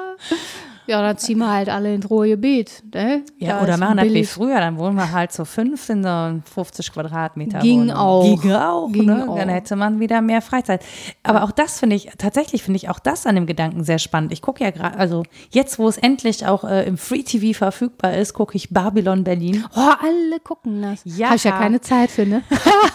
Ja, 0.88 1.02
dann 1.02 1.18
ziehen 1.18 1.38
wir 1.38 1.52
halt 1.52 1.70
alle 1.70 1.94
ins 1.94 2.10
Ruhrgebiet. 2.10 2.84
Ne? 2.94 3.24
Ja, 3.38 3.58
da 3.58 3.64
oder 3.64 3.78
machen 3.78 3.98
das 3.98 4.08
wie 4.08 4.26
früher, 4.26 4.60
dann 4.60 4.78
wohnen 4.78 4.96
wir 4.96 5.12
halt 5.12 5.32
so 5.32 5.46
fünf 5.46 5.90
in 5.90 6.04
so 6.04 6.42
50 6.54 6.92
Quadratmeter. 6.92 7.60
Ging 7.60 7.82
Wohnung. 7.82 7.96
auch. 7.96 8.42
Ging 8.42 8.52
auch, 8.52 8.92
Ging 8.92 9.06
ne? 9.06 9.30
auch. 9.30 9.38
Dann 9.38 9.50
hätte 9.50 9.76
man 9.76 10.00
wieder 10.00 10.22
mehr 10.22 10.42
Freizeit. 10.42 10.84
Aber 11.24 11.44
auch 11.44 11.52
das 11.52 11.80
finde 11.80 11.96
ich, 11.96 12.10
tatsächlich 12.18 12.64
finde 12.64 12.78
ich 12.78 12.90
auch 12.90 13.00
das 13.00 13.26
an 13.26 13.36
dem 13.36 13.46
Gedanken 13.46 13.84
sehr 13.84 14.00
spannend. 14.00 14.32
Ich 14.32 14.42
gucke 14.42 14.64
ja 14.64 14.72
gerade, 14.72 14.98
also 14.98 15.24
jetzt, 15.52 15.80
wo 15.80 15.88
es 15.88 15.98
endlich 15.98 16.46
auch 16.46 16.64
äh, 16.64 16.86
im 16.86 16.98
Free 16.98 17.24
TV 17.24 17.58
verfügbar 17.58 18.16
ist, 18.16 18.34
gucke 18.34 18.56
ich 18.56 18.70
Babylon 18.70 19.24
Berlin. 19.24 19.66
Oh, 19.76 19.80
alle 19.80 20.40
gucken 20.44 20.82
das. 20.82 21.02
Ja. 21.06 21.28
Habe 21.28 21.36
ich 21.38 21.44
ja 21.44 21.52
keine 21.52 21.82
Zeit 21.82 22.12
für, 22.12 22.26
ne? 22.26 22.44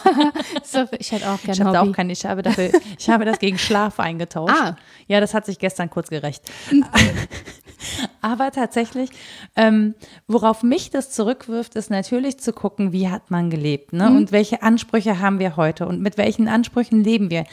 so, 0.63 0.85
ich 0.99 1.13
hätte 1.13 1.31
auch 1.31 1.41
gerne 1.41 1.53
Ich 1.53 1.61
habe 1.61 1.81
auch 1.81 1.93
keine, 1.93 2.13
ich 2.13 2.27
habe 2.27 2.43
dafür, 2.43 2.71
ich 2.99 3.09
habe 3.09 3.25
das 3.25 3.39
gegen 3.39 3.59
Schlaf 3.59 4.01
eingetauscht. 4.07 4.55
Ah. 4.55 4.77
Ja, 5.09 5.21
das 5.21 5.35
hat 5.35 5.47
sich 5.47 5.59
gestern 5.59 5.91
kurz 5.91 6.11
gerecht. 6.11 6.43
Aber 8.21 8.51
tatsächlich, 8.51 9.11
ähm, 9.55 9.95
worauf 10.27 10.63
mich 10.63 10.91
das 10.91 11.11
zurückwirft, 11.11 11.77
ist 11.77 11.91
natürlich 11.91 12.39
zu 12.39 12.53
gucken, 12.53 12.93
wie 12.93 13.09
hat 13.09 13.31
man 13.31 13.51
gelebt 13.51 13.93
ne? 13.93 14.11
Mhm. 14.11 14.17
und 14.17 14.33
welche 14.33 14.63
Ansprüche 14.63 15.21
haben 15.21 15.39
wir 15.39 15.57
heute 15.57 15.87
und 15.87 16.01
mit 16.01 16.19
welchen 16.19 16.49
Ansprüchen 16.49 17.05
leben 17.05 17.31
wir. 17.31 17.45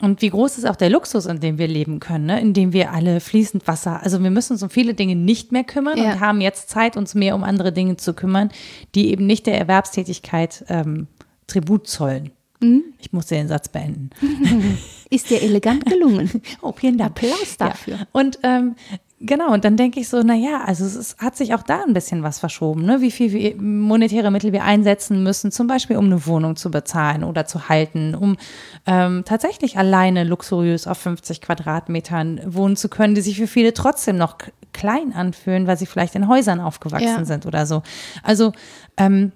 Und 0.00 0.20
wie 0.20 0.30
groß 0.30 0.58
ist 0.58 0.64
auch 0.64 0.74
der 0.74 0.90
Luxus, 0.90 1.26
in 1.26 1.38
dem 1.38 1.58
wir 1.58 1.68
leben 1.68 2.00
können, 2.00 2.26
ne? 2.26 2.40
in 2.40 2.54
dem 2.54 2.72
wir 2.72 2.92
alle 2.92 3.20
fließend 3.20 3.68
Wasser, 3.68 4.02
also 4.02 4.20
wir 4.20 4.30
müssen 4.30 4.54
uns 4.54 4.62
um 4.64 4.70
viele 4.70 4.94
Dinge 4.94 5.14
nicht 5.14 5.52
mehr 5.52 5.62
kümmern 5.62 5.96
ja. 5.96 6.14
und 6.14 6.20
haben 6.20 6.40
jetzt 6.40 6.68
Zeit, 6.68 6.96
uns 6.96 7.14
mehr 7.14 7.36
um 7.36 7.44
andere 7.44 7.72
Dinge 7.72 7.96
zu 7.96 8.12
kümmern, 8.12 8.50
die 8.96 9.10
eben 9.10 9.26
nicht 9.26 9.46
der 9.46 9.58
Erwerbstätigkeit 9.58 10.64
ähm, 10.68 11.06
Tribut 11.46 11.86
zollen. 11.86 12.32
Mhm. 12.60 12.82
Ich 12.98 13.12
muss 13.12 13.26
den 13.26 13.46
Satz 13.46 13.68
beenden. 13.68 14.10
Ist 15.12 15.30
dir 15.30 15.42
elegant 15.42 15.84
gelungen. 15.86 16.30
oh, 16.62 16.72
vielen. 16.72 17.00
Applaus 17.00 17.56
dafür. 17.58 17.96
Ja. 17.96 18.06
Und 18.12 18.38
ähm, 18.42 18.76
Genau, 19.24 19.52
und 19.52 19.64
dann 19.64 19.76
denke 19.76 20.00
ich 20.00 20.08
so, 20.08 20.20
na 20.24 20.34
ja, 20.34 20.64
also 20.64 20.84
es 20.84 20.96
ist, 20.96 21.18
hat 21.18 21.36
sich 21.36 21.54
auch 21.54 21.62
da 21.62 21.84
ein 21.86 21.92
bisschen 21.92 22.24
was 22.24 22.40
verschoben, 22.40 22.84
ne? 22.84 23.00
wie 23.02 23.12
viel 23.12 23.54
monetäre 23.54 24.32
Mittel 24.32 24.52
wir 24.52 24.64
einsetzen 24.64 25.22
müssen, 25.22 25.52
zum 25.52 25.68
Beispiel 25.68 25.96
um 25.96 26.06
eine 26.06 26.26
Wohnung 26.26 26.56
zu 26.56 26.72
bezahlen 26.72 27.22
oder 27.22 27.46
zu 27.46 27.68
halten, 27.68 28.16
um 28.16 28.36
ähm, 28.84 29.22
tatsächlich 29.24 29.78
alleine 29.78 30.24
luxuriös 30.24 30.88
auf 30.88 30.98
50 30.98 31.40
Quadratmetern 31.40 32.40
wohnen 32.46 32.74
zu 32.74 32.88
können, 32.88 33.14
die 33.14 33.20
sich 33.20 33.36
für 33.36 33.46
viele 33.46 33.72
trotzdem 33.72 34.16
noch 34.16 34.38
klein 34.72 35.12
anfühlen, 35.12 35.68
weil 35.68 35.78
sie 35.78 35.86
vielleicht 35.86 36.16
in 36.16 36.26
Häusern 36.26 36.58
aufgewachsen 36.58 37.06
ja. 37.06 37.24
sind 37.24 37.46
oder 37.46 37.64
so. 37.64 37.84
Also 38.24 38.52
ähm, 38.96 39.30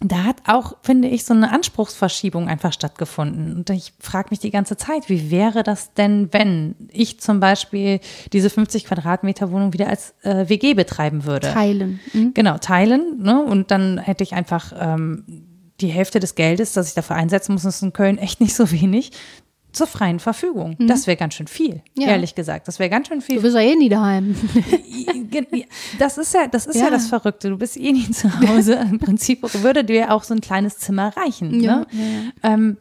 da 0.00 0.24
hat 0.24 0.36
auch, 0.46 0.76
finde 0.82 1.08
ich, 1.08 1.24
so 1.24 1.32
eine 1.32 1.50
Anspruchsverschiebung 1.50 2.48
einfach 2.48 2.72
stattgefunden. 2.72 3.56
Und 3.56 3.70
ich 3.70 3.94
frage 3.98 4.28
mich 4.30 4.40
die 4.40 4.50
ganze 4.50 4.76
Zeit, 4.76 5.08
wie 5.08 5.30
wäre 5.30 5.62
das 5.62 5.94
denn, 5.94 6.28
wenn 6.32 6.74
ich 6.90 7.18
zum 7.20 7.40
Beispiel 7.40 8.00
diese 8.32 8.50
50 8.50 8.84
Quadratmeter 8.84 9.50
Wohnung 9.50 9.72
wieder 9.72 9.88
als 9.88 10.14
äh, 10.22 10.48
WG 10.48 10.74
betreiben 10.74 11.24
würde? 11.24 11.50
Teilen. 11.50 12.00
Mhm. 12.12 12.34
Genau, 12.34 12.58
teilen. 12.58 13.22
Ne? 13.22 13.42
Und 13.42 13.70
dann 13.70 13.96
hätte 13.96 14.22
ich 14.22 14.34
einfach 14.34 14.74
ähm, 14.78 15.24
die 15.80 15.88
Hälfte 15.88 16.20
des 16.20 16.34
Geldes, 16.34 16.74
das 16.74 16.88
ich 16.88 16.94
dafür 16.94 17.16
einsetzen 17.16 17.52
muss, 17.52 17.64
ist 17.64 17.82
in 17.82 17.94
Köln 17.94 18.18
echt 18.18 18.40
nicht 18.40 18.54
so 18.54 18.70
wenig 18.70 19.12
zur 19.76 19.86
freien 19.86 20.20
Verfügung. 20.20 20.74
Mhm. 20.78 20.86
Das 20.86 21.06
wäre 21.06 21.16
ganz 21.16 21.34
schön 21.34 21.46
viel, 21.46 21.82
ja. 21.96 22.08
ehrlich 22.08 22.34
gesagt. 22.34 22.66
Das 22.66 22.78
wäre 22.78 22.88
ganz 22.88 23.08
schön 23.08 23.20
viel. 23.20 23.36
Du 23.36 23.42
bist 23.42 23.54
ja 23.54 23.60
eh 23.60 23.76
nie 23.76 23.90
daheim. 23.90 24.34
das 25.98 26.16
ist 26.16 26.32
ja, 26.32 26.46
das 26.46 26.66
ist 26.66 26.76
ja. 26.76 26.84
ja 26.84 26.90
das 26.90 27.08
Verrückte. 27.08 27.50
Du 27.50 27.58
bist 27.58 27.76
eh 27.76 27.92
nie 27.92 28.10
zu 28.10 28.32
Hause. 28.40 28.74
Im 28.90 28.98
Prinzip 28.98 29.42
würde 29.62 29.84
dir 29.84 30.12
auch 30.12 30.22
so 30.22 30.32
ein 30.32 30.40
kleines 30.40 30.78
Zimmer 30.78 31.14
reichen. 31.16 31.60
Ja. 31.60 31.86
Ne? 31.92 32.32
Ähm, 32.42 32.76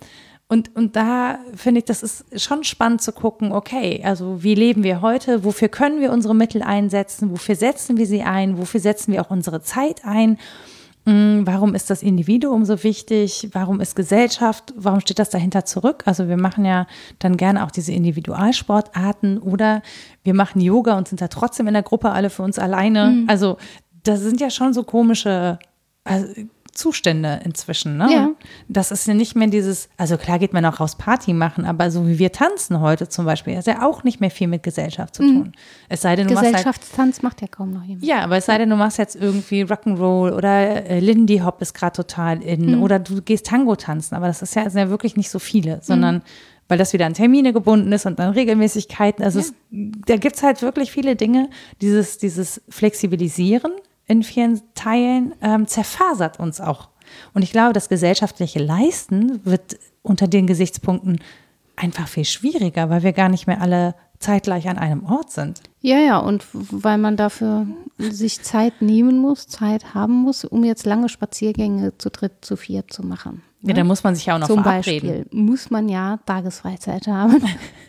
und, 0.48 0.76
und 0.76 0.96
da 0.96 1.40
finde 1.56 1.80
ich, 1.80 1.86
das 1.86 2.02
ist 2.04 2.42
schon 2.42 2.64
spannend 2.64 3.02
zu 3.02 3.12
gucken, 3.12 3.52
okay, 3.52 4.02
also 4.06 4.44
wie 4.44 4.56
leben 4.56 4.84
wir 4.84 5.02
heute, 5.02 5.44
wofür 5.44 5.70
können 5.70 6.00
wir 6.00 6.12
unsere 6.12 6.36
Mittel 6.36 6.62
einsetzen, 6.62 7.32
wofür 7.32 7.56
setzen 7.56 7.98
wir 7.98 8.06
sie 8.06 8.22
ein, 8.22 8.58
wofür 8.58 8.80
setzen 8.80 9.12
wir 9.12 9.22
auch 9.22 9.32
unsere 9.32 9.62
Zeit 9.62 10.06
ein 10.06 10.38
warum 11.06 11.76
ist 11.76 11.90
das 11.90 12.02
Individuum 12.02 12.66
so 12.66 12.84
wichtig? 12.84 13.50
Warum 13.52 13.80
ist 13.80 13.96
Gesellschaft? 13.96 14.74
Warum 14.76 15.00
steht 15.02 15.20
das 15.20 15.30
dahinter 15.30 15.64
zurück? 15.64 16.04
Also 16.06 16.28
wir 16.28 16.38
machen 16.38 16.66
ja 16.66 16.88
dann 17.20 17.38
gerne 17.38 17.64
auch 17.64 17.72
diese 17.72 17.92
Individualsportarten 17.92 19.38
oder 19.38 19.84
wir 20.24 20.34
machen 20.34 20.62
Yoga 20.62 20.98
und 20.98 21.08
sind 21.08 21.22
da 21.22 21.28
trotzdem 21.28 21.68
in 21.68 21.74
der 21.74 21.84
Gruppe 21.84 22.12
alle 22.12 22.32
für 22.32 22.42
uns 22.42 22.58
alleine. 22.58 23.12
Mhm. 23.12 23.30
Also 23.30 23.58
das 24.04 24.22
sind 24.22 24.42
ja 24.42 24.50
schon 24.50 24.74
so 24.74 24.84
komische 24.84 25.60
also 26.06 26.28
Zustände 26.76 27.40
inzwischen. 27.46 27.96
Ne? 27.96 28.08
Ja. 28.12 28.30
Das 28.68 28.92
ist 28.92 29.08
ja 29.08 29.14
nicht 29.14 29.34
mehr 29.34 29.48
dieses, 29.48 29.88
also 29.96 30.18
klar 30.18 30.40
geht 30.40 30.52
man 30.52 30.66
auch 30.66 30.82
raus 30.82 30.98
Party 30.98 31.32
machen, 31.32 31.66
aber 31.66 31.90
so 31.90 32.06
wie 32.06 32.20
wir 32.20 32.34
tanzen 32.34 32.82
heute 32.82 33.08
zum 33.08 33.24
Beispiel, 33.26 33.58
ist 33.58 33.66
ja 33.66 33.82
auch 33.82 34.04
nicht 34.04 34.20
mehr 34.20 34.30
viel 34.30 34.48
mit 34.48 34.62
Gesellschaft 34.62 35.16
zu 35.16 35.24
mhm. 35.24 35.28
tun. 35.28 35.44
Mhm. 35.44 35.52
Es 35.88 36.02
sei 36.02 36.18
denn, 36.18 36.28
du 36.28 36.36
Gesellschaftstanz 36.36 37.16
halt, 37.16 37.24
macht 37.24 37.42
ja 37.42 37.48
kaum 37.48 37.72
noch 37.72 37.84
jemand. 37.84 38.06
Ja, 38.06 38.20
aber 38.20 38.38
es 38.38 38.46
sei 38.46 38.58
denn, 38.58 38.70
du 38.70 38.76
machst 38.76 38.98
jetzt 38.98 39.16
irgendwie 39.16 39.64
Rock'n'Roll 39.64 40.36
oder 40.36 40.86
äh, 40.86 41.00
Lindy 41.00 41.38
Hop 41.40 41.62
ist 41.62 41.74
gerade 41.74 41.96
total 41.96 42.44
in 42.44 42.76
mhm. 42.76 42.84
oder 42.84 43.00
du 43.00 43.22
gehst 43.22 43.46
Tango 43.46 43.78
tanzen, 43.78 44.14
aber 44.14 44.28
das 44.28 44.42
ist 44.42 44.54
ja, 44.56 44.70
sind 44.70 44.80
ja 44.80 44.90
wirklich 44.90 45.16
nicht 45.16 45.30
so 45.30 45.40
viele, 45.40 45.80
sondern 45.82 46.16
mhm. 46.16 46.22
weil 46.68 46.78
das 46.78 46.92
wieder 46.92 47.06
an 47.06 47.14
Termine 47.14 47.54
gebunden 47.54 47.94
ist 47.94 48.06
und 48.06 48.20
an 48.20 48.34
Regelmäßigkeiten. 48.34 49.24
Also 49.24 49.40
ja. 49.40 49.46
es, 49.46 49.54
da 50.06 50.18
gibt 50.18 50.36
es 50.36 50.44
halt 50.44 50.62
wirklich 50.62 50.92
viele 50.92 51.16
Dinge, 51.16 51.50
dieses, 51.80 52.18
dieses 52.18 52.62
Flexibilisieren 52.68 53.72
in 54.08 54.24
vielen 54.24 54.62
Teilen 54.76 55.34
ähm, 55.42 55.68
zerfasert 55.68 56.40
uns 56.40 56.62
auch. 56.62 56.90
Und 57.34 57.44
ich 57.44 57.52
glaube, 57.52 57.74
das 57.74 57.90
gesellschaftliche 57.90 58.60
Leisten 58.60 59.46
wird 59.46 59.78
unter 60.02 60.28
den 60.28 60.48
Gesichtspunkten 60.48 61.20
einfach 61.76 62.08
viel 62.08 62.26
schwieriger, 62.26 62.90
weil 62.90 63.04
wir 63.04 63.14
gar 63.14 63.30
nicht 63.30 63.48
mehr 63.48 63.62
alle 63.62 63.96
zeitgleich 64.20 64.68
an 64.70 64.78
einem 64.78 65.06
Ort 65.06 65.32
sind. 65.32 65.62
Ja, 65.82 66.00
ja, 66.00 66.18
und 66.18 66.46
weil 66.52 66.98
man 66.98 67.18
dafür 67.18 67.68
sich 67.98 68.42
Zeit 68.42 68.82
nehmen 68.82 69.20
muss, 69.20 69.48
Zeit 69.48 69.94
haben 69.94 70.14
muss, 70.14 70.46
um 70.46 70.64
jetzt 70.64 70.86
lange 70.86 71.10
Spaziergänge 71.10 71.98
zu 71.98 72.10
dritt, 72.10 72.34
zu 72.42 72.56
viert 72.56 72.92
zu 72.92 73.06
machen. 73.06 73.42
Ja, 73.68 73.74
da 73.74 73.84
muss 73.84 74.04
man 74.04 74.16
sich 74.16 74.26
ja 74.26 74.36
auch 74.36 74.40
noch 74.40 74.48
Zum 74.48 74.64
verabreden. 74.64 75.10
Beispiel 75.10 75.26
muss 75.32 75.72
man 75.72 75.90
ja 75.90 76.20
Tagesfreizeit 76.26 77.08
haben 77.08 77.42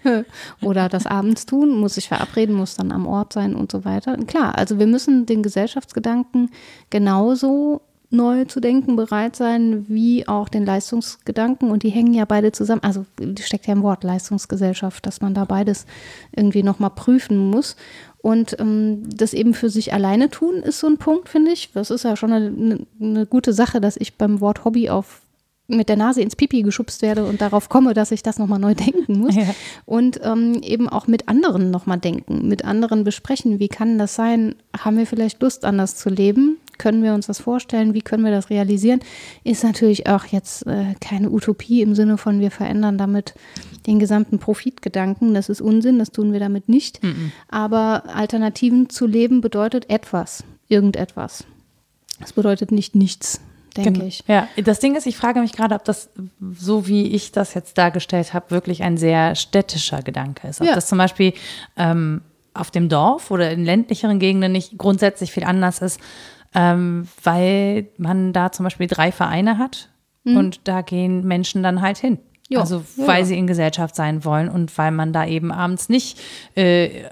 oder 0.63 0.89
das 0.89 1.07
abends 1.07 1.47
tun, 1.47 1.79
muss 1.79 1.95
sich 1.95 2.09
verabreden, 2.09 2.55
muss 2.55 2.77
dann 2.77 2.93
am 2.93 3.07
Ort 3.07 3.33
sein 3.33 3.55
und 3.55 3.71
so 3.71 3.85
weiter. 3.85 4.17
Klar, 4.27 4.57
also 4.57 4.79
wir 4.79 4.87
müssen 4.87 5.27
den 5.27 5.43
Gesellschaftsgedanken 5.43 6.51
genauso 6.91 7.83
neu 8.11 8.45
zu 8.45 8.61
denken 8.61 8.97
bereit 8.97 9.37
sein, 9.37 9.85
wie 9.89 10.29
auch 10.29 10.49
den 10.49 10.65
Leistungsgedanken. 10.65 11.71
Und 11.71 11.83
die 11.83 11.91
hängen 11.91 12.15
ja 12.15 12.25
beide 12.25 12.53
zusammen. 12.53 12.83
Also 12.83 13.05
steckt 13.41 13.67
ja 13.67 13.75
im 13.75 13.83
Wort 13.83 14.05
Leistungsgesellschaft, 14.05 15.07
dass 15.07 15.21
man 15.21 15.35
da 15.35 15.45
beides 15.45 15.87
irgendwie 16.35 16.63
nochmal 16.63 16.91
prüfen 16.91 17.51
muss. 17.51 17.77
Und 18.19 18.59
ähm, 18.59 19.03
das 19.09 19.35
eben 19.35 19.55
für 19.55 19.71
sich 19.71 19.93
alleine 19.93 20.31
tun 20.31 20.57
ist 20.57 20.81
so 20.81 20.87
ein 20.87 20.99
Punkt, 20.99 21.29
finde 21.29 21.53
ich. 21.53 21.73
Das 21.73 21.91
ist 21.91 22.05
ja 22.05 22.17
schon 22.17 22.33
eine, 22.33 22.87
eine 23.01 23.27
gute 23.27 23.53
Sache, 23.53 23.81
dass 23.81 23.97
ich 23.97 24.17
beim 24.17 24.41
Wort 24.41 24.65
Hobby 24.65 24.91
auf 24.91 25.23
mit 25.69 25.89
der 25.89 25.97
Nase 25.97 26.23
ins 26.23 26.37
Pipi 26.37 26.63
geschubst 26.63 27.03
werde 27.03 27.25
und 27.25 27.41
darauf 27.41 27.69
komme, 27.69 27.95
dass 27.95 28.13
ich 28.13 28.23
das 28.23 28.39
nochmal 28.39 28.59
neu 28.59 28.75
denken 28.75 29.19
muss. 29.19 29.35
Ja. 29.35 29.55
Und 29.85 30.21
ähm, 30.23 30.61
eben 30.63 30.89
auch 30.89 31.07
mit 31.07 31.29
anderen 31.29 31.71
nochmal 31.71 31.99
denken, 31.99 32.47
mit 32.49 32.65
anderen 32.65 33.05
besprechen, 33.05 33.59
wie 33.59 33.69
kann 33.69 33.99
das 33.99 34.15
sein? 34.15 34.55
Haben 34.77 34.99
wir 34.99 35.07
vielleicht 35.07 35.41
Lust, 35.43 35.65
anders 35.65 35.97
zu 35.97 36.09
leben? 36.09 36.59
Können 36.79 37.03
wir 37.03 37.15
uns 37.15 37.27
das 37.27 37.41
vorstellen? 37.41 37.95
Wie 37.95 38.03
können 38.03 38.25
wir 38.25 38.31
das 38.31 38.51
realisieren? 38.51 39.01
Ist 39.45 39.65
natürlich 39.65 40.09
auch 40.09 40.27
jetzt 40.27 40.67
äh, 40.67 40.95
keine 41.01 41.31
Utopie 41.31 41.81
im 41.83 41.95
Sinne 41.95 42.19
von, 42.19 42.41
wir 42.41 42.51
verändern 42.51 42.99
damit 42.99 43.35
den 43.87 43.99
gesamten 43.99 44.39
Profitgedanken. 44.39 45.35
Das 45.35 45.49
ist 45.49 45.61
Unsinn, 45.61 45.99
das 45.99 46.11
tun 46.11 46.33
wir 46.33 46.41
damit 46.41 46.69
nicht. 46.69 47.03
Mhm. 47.03 47.33
Aber 47.49 48.05
Alternativen 48.15 48.91
zu 48.91 49.07
leben 49.07 49.41
bedeutet 49.41 49.89
etwas, 49.89 50.45
irgendetwas. 50.69 51.45
Das 52.21 52.33
bedeutet 52.33 52.73
nicht 52.73 52.95
nichts 52.95 53.41
denke 53.77 54.05
ich. 54.05 54.23
Ja, 54.27 54.49
das 54.57 54.81
Ding 54.81 54.95
ist, 54.95 55.07
ich 55.07 55.17
frage 55.17 55.41
mich 55.41 55.53
gerade, 55.53 55.75
ob 55.75 55.85
das, 55.85 56.11
so 56.55 56.87
wie 56.87 57.09
ich 57.09 57.33
das 57.33 57.55
jetzt 57.55 57.79
dargestellt 57.79 58.35
habe, 58.35 58.51
wirklich 58.51 58.83
ein 58.83 58.97
sehr 58.97 59.35
städtischer 59.35 60.03
Gedanke 60.03 60.49
ist. 60.49 60.61
Ob 60.61 60.67
ja. 60.67 60.75
das 60.75 60.87
zum 60.87 60.99
Beispiel 60.99 61.33
ähm, 61.77 62.23
auf 62.55 62.71
dem 62.71 62.89
Dorf 62.89 63.31
oder 63.31 63.51
in 63.51 63.65
ländlicheren 63.65 64.19
Gegenden 64.19 64.53
nicht 64.53 64.79
grundsätzlich 64.79 65.33
viel 65.33 65.45
anders 65.45 65.81
ist, 65.81 66.01
ähm, 66.55 67.07
weil 67.23 67.89
man 67.99 68.33
da 68.33 68.53
zum 68.53 68.65
Beispiel 68.65 68.87
drei 68.87 69.13
Vereine 69.13 69.59
hat 69.59 69.91
mhm. 70.25 70.37
und 70.37 70.61
da 70.65 70.83
gehen 70.83 71.27
Menschen 71.27 71.63
dann 71.63 71.83
halt 71.83 71.99
hin. 71.99 72.19
Jo, 72.49 72.61
also 72.61 72.85
weil 72.97 73.21
ja. 73.21 73.25
sie 73.25 73.39
in 73.39 73.49
Gesellschaft 73.49 73.97
sein 73.97 74.25
wollen 74.25 74.49
und 74.49 74.77
weil 74.79 74.93
man 74.93 75.13
da 75.13 75.27
eben 75.27 75.51
abends 75.51 75.89
nicht 75.89 76.21
äh, 76.55 77.03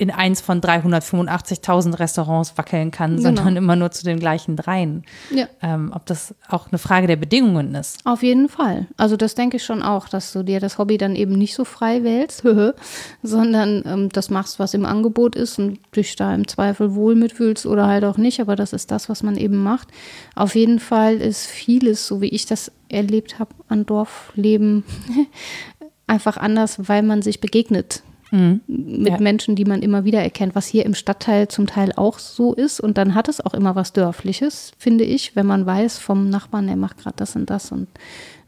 in 0.00 0.10
eins 0.10 0.40
von 0.40 0.62
385.000 0.62 1.98
Restaurants 1.98 2.56
wackeln 2.56 2.90
kann, 2.90 3.16
genau. 3.16 3.22
sondern 3.22 3.56
immer 3.56 3.76
nur 3.76 3.90
zu 3.90 4.02
den 4.02 4.18
gleichen 4.18 4.56
dreien. 4.56 5.04
Ja. 5.30 5.46
Ähm, 5.60 5.92
ob 5.94 6.06
das 6.06 6.34
auch 6.48 6.68
eine 6.68 6.78
Frage 6.78 7.06
der 7.06 7.16
Bedingungen 7.16 7.74
ist. 7.74 7.98
Auf 8.06 8.22
jeden 8.22 8.48
Fall. 8.48 8.86
Also 8.96 9.18
das 9.18 9.34
denke 9.34 9.58
ich 9.58 9.64
schon 9.64 9.82
auch, 9.82 10.08
dass 10.08 10.32
du 10.32 10.42
dir 10.42 10.58
das 10.58 10.78
Hobby 10.78 10.96
dann 10.96 11.16
eben 11.16 11.32
nicht 11.32 11.54
so 11.54 11.66
frei 11.66 12.02
wählst, 12.02 12.42
sondern 13.22 13.82
ähm, 13.84 14.08
das 14.08 14.30
machst, 14.30 14.58
was 14.58 14.72
im 14.72 14.86
Angebot 14.86 15.36
ist 15.36 15.58
und 15.58 15.78
dich 15.94 16.16
da 16.16 16.34
im 16.34 16.48
Zweifel 16.48 16.94
wohl 16.94 17.14
mitfühlst 17.14 17.66
oder 17.66 17.86
halt 17.86 18.04
auch 18.04 18.16
nicht. 18.16 18.40
Aber 18.40 18.56
das 18.56 18.72
ist 18.72 18.90
das, 18.90 19.10
was 19.10 19.22
man 19.22 19.36
eben 19.36 19.58
macht. 19.58 19.88
Auf 20.34 20.54
jeden 20.54 20.80
Fall 20.80 21.16
ist 21.16 21.44
vieles, 21.44 22.06
so 22.06 22.22
wie 22.22 22.28
ich 22.28 22.46
das 22.46 22.72
erlebt 22.88 23.38
habe, 23.38 23.54
an 23.68 23.84
Dorfleben 23.84 24.82
einfach 26.06 26.38
anders, 26.38 26.88
weil 26.88 27.02
man 27.02 27.20
sich 27.20 27.42
begegnet 27.42 28.02
Mhm. 28.30 28.60
Mit 28.66 29.08
ja. 29.08 29.20
Menschen, 29.20 29.56
die 29.56 29.64
man 29.64 29.82
immer 29.82 30.04
wieder 30.04 30.22
erkennt, 30.22 30.54
was 30.54 30.66
hier 30.66 30.86
im 30.86 30.94
Stadtteil 30.94 31.48
zum 31.48 31.66
Teil 31.66 31.92
auch 31.96 32.18
so 32.18 32.54
ist. 32.54 32.80
Und 32.80 32.98
dann 32.98 33.14
hat 33.14 33.28
es 33.28 33.44
auch 33.44 33.54
immer 33.54 33.74
was 33.74 33.92
Dörfliches, 33.92 34.72
finde 34.78 35.04
ich, 35.04 35.36
wenn 35.36 35.46
man 35.46 35.66
weiß 35.66 35.98
vom 35.98 36.30
Nachbarn, 36.30 36.66
der 36.66 36.76
macht 36.76 36.98
gerade 36.98 37.16
das 37.16 37.36
und 37.36 37.50
das 37.50 37.72
und 37.72 37.88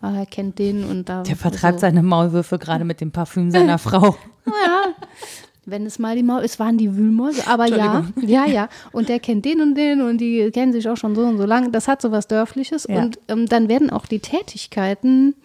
ah, 0.01 0.19
er 0.19 0.27
kennt 0.27 0.59
den 0.59 0.85
und 0.85 1.09
da. 1.09 1.23
Der 1.23 1.37
vertreibt 1.37 1.81
so. 1.81 1.83
seine 1.83 2.03
Maulwürfe 2.03 2.59
gerade 2.59 2.85
mit 2.85 3.01
dem 3.01 3.11
Parfüm 3.11 3.51
seiner 3.51 3.79
Frau. 3.79 4.17
Ja. 4.47 4.95
Wenn 5.65 5.87
es 5.87 6.01
mal 6.01 6.17
die 6.17 6.25
Maul, 6.25 6.43
es 6.43 6.59
waren 6.59 6.77
die 6.77 6.97
Wühlmäuse, 6.97 7.47
aber 7.47 7.67
ja, 7.67 8.05
ja, 8.21 8.47
ja. 8.47 8.69
Und 8.91 9.09
der 9.09 9.21
kennt 9.21 9.45
den 9.45 9.61
und 9.61 9.77
den 9.77 10.01
und 10.01 10.19
die 10.19 10.51
kennen 10.51 10.73
sich 10.73 10.89
auch 10.89 10.97
schon 10.97 11.15
so 11.15 11.23
und 11.23 11.39
so 11.39 11.47
lange. 11.47 11.71
Das 11.71 11.87
hat 11.87 12.03
so 12.03 12.11
was 12.11 12.27
Dörfliches. 12.27 12.89
Ja. 12.89 13.01
Und 13.01 13.21
ähm, 13.29 13.47
dann 13.47 13.69
werden 13.69 13.91
auch 13.91 14.07
die 14.07 14.19
Tätigkeiten 14.19 15.37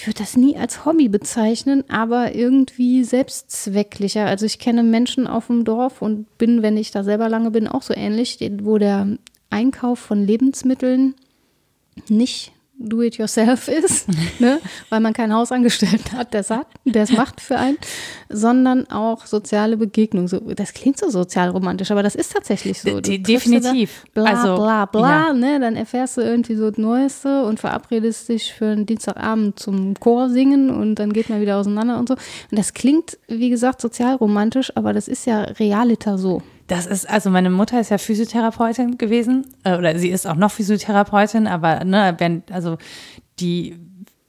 ich 0.00 0.06
würde 0.06 0.20
das 0.20 0.34
nie 0.34 0.56
als 0.56 0.86
Hobby 0.86 1.10
bezeichnen, 1.10 1.84
aber 1.90 2.34
irgendwie 2.34 3.04
selbstzwecklicher. 3.04 4.24
Also 4.24 4.46
ich 4.46 4.58
kenne 4.58 4.82
Menschen 4.82 5.26
auf 5.26 5.48
dem 5.48 5.62
Dorf 5.64 6.00
und 6.00 6.38
bin, 6.38 6.62
wenn 6.62 6.78
ich 6.78 6.90
da 6.90 7.04
selber 7.04 7.28
lange 7.28 7.50
bin, 7.50 7.68
auch 7.68 7.82
so 7.82 7.92
ähnlich, 7.94 8.38
wo 8.62 8.78
der 8.78 9.18
Einkauf 9.50 9.98
von 9.98 10.26
Lebensmitteln 10.26 11.16
nicht 12.08 12.52
Do-it-yourself 12.80 13.68
ist, 13.84 14.08
ne? 14.40 14.58
weil 14.88 15.00
man 15.00 15.12
keinen 15.12 15.34
Hausangestellten 15.34 16.12
hat, 16.12 16.32
der 16.32 17.02
es 17.02 17.12
macht 17.12 17.40
für 17.40 17.56
einen, 17.56 17.78
sondern 18.28 18.90
auch 18.90 19.26
soziale 19.26 19.76
Begegnung. 19.76 20.28
So, 20.28 20.40
das 20.40 20.72
klingt 20.72 20.98
so 20.98 21.10
sozialromantisch, 21.10 21.90
aber 21.90 22.02
das 22.02 22.14
ist 22.14 22.32
tatsächlich 22.32 22.80
so. 22.80 23.00
De 23.00 23.18
definitiv. 23.18 24.04
Bla, 24.14 24.24
also, 24.24 24.56
bla, 24.56 24.86
bla, 24.86 25.26
ja. 25.28 25.32
ne? 25.32 25.60
Dann 25.60 25.76
erfährst 25.76 26.16
du 26.16 26.22
irgendwie 26.22 26.54
so 26.54 26.70
das 26.70 26.78
Neueste 26.78 27.44
und 27.44 27.60
verabredest 27.60 28.28
dich 28.28 28.54
für 28.54 28.66
einen 28.66 28.86
Dienstagabend 28.86 29.58
zum 29.58 29.94
Chor 30.00 30.30
singen 30.30 30.70
und 30.70 30.94
dann 30.96 31.12
geht 31.12 31.28
man 31.28 31.40
wieder 31.40 31.58
auseinander 31.58 31.98
und 31.98 32.08
so. 32.08 32.14
Und 32.14 32.58
das 32.58 32.72
klingt, 32.72 33.18
wie 33.28 33.50
gesagt, 33.50 33.80
sozialromantisch, 33.80 34.76
aber 34.76 34.92
das 34.92 35.06
ist 35.06 35.26
ja 35.26 35.42
realiter 35.42 36.16
so. 36.16 36.42
Das 36.70 36.86
ist, 36.86 37.10
also 37.10 37.30
meine 37.30 37.50
Mutter 37.50 37.80
ist 37.80 37.90
ja 37.90 37.98
Physiotherapeutin 37.98 38.96
gewesen, 38.96 39.44
äh, 39.64 39.76
oder 39.76 39.98
sie 39.98 40.08
ist 40.08 40.24
auch 40.24 40.36
noch 40.36 40.52
Physiotherapeutin, 40.52 41.48
aber 41.48 41.84
ne, 41.84 42.14
wenn, 42.18 42.44
also 42.52 42.78
die 43.40 43.76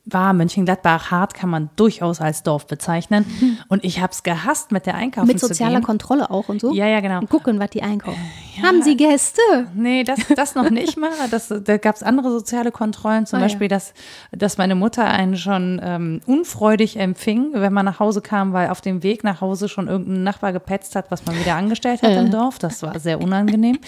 war 0.05 0.33
Mönchengladbach 0.33 1.11
hart, 1.11 1.33
kann 1.33 1.49
man 1.49 1.69
durchaus 1.75 2.21
als 2.21 2.43
Dorf 2.43 2.65
bezeichnen. 2.67 3.25
Mhm. 3.39 3.57
Und 3.67 3.83
ich 3.83 4.01
habe 4.01 4.11
es 4.11 4.23
gehasst, 4.23 4.71
mit 4.71 4.85
der 4.85 4.95
Einkaufen 4.95 5.27
Mit 5.27 5.39
sozialer. 5.39 5.81
Kontrolle 5.81 6.29
auch 6.29 6.49
und 6.49 6.61
so? 6.61 6.73
Ja, 6.73 6.87
ja, 6.87 6.99
genau. 6.99 7.19
Und 7.19 7.29
gucken, 7.29 7.59
was 7.59 7.69
die 7.71 7.81
einkaufen. 7.81 8.19
Ja. 8.55 8.63
Haben 8.63 8.83
Sie 8.83 8.95
Gäste? 8.95 9.41
Nee, 9.73 10.03
das, 10.03 10.19
das 10.35 10.55
noch 10.55 10.69
nicht 10.69 10.97
mal. 10.97 11.11
Das, 11.29 11.47
da 11.47 11.77
gab 11.77 11.95
es 11.95 12.03
andere 12.03 12.31
soziale 12.31 12.71
Kontrollen, 12.71 13.25
zum 13.25 13.39
oh, 13.39 13.41
Beispiel, 13.41 13.65
ja. 13.65 13.69
dass, 13.69 13.93
dass 14.31 14.57
meine 14.57 14.75
Mutter 14.75 15.05
einen 15.05 15.37
schon 15.37 15.79
ähm, 15.83 16.21
unfreudig 16.25 16.97
empfing, 16.97 17.51
wenn 17.53 17.73
man 17.73 17.85
nach 17.85 17.99
Hause 17.99 18.21
kam, 18.21 18.53
weil 18.53 18.69
auf 18.69 18.81
dem 18.81 19.03
Weg 19.03 19.23
nach 19.23 19.41
Hause 19.41 19.69
schon 19.69 19.87
irgendein 19.87 20.23
Nachbar 20.23 20.53
gepetzt 20.53 20.95
hat, 20.95 21.09
was 21.09 21.25
man 21.25 21.39
wieder 21.39 21.55
angestellt 21.55 22.03
hat 22.03 22.11
äh. 22.11 22.19
im 22.19 22.31
Dorf. 22.31 22.59
Das 22.59 22.83
war 22.83 22.99
sehr 22.99 23.21
unangenehm 23.21 23.79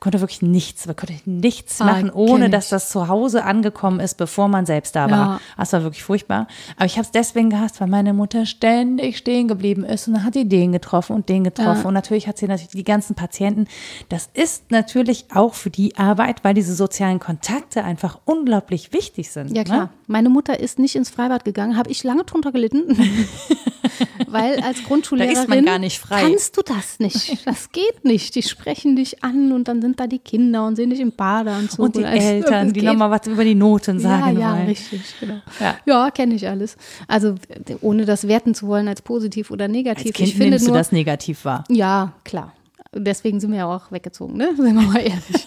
konnte 0.00 0.20
wirklich 0.20 0.42
nichts, 0.42 0.86
man 0.86 0.96
konnte 0.96 1.14
nichts 1.24 1.80
ah, 1.80 1.84
machen, 1.84 2.10
ohne 2.10 2.50
dass 2.50 2.68
das 2.68 2.88
zu 2.88 3.08
Hause 3.08 3.44
angekommen 3.44 4.00
ist, 4.00 4.16
bevor 4.16 4.48
man 4.48 4.66
selbst 4.66 4.96
da 4.96 5.10
war. 5.10 5.18
Ja. 5.18 5.40
Das 5.56 5.72
war 5.72 5.82
wirklich 5.82 6.02
furchtbar. 6.02 6.46
Aber 6.76 6.86
ich 6.86 6.94
habe 6.94 7.04
es 7.04 7.10
deswegen 7.10 7.50
gehasst, 7.50 7.80
weil 7.80 7.88
meine 7.88 8.12
Mutter 8.12 8.46
ständig 8.46 9.18
stehen 9.18 9.48
geblieben 9.48 9.84
ist 9.84 10.08
und 10.08 10.14
dann 10.14 10.24
hat 10.24 10.34
die 10.34 10.48
den 10.48 10.72
getroffen 10.72 11.14
und 11.14 11.28
den 11.28 11.44
getroffen. 11.44 11.82
Ja. 11.82 11.88
Und 11.88 11.94
natürlich 11.94 12.28
hat 12.28 12.38
sie 12.38 12.46
natürlich 12.46 12.72
die 12.72 12.84
ganzen 12.84 13.14
Patienten. 13.14 13.66
Das 14.08 14.28
ist 14.34 14.70
natürlich 14.70 15.26
auch 15.32 15.54
für 15.54 15.70
die 15.70 15.96
Arbeit, 15.96 16.44
weil 16.44 16.54
diese 16.54 16.74
sozialen 16.74 17.20
Kontakte 17.20 17.84
einfach 17.84 18.18
unglaublich 18.24 18.92
wichtig 18.92 19.30
sind. 19.30 19.48
Ja, 19.48 19.62
ne? 19.62 19.64
klar. 19.64 19.80
Ne? 19.84 19.88
Meine 20.06 20.28
Mutter 20.28 20.58
ist 20.60 20.78
nicht 20.78 20.96
ins 20.96 21.10
Freibad 21.10 21.44
gegangen, 21.44 21.76
habe 21.76 21.90
ich 21.90 22.04
lange 22.04 22.24
drunter 22.24 22.52
gelitten. 22.52 22.96
weil 24.28 24.60
als 24.60 24.82
Grundschullehrerin 24.84 25.34
da 25.34 25.42
ist 25.42 25.48
man 25.48 25.64
gar 25.64 25.78
nicht 25.78 25.98
frei. 25.98 26.22
kannst 26.22 26.56
du 26.56 26.62
das 26.62 26.98
nicht. 26.98 27.46
Das 27.46 27.70
geht 27.72 28.04
nicht. 28.04 28.34
Die 28.34 28.42
sprechen 28.42 28.96
dich 28.96 29.22
an 29.22 29.52
und 29.52 29.68
dann 29.68 29.80
sind 29.82 30.00
da 30.00 30.06
die 30.06 30.18
Kinder 30.18 30.66
und 30.66 30.76
sehen 30.76 30.90
dich 30.90 31.00
im 31.00 31.12
Badeanzug. 31.12 31.78
Und 31.80 31.96
die 31.96 32.04
Eltern, 32.04 32.72
die 32.72 32.82
nochmal 32.82 33.10
was 33.10 33.26
über 33.26 33.44
die 33.44 33.54
Noten 33.54 33.98
sagen 33.98 34.38
Ja, 34.38 34.50
ja, 34.50 34.56
wollen. 34.56 34.66
richtig, 34.66 35.02
genau. 35.20 35.40
Ja, 35.60 35.76
ja 35.86 36.10
kenne 36.10 36.34
ich 36.34 36.48
alles. 36.48 36.76
Also 37.08 37.34
ohne 37.80 38.04
das 38.04 38.28
werten 38.28 38.54
zu 38.54 38.66
wollen 38.66 38.88
als 38.88 39.02
positiv 39.02 39.50
oder 39.50 39.68
negativ. 39.68 40.06
Als 40.06 40.14
kind 40.14 40.28
ich 40.28 40.34
finde 40.34 40.50
nimmst 40.50 40.66
nur, 40.66 40.74
du 40.74 40.78
das 40.78 40.92
negativ 40.92 41.44
wahr? 41.44 41.64
Ja, 41.68 42.12
klar. 42.24 42.52
Deswegen 42.96 43.40
sind 43.40 43.50
wir 43.50 43.58
ja 43.58 43.66
auch 43.66 43.90
weggezogen, 43.90 44.36
ne? 44.36 44.50
Sind 44.56 44.74
wir 44.76 44.82
mal 44.82 44.98
ehrlich. 44.98 45.46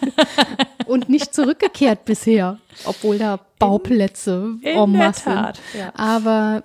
und 0.86 1.08
nicht 1.10 1.34
zurückgekehrt 1.34 2.06
bisher, 2.06 2.58
obwohl 2.86 3.18
da 3.18 3.39
Bauplätze 3.60 4.56
en 4.64 4.91
masse 4.91 5.24
sind. 5.24 5.80
Ja. 5.80 5.93
Aber 5.95 6.62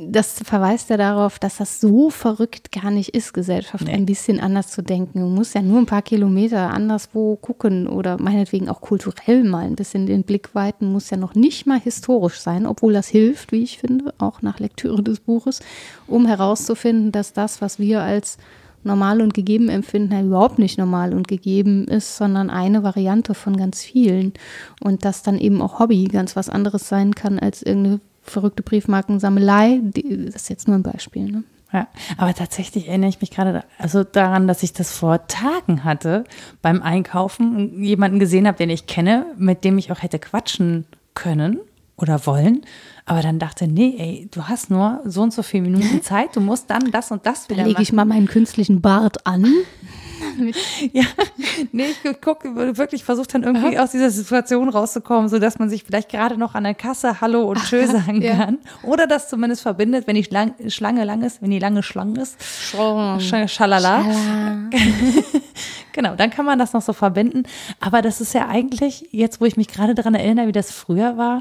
das 0.00 0.40
verweist 0.44 0.90
ja 0.90 0.96
darauf, 0.96 1.38
dass 1.38 1.56
das 1.56 1.80
so 1.80 2.10
verrückt 2.10 2.70
gar 2.70 2.90
nicht 2.90 3.10
ist, 3.10 3.34
Gesellschaft 3.34 3.86
nee. 3.86 3.92
ein 3.92 4.06
bisschen 4.06 4.38
anders 4.38 4.68
zu 4.68 4.82
denken. 4.82 5.20
Du 5.20 5.26
musst 5.26 5.54
ja 5.54 5.62
nur 5.62 5.78
ein 5.78 5.86
paar 5.86 6.02
Kilometer 6.02 6.70
anderswo 6.70 7.36
gucken 7.36 7.88
oder 7.88 8.20
meinetwegen 8.20 8.68
auch 8.68 8.80
kulturell 8.80 9.42
mal 9.44 9.66
ein 9.66 9.74
bisschen 9.74 10.06
den 10.06 10.22
Blick 10.22 10.54
weiten, 10.54 10.92
muss 10.92 11.10
ja 11.10 11.16
noch 11.16 11.34
nicht 11.34 11.66
mal 11.66 11.80
historisch 11.80 12.40
sein, 12.40 12.66
obwohl 12.66 12.92
das 12.92 13.08
hilft, 13.08 13.50
wie 13.50 13.62
ich 13.62 13.78
finde, 13.78 14.14
auch 14.18 14.40
nach 14.42 14.60
Lektüre 14.60 15.02
des 15.02 15.20
Buches, 15.20 15.60
um 16.06 16.26
herauszufinden, 16.26 17.10
dass 17.10 17.32
das, 17.32 17.60
was 17.60 17.78
wir 17.78 18.00
als 18.02 18.38
normal 18.84 19.20
und 19.20 19.34
gegeben 19.34 19.68
empfinden, 19.68 20.12
ja 20.12 20.22
überhaupt 20.22 20.58
nicht 20.58 20.78
normal 20.78 21.12
und 21.12 21.26
gegeben 21.26 21.86
ist, 21.88 22.16
sondern 22.16 22.50
eine 22.50 22.84
Variante 22.84 23.34
von 23.34 23.56
ganz 23.56 23.82
vielen. 23.82 24.32
Und 24.80 25.04
dass 25.04 25.22
dann 25.22 25.38
eben 25.38 25.60
auch 25.60 25.80
Hobby 25.80 26.04
ganz 26.04 26.36
was 26.36 26.48
anderes 26.48 26.88
sein 26.88 27.14
kann 27.14 27.38
als 27.38 27.62
irgendeine 27.62 28.00
verrückte 28.30 28.62
Briefmarkensammelei. 28.62 29.80
Die, 29.82 30.26
das 30.26 30.42
ist 30.42 30.50
jetzt 30.50 30.68
nur 30.68 30.76
ein 30.76 30.82
Beispiel. 30.82 31.30
Ne? 31.30 31.44
Ja, 31.72 31.88
aber 32.16 32.32
tatsächlich 32.32 32.88
erinnere 32.88 33.10
ich 33.10 33.20
mich 33.20 33.30
gerade 33.30 33.62
also 33.78 34.02
daran, 34.02 34.48
dass 34.48 34.62
ich 34.62 34.72
das 34.72 34.90
vor 34.90 35.26
Tagen 35.26 35.84
hatte 35.84 36.24
beim 36.62 36.82
Einkaufen 36.82 37.82
jemanden 37.82 38.18
gesehen 38.18 38.46
habe, 38.46 38.56
den 38.56 38.70
ich 38.70 38.86
kenne, 38.86 39.26
mit 39.36 39.64
dem 39.64 39.76
ich 39.76 39.92
auch 39.92 40.02
hätte 40.02 40.18
quatschen 40.18 40.86
können 41.14 41.58
oder 41.96 42.24
wollen. 42.26 42.62
Aber 43.04 43.20
dann 43.20 43.38
dachte, 43.38 43.68
nee, 43.68 43.96
ey, 43.98 44.28
du 44.30 44.44
hast 44.44 44.70
nur 44.70 45.00
so 45.04 45.22
und 45.22 45.34
so 45.34 45.42
viele 45.42 45.64
Minuten 45.64 46.02
Zeit, 46.02 46.36
du 46.36 46.40
musst 46.40 46.70
dann 46.70 46.90
das 46.90 47.10
und 47.10 47.26
das 47.26 47.50
wieder 47.50 47.62
Lege 47.62 47.72
machen. 47.74 47.82
ich 47.82 47.92
mal 47.92 48.04
meinen 48.06 48.28
künstlichen 48.28 48.80
Bart 48.80 49.26
an. 49.26 49.44
Ja, 50.92 51.04
nee, 51.72 51.86
ich 52.02 52.20
gucke, 52.20 52.76
wirklich 52.76 53.04
versucht 53.04 53.34
dann 53.34 53.42
irgendwie 53.42 53.78
aus 53.78 53.90
dieser 53.90 54.10
Situation 54.10 54.68
rauszukommen, 54.68 55.28
sodass 55.28 55.58
man 55.58 55.68
sich 55.68 55.84
vielleicht 55.84 56.08
gerade 56.08 56.36
noch 56.36 56.54
an 56.54 56.64
der 56.64 56.74
Kasse 56.74 57.20
Hallo 57.20 57.42
und 57.44 57.58
Tschö 57.58 57.86
sagen 57.86 58.22
ja. 58.22 58.36
kann. 58.36 58.58
Oder 58.82 59.06
das 59.06 59.28
zumindest 59.28 59.62
verbindet, 59.62 60.06
wenn 60.06 60.14
die 60.14 60.24
Schlang, 60.24 60.54
Schlange 60.68 61.04
lang 61.04 61.22
ist, 61.22 61.42
wenn 61.42 61.50
die 61.50 61.58
lange 61.58 61.82
Schlange 61.82 62.20
ist. 62.20 62.40
Sch 62.42 62.76
Schalala. 63.48 64.04
Genau, 65.92 66.14
dann 66.14 66.30
kann 66.30 66.46
man 66.46 66.60
das 66.60 66.74
noch 66.74 66.82
so 66.82 66.92
verbinden. 66.92 67.42
Aber 67.80 68.02
das 68.02 68.20
ist 68.20 68.32
ja 68.32 68.46
eigentlich, 68.46 69.08
jetzt 69.10 69.40
wo 69.40 69.46
ich 69.46 69.56
mich 69.56 69.66
gerade 69.66 69.96
daran 69.96 70.14
erinnere, 70.14 70.46
wie 70.46 70.52
das 70.52 70.70
früher 70.70 71.16
war, 71.16 71.40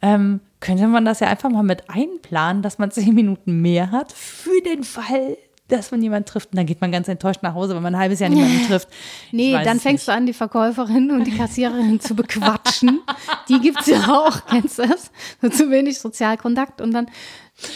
ähm, 0.00 0.40
könnte 0.58 0.88
man 0.88 1.04
das 1.04 1.20
ja 1.20 1.28
einfach 1.28 1.50
mal 1.50 1.62
mit 1.62 1.88
einplanen, 1.88 2.62
dass 2.62 2.78
man 2.78 2.90
zehn 2.90 3.14
Minuten 3.14 3.62
mehr 3.62 3.92
hat 3.92 4.12
für 4.12 4.60
den 4.62 4.82
Fall, 4.82 5.36
dass 5.68 5.90
man 5.90 6.02
jemanden 6.02 6.26
trifft. 6.26 6.50
Und 6.52 6.56
dann 6.56 6.66
geht 6.66 6.80
man 6.80 6.92
ganz 6.92 7.08
enttäuscht 7.08 7.42
nach 7.42 7.54
Hause, 7.54 7.74
wenn 7.74 7.82
man 7.82 7.94
ein 7.94 8.00
halbes 8.00 8.20
Jahr 8.20 8.30
niemanden 8.30 8.66
trifft. 8.68 8.88
Nee, 9.30 9.52
dann 9.64 9.80
fängst 9.80 10.08
du 10.08 10.12
an, 10.12 10.26
die 10.26 10.32
Verkäuferin 10.32 11.10
und 11.10 11.26
die 11.26 11.36
Kassiererin 11.36 12.00
zu 12.00 12.14
bequatschen. 12.14 13.00
Die 13.48 13.60
gibt 13.60 13.80
es 13.80 13.86
ja 13.86 14.06
auch, 14.08 14.46
kennst 14.50 14.78
du 14.78 14.86
das? 14.86 15.10
So 15.40 15.48
zu 15.48 15.70
wenig 15.70 15.98
Sozialkontakt. 15.98 16.80
Und 16.80 16.92
dann, 16.92 17.06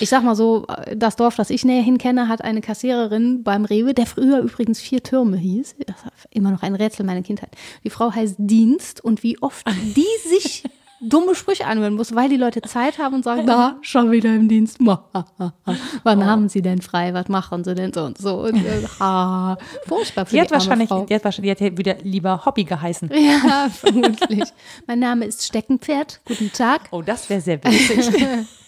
ich 0.01 0.09
sag 0.09 0.23
mal 0.23 0.37
so, 0.37 0.67
das 0.95 1.17
Dorf, 1.17 1.37
das 1.37 1.51
ich 1.51 1.65
näherhin 1.65 1.99
kenne, 1.99 2.29
hat 2.29 2.43
eine 2.43 2.61
Kassiererin 2.61 3.43
beim 3.43 3.65
Rewe, 3.65 3.95
der 3.95 4.07
früher 4.07 4.41
übrigens 4.41 4.81
vier 4.81 5.03
Türme 5.03 5.37
hieß. 5.37 5.77
Das 5.87 6.05
war 6.05 6.13
immer 6.31 6.51
noch 6.51 6.63
ein 6.63 6.75
Rätsel 6.75 7.07
meiner 7.07 7.23
Kindheit. 7.23 7.51
Die 7.85 7.91
Frau 7.91 8.13
heißt 8.13 8.37
Dienst 8.39 9.03
und 9.03 9.23
wie 9.23 9.41
oft 9.41 9.67
die 9.97 10.29
sich 10.29 10.65
dumme 11.01 11.35
Sprüche 11.35 11.67
anhören 11.67 11.95
muss, 11.95 12.15
weil 12.15 12.29
die 12.29 12.37
Leute 12.37 12.63
Zeit 12.67 12.99
haben 12.99 13.17
und 13.17 13.25
sagen, 13.25 13.47
da, 13.47 13.77
schon 13.83 14.11
wieder 14.11 14.35
im 14.35 14.49
Dienst. 14.49 14.79
Wann 14.81 16.25
haben 16.25 16.49
sie 16.49 16.63
denn 16.63 16.81
frei? 16.83 17.15
Was 17.15 17.29
machen 17.29 17.65
sie 17.65 17.75
denn 17.75 17.93
so 17.93 18.05
und 18.05 18.19
so? 18.19 18.43
Und, 18.43 18.57
äh, 18.57 18.87
ha, 19.01 19.59
furchtbar 19.87 20.27
für 20.27 20.31
Die 20.31 20.37
die, 20.37 20.41
hat, 20.43 20.51
wahrscheinlich, 20.51 20.89
Frau. 20.89 21.05
die, 21.05 21.15
hat 21.15 21.25
wahrscheinlich, 21.25 21.57
die 21.57 21.65
hat 21.67 21.79
wieder 21.79 21.97
lieber 22.03 22.45
Hobby 22.45 22.65
geheißen. 22.65 23.11
Ja, 23.15 23.69
vermutlich. 23.71 24.45
mein 24.87 24.99
Name 24.99 25.25
ist 25.27 25.45
Steckenpferd. 25.45 26.21
Guten 26.27 26.53
Tag. 26.53 26.83
Oh, 26.91 27.03
das 27.03 27.29
wäre 27.29 27.41
sehr 27.41 27.63
witzig. 27.63 28.27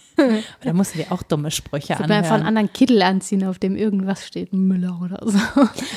da 0.65 0.73
musst 0.73 0.95
du 0.95 0.99
dir 0.99 1.13
auch 1.13 1.23
dumme 1.23 1.51
Sprüche 1.51 1.93
Ich 1.95 1.99
mir 1.99 2.05
einfach 2.05 2.11
einen 2.11 2.23
anhören. 2.25 2.47
anderen 2.47 2.73
Kittel 2.73 3.03
anziehen, 3.03 3.45
auf 3.45 3.59
dem 3.59 3.77
irgendwas 3.77 4.27
steht, 4.27 4.53
Müller 4.53 4.99
oder 5.03 5.19
so. 5.25 5.39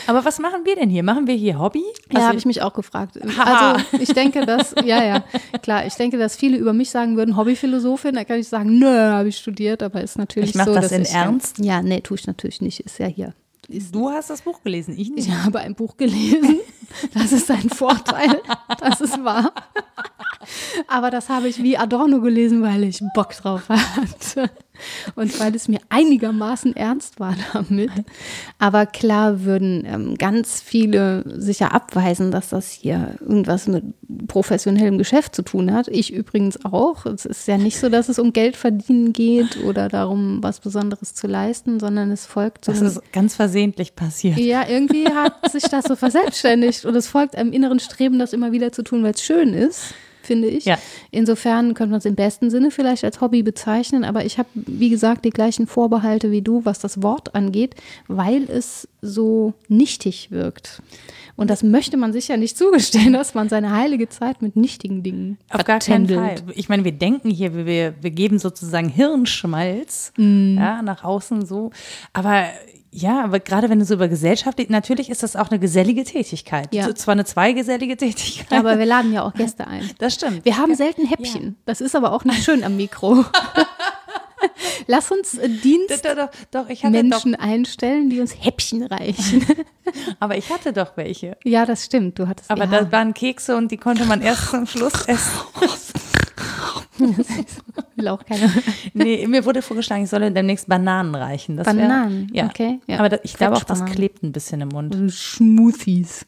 Aber 0.08 0.24
was 0.26 0.40
machen 0.40 0.62
wir 0.66 0.76
denn 0.76 0.90
hier? 0.90 1.04
Machen 1.04 1.28
wir 1.28 1.36
hier 1.36 1.60
Hobby? 1.60 1.84
Ja, 2.12 2.16
Also- 2.18 2.28
habe 2.28 2.38
ich 2.38 2.46
mich 2.46 2.62
auch 2.62 2.74
gefragt. 2.74 3.18
Haha. 3.38 3.74
Also 3.74 3.86
ich 4.00 4.14
denke, 4.14 4.46
dass, 4.46 4.74
ja, 4.86 5.04
ja, 5.04 5.24
klar, 5.62 5.86
ich 5.86 5.94
denke, 5.96 6.18
dass 6.18 6.36
viele 6.36 6.58
über 6.58 6.74
mich 6.74 6.90
sagen 6.90 7.18
würden, 7.18 7.36
Hobbyphilosophin, 7.38 8.16
da 8.16 8.24
kann 8.24 8.40
ich 8.40 8.48
sagen, 8.48 8.80
nö, 8.80 8.88
habe 8.88 9.30
ich 9.30 9.38
studiert, 9.38 9.84
aber 9.84 10.02
ist 10.02 10.18
natürlich 10.18 10.52
Ich 10.52 10.56
mach 10.56 10.66
so, 10.66 10.74
das 10.74 10.84
dass 10.90 10.92
in 10.92 11.02
ich, 11.04 11.14
Ernst? 11.14 11.58
Ja, 11.60 11.82
nee, 11.82 12.02
tue 12.02 12.18
ich 12.18 12.28
natürlich 12.28 12.62
nicht, 12.62 12.80
ist 12.82 13.00
ja 13.00 13.08
hier. 13.08 13.34
Ist, 13.72 13.94
Du 13.94 14.10
hast 14.10 14.30
das 14.30 14.42
Buch 14.42 14.62
gelesen, 14.64 14.96
ich 14.98 15.10
nicht. 15.10 15.28
ich 15.28 15.34
habe 15.34 15.60
ein 15.60 15.76
Buch 15.76 15.98
gelesen, 15.98 16.60
das 17.14 17.32
ist 17.32 17.50
ein 17.50 17.70
Vorteil, 17.70 18.42
das 18.80 19.02
ist 19.02 19.24
wahr. 19.24 19.54
Aber 20.88 21.12
das 21.12 21.30
habe 21.30 21.48
ich 21.48 21.62
wie 21.62 21.78
Adorno 21.78 22.20
gelesen, 22.22 22.62
weil 22.64 22.84
ich 22.84 23.02
Bock 23.14 23.32
drauf 23.36 23.70
hatte. 23.70 24.50
Und 25.16 25.40
weil 25.40 25.56
es 25.56 25.68
mir 25.68 25.80
einigermaßen 25.90 26.76
ernst 26.76 27.20
war 27.20 27.36
damit. 27.54 27.92
Aber 28.60 28.86
klar 28.86 29.44
würden 29.44 29.84
ähm, 29.86 30.16
ganz 30.18 30.62
viele 30.62 31.24
sicher 31.40 31.74
abweisen, 31.74 32.32
dass 32.32 32.50
das 32.50 32.72
hier 32.72 33.16
irgendwas 33.20 33.68
mit 33.68 33.84
professionellem 34.28 34.98
Geschäft 34.98 35.36
zu 35.36 35.42
tun 35.42 35.74
hat. 35.74 35.88
Ich 35.88 36.14
übrigens 36.14 36.64
auch. 36.66 37.06
Es 37.06 37.26
ist 37.26 37.48
ja 37.48 37.58
nicht 37.58 37.80
so, 37.80 37.90
dass 37.90 38.10
es 38.10 38.20
um 38.20 38.34
Geld 38.34 38.56
verdienen 38.56 39.14
geht 39.14 39.64
oder 39.64 39.90
darum, 39.90 40.40
was 40.42 40.60
Besonderes 40.60 41.14
zu 41.14 41.28
leisten, 41.28 41.80
sondern 41.80 42.12
es 42.12 42.26
folgt 42.26 42.66
so 42.66 42.72
Das 42.72 42.82
ist 42.82 43.12
ganz 43.12 43.36
versehentlich 43.36 43.96
passiert. 43.96 44.38
ja, 44.38 44.68
irgendwie 44.68 45.08
hat 45.08 45.52
sich 45.52 45.64
das 45.64 45.86
so 45.86 45.96
verselbstständigt 45.96 46.86
und 46.86 46.96
es 46.96 47.08
folgt 47.08 47.36
einem 47.36 47.52
inneren 47.52 47.80
Streben, 47.80 48.20
das 48.20 48.34
immer 48.34 48.52
wieder 48.52 48.72
zu 48.72 48.84
tun, 48.84 49.04
weil 49.04 49.14
es 49.14 49.22
schön 49.22 49.54
ist, 49.54 49.94
finde 50.22 50.48
ich. 50.48 50.66
Ja. 50.66 50.78
Insofern 51.12 51.74
könnte 51.74 51.92
man 51.92 52.00
es 52.00 52.06
im 52.06 52.16
besten 52.16 52.50
Sinne 52.50 52.72
vielleicht 52.72 53.04
als 53.04 53.22
Hobby 53.22 53.44
bezeichnen, 53.44 54.04
aber 54.04 54.26
ich 54.26 54.38
habe, 54.38 54.50
wie 54.54 54.90
gesagt, 54.90 55.26
die 55.26 55.30
gleichen 55.30 55.68
Vorbehalte 55.68 56.32
wie 56.32 56.42
du, 56.42 56.66
was 56.66 56.80
das 56.80 57.02
Wort 57.02 57.36
angeht, 57.36 57.76
weil 58.08 58.44
es 58.50 58.88
so 59.02 59.54
nichtig 59.68 60.30
wirkt. 60.32 60.82
Und 61.36 61.50
das 61.50 61.64
möchte 61.64 61.98
man 61.98 62.14
sich 62.14 62.28
ja 62.28 62.38
nicht 62.38 62.58
zugestehen, 62.58 63.14
dass 63.22 63.34
man 63.34 63.50
seine 63.50 63.72
heilige 63.76 64.10
Zeit 64.10 64.42
mit 64.42 64.56
nichtigen 64.56 65.02
Dingen 65.02 65.38
Auf 65.50 65.64
gar 65.64 65.80
keinen. 65.80 66.08
Fall. 66.08 66.36
Ich 66.56 66.70
meine, 66.70 66.84
wir 66.84 66.92
denken 66.92 67.30
hier, 67.32 67.54
wir, 67.56 67.96
wir 68.02 68.12
geben 68.12 68.38
sozusagen 68.40 68.90
Hirnschmalz 68.90 70.14
Mhm. 70.18 70.58
ja, 70.60 70.82
nach 70.82 71.04
außen 71.04 71.46
so. 71.46 71.72
Aber 72.14 72.46
ja, 72.94 73.24
aber 73.24 73.40
gerade 73.40 73.70
wenn 73.70 73.80
du 73.80 73.86
so 73.86 73.94
über 73.94 74.10
Gesellschaft, 74.10 74.60
natürlich 74.70 75.10
ist 75.10 75.24
das 75.24 75.38
auch 75.38 75.50
eine 75.50 75.60
gesellige 75.60 76.04
Tätigkeit. 76.04 76.74
Ja. 76.76 76.94
Zwar 76.94 77.14
eine 77.14 77.24
zweigesellige 77.24 77.96
Tätigkeit. 77.96 78.60
Aber 78.60 78.78
wir 78.78 78.86
laden 78.86 79.14
ja 79.14 79.24
auch 79.24 79.34
Gäste 79.36 79.66
ein. 79.66 79.90
das 80.00 80.16
stimmt. 80.16 80.44
Wir 80.44 80.58
haben 80.58 80.76
selten 80.76 81.08
Häppchen. 81.08 81.56
Das 81.66 81.80
ist 81.80 81.96
aber 81.96 82.12
auch 82.12 82.26
nicht 82.26 82.44
schön 82.44 82.64
am 82.66 82.76
Mikro. 82.76 83.24
Lass 84.88 85.12
uns 85.12 85.38
äh, 85.38 85.50
Dienst 85.50 86.06
doch, 86.06 86.16
doch, 86.52 86.68
doch, 86.68 86.84
Menschen 86.90 87.36
einstellen, 87.36 88.10
die 88.10 88.20
uns 88.20 88.36
Häppchen 88.44 88.84
reichen. 88.84 89.46
aber 90.20 90.38
ich 90.38 90.50
hatte 90.50 90.74
doch 90.74 90.98
welche. 90.98 91.38
ja, 91.44 91.66
das 91.66 91.86
stimmt. 91.86 92.20
Du 92.20 92.28
hattest 92.28 92.50
Aber 92.50 92.66
ja. 92.66 92.82
das 92.82 92.92
waren 92.92 93.14
Kekse 93.14 93.56
und 93.56 93.72
die 93.72 93.78
konnte 93.78 94.06
man 94.06 94.22
erst 94.22 94.50
zum 94.50 94.66
Schluss 94.66 95.06
essen. 95.08 95.40
will 97.96 98.08
auch 98.08 98.24
keiner. 98.26 98.52
Nee, 98.94 99.26
mir 99.28 99.46
wurde 99.46 99.62
vorgeschlagen, 99.62 100.04
ich 100.04 100.10
solle 100.10 100.32
demnächst 100.32 100.68
Bananen 100.68 101.16
reichen. 101.16 101.58
Das 101.58 101.68
wär- 101.68 101.74
Bananen, 101.74 102.30
ja. 102.34 102.46
okay, 102.46 102.80
ja. 102.88 103.00
Aber 103.00 103.10
da, 103.10 103.18
ich 103.24 103.34
glaube 103.34 103.56
auch, 103.56 103.64
das 103.64 103.86
klebt 103.86 104.24
ein 104.24 104.32
bisschen 104.32 104.62
im 104.62 104.70
Mund. 104.70 104.96
Smoothies. 105.12 106.26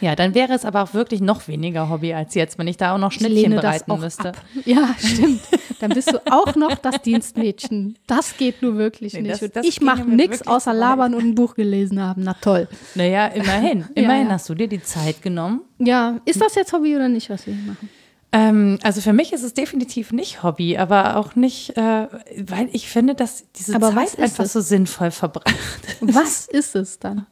Ja, 0.00 0.14
dann 0.14 0.34
wäre 0.34 0.52
es 0.52 0.64
aber 0.64 0.82
auch 0.82 0.92
wirklich 0.94 1.20
noch 1.20 1.48
weniger 1.48 1.88
Hobby 1.88 2.12
als 2.12 2.34
jetzt, 2.34 2.58
wenn 2.58 2.68
ich 2.68 2.76
da 2.76 2.94
auch 2.94 2.98
noch 2.98 3.12
Ich 3.12 3.18
Schnittchen 3.18 3.54
bereiten 3.54 3.90
auch 3.90 3.98
müsste. 3.98 4.30
ab. 4.30 4.36
Ja, 4.66 4.94
stimmt. 4.98 5.40
Dann 5.80 5.90
bist 5.90 6.12
du 6.12 6.20
auch 6.30 6.54
noch 6.54 6.74
das 6.76 7.00
Dienstmädchen. 7.02 7.96
Das 8.06 8.36
geht 8.36 8.62
nur 8.62 8.76
wirklich 8.76 9.14
Nee, 9.14 9.22
nicht. 9.22 9.40
das- 9.42 9.50
das 9.52 9.66
ich 9.66 9.80
mache 9.80 10.02
nichts 10.04 10.46
außer 10.46 10.74
labern 10.74 11.14
und 11.14 11.24
ein 11.24 11.34
Buch 11.34 11.54
gelesen 11.54 12.02
haben. 12.02 12.22
Na 12.24 12.34
toll. 12.34 12.68
Naja, 12.94 13.26
immerhin. 13.28 13.86
Ja, 13.96 14.02
Immerhin 14.02 14.26
ja. 14.26 14.32
hast 14.34 14.48
du 14.48 14.54
dir 14.54 14.68
die 14.68 14.82
Zeit 14.82 15.22
genommen. 15.22 15.62
Ja, 15.78 16.18
ist 16.24 16.40
das 16.40 16.54
jetzt 16.54 16.72
Hobby 16.72 16.94
oder 16.96 17.08
nicht, 17.08 17.30
was 17.30 17.46
wir 17.46 17.54
hier 17.54 17.62
machen? 17.64 17.88
Ähm, 18.32 18.78
also 18.82 19.00
für 19.00 19.12
mich 19.12 19.32
ist 19.32 19.42
es 19.42 19.54
definitiv 19.54 20.12
nicht 20.12 20.42
Hobby, 20.42 20.76
aber 20.76 21.16
auch 21.16 21.36
nicht, 21.36 21.76
äh, 21.76 22.08
weil 22.38 22.68
ich 22.72 22.88
finde, 22.88 23.14
dass 23.14 23.44
diese 23.52 23.74
Aber 23.76 23.94
was 23.94 24.10
Zeit 24.12 24.18
ist 24.18 24.20
einfach 24.20 24.44
es? 24.44 24.52
so 24.52 24.60
sinnvoll 24.60 25.10
verbracht. 25.10 25.54
Was 26.00 26.46
ist 26.48 26.74
es 26.74 26.98
dann? 26.98 27.26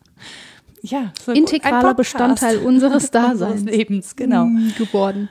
Ja, 0.84 1.12
so 1.24 1.32
Integraler 1.32 1.94
Bestandteil 1.94 2.58
unseres 2.58 2.64
unseres 3.04 3.10
Daseins. 3.10 3.64
Lebens, 3.64 4.16
genau. 4.16 4.44
Mm, 4.46 4.72
geworden. 4.78 5.28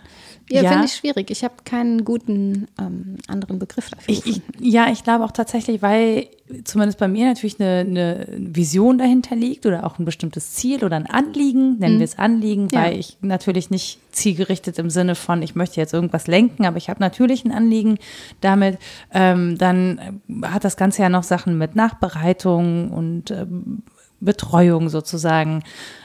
Ja, 0.49 0.61
Ja. 0.61 0.71
finde 0.71 0.85
ich 0.87 0.95
schwierig. 0.95 1.31
Ich 1.31 1.43
habe 1.45 1.53
keinen 1.63 2.03
guten 2.03 2.67
ähm, 2.77 3.15
anderen 3.27 3.59
Begriff 3.59 3.89
dafür. 3.89 4.13
Ich, 4.13 4.25
ich, 4.25 4.41
ja, 4.59 4.89
ich 4.91 5.03
glaube 5.03 5.23
auch 5.23 5.31
tatsächlich, 5.31 5.81
weil 5.81 6.27
zumindest 6.65 6.99
bei 6.99 7.07
mir 7.07 7.27
natürlich 7.27 7.61
eine, 7.61 7.79
eine 7.87 8.27
Vision 8.37 8.97
dahinter 8.97 9.37
liegt 9.37 9.65
oder 9.65 9.85
auch 9.85 9.99
ein 9.99 10.05
bestimmtes 10.05 10.53
Ziel 10.53 10.83
oder 10.83 10.97
ein 10.97 11.07
Anliegen, 11.09 11.77
nennen 11.79 11.97
wir 11.99 12.03
es 12.03 12.19
Anliegen, 12.19 12.63
Mhm. 12.63 12.69
Ja. 12.73 12.81
weil 12.83 12.99
ich 12.99 13.17
natürlich 13.21 13.69
nicht 13.69 13.99
zielgerichtet 14.11 14.79
im 14.79 14.89
Sinne 14.89 15.15
von, 15.15 15.41
ich 15.41 15.55
möchte 15.55 15.79
jetzt 15.79 15.93
irgendwas 15.93 16.27
lenken, 16.27 16.65
aber 16.65 16.75
ich 16.77 16.89
habe 16.89 16.99
natürlich 16.99 17.45
ein 17.45 17.53
Anliegen 17.53 17.97
damit. 18.41 18.79
Ähm, 19.13 19.57
dann 19.57 20.19
hat 20.43 20.65
das 20.65 20.75
Ganze 20.75 21.03
ja 21.03 21.09
noch 21.09 21.23
Sachen 21.23 21.57
mit 21.57 21.75
Nachbereitung 21.77 22.91
und 22.91 23.31
ähm, 23.31 23.83
Betreuung 24.25 24.89
sozusagen. 24.89 25.63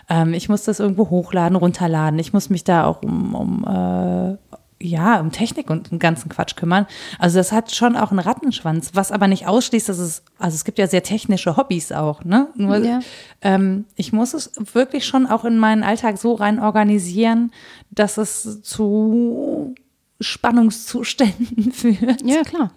Ähm, 0.08 0.34
ich 0.34 0.48
muss 0.48 0.64
das 0.64 0.80
irgendwo 0.80 1.10
hochladen, 1.10 1.56
runterladen. 1.56 2.18
Ich 2.18 2.32
muss 2.32 2.50
mich 2.50 2.64
da 2.64 2.84
auch 2.84 3.02
um, 3.02 3.34
um 3.34 3.64
äh, 3.64 4.36
ja, 4.80 5.20
um 5.20 5.32
Technik 5.32 5.70
und 5.70 5.90
den 5.90 5.98
ganzen 5.98 6.28
Quatsch 6.28 6.54
kümmern. 6.54 6.86
Also 7.18 7.38
das 7.38 7.50
hat 7.50 7.74
schon 7.74 7.96
auch 7.96 8.10
einen 8.10 8.20
Rattenschwanz, 8.20 8.90
was 8.94 9.10
aber 9.10 9.26
nicht 9.26 9.46
ausschließt, 9.48 9.88
dass 9.88 9.98
es, 9.98 10.22
also 10.38 10.54
es 10.54 10.64
gibt 10.64 10.78
ja 10.78 10.86
sehr 10.86 11.02
technische 11.02 11.56
Hobbys 11.56 11.90
auch, 11.90 12.24
ne? 12.24 12.48
Nur 12.54 12.76
Ja. 12.78 13.00
ähm, 13.42 13.86
ich 13.96 14.12
muss 14.12 14.34
es 14.34 14.52
wirklich 14.72 15.04
schon 15.04 15.26
auch 15.26 15.44
in 15.44 15.58
meinen 15.58 15.82
Alltag 15.82 16.18
so 16.18 16.34
rein 16.34 16.60
organisieren, 16.60 17.50
dass 17.90 18.18
es 18.18 18.62
zu 18.62 19.74
Spannungszuständen 20.20 21.70
führt 21.72 22.22
Ja, 22.24 22.42
klar. 22.42 22.72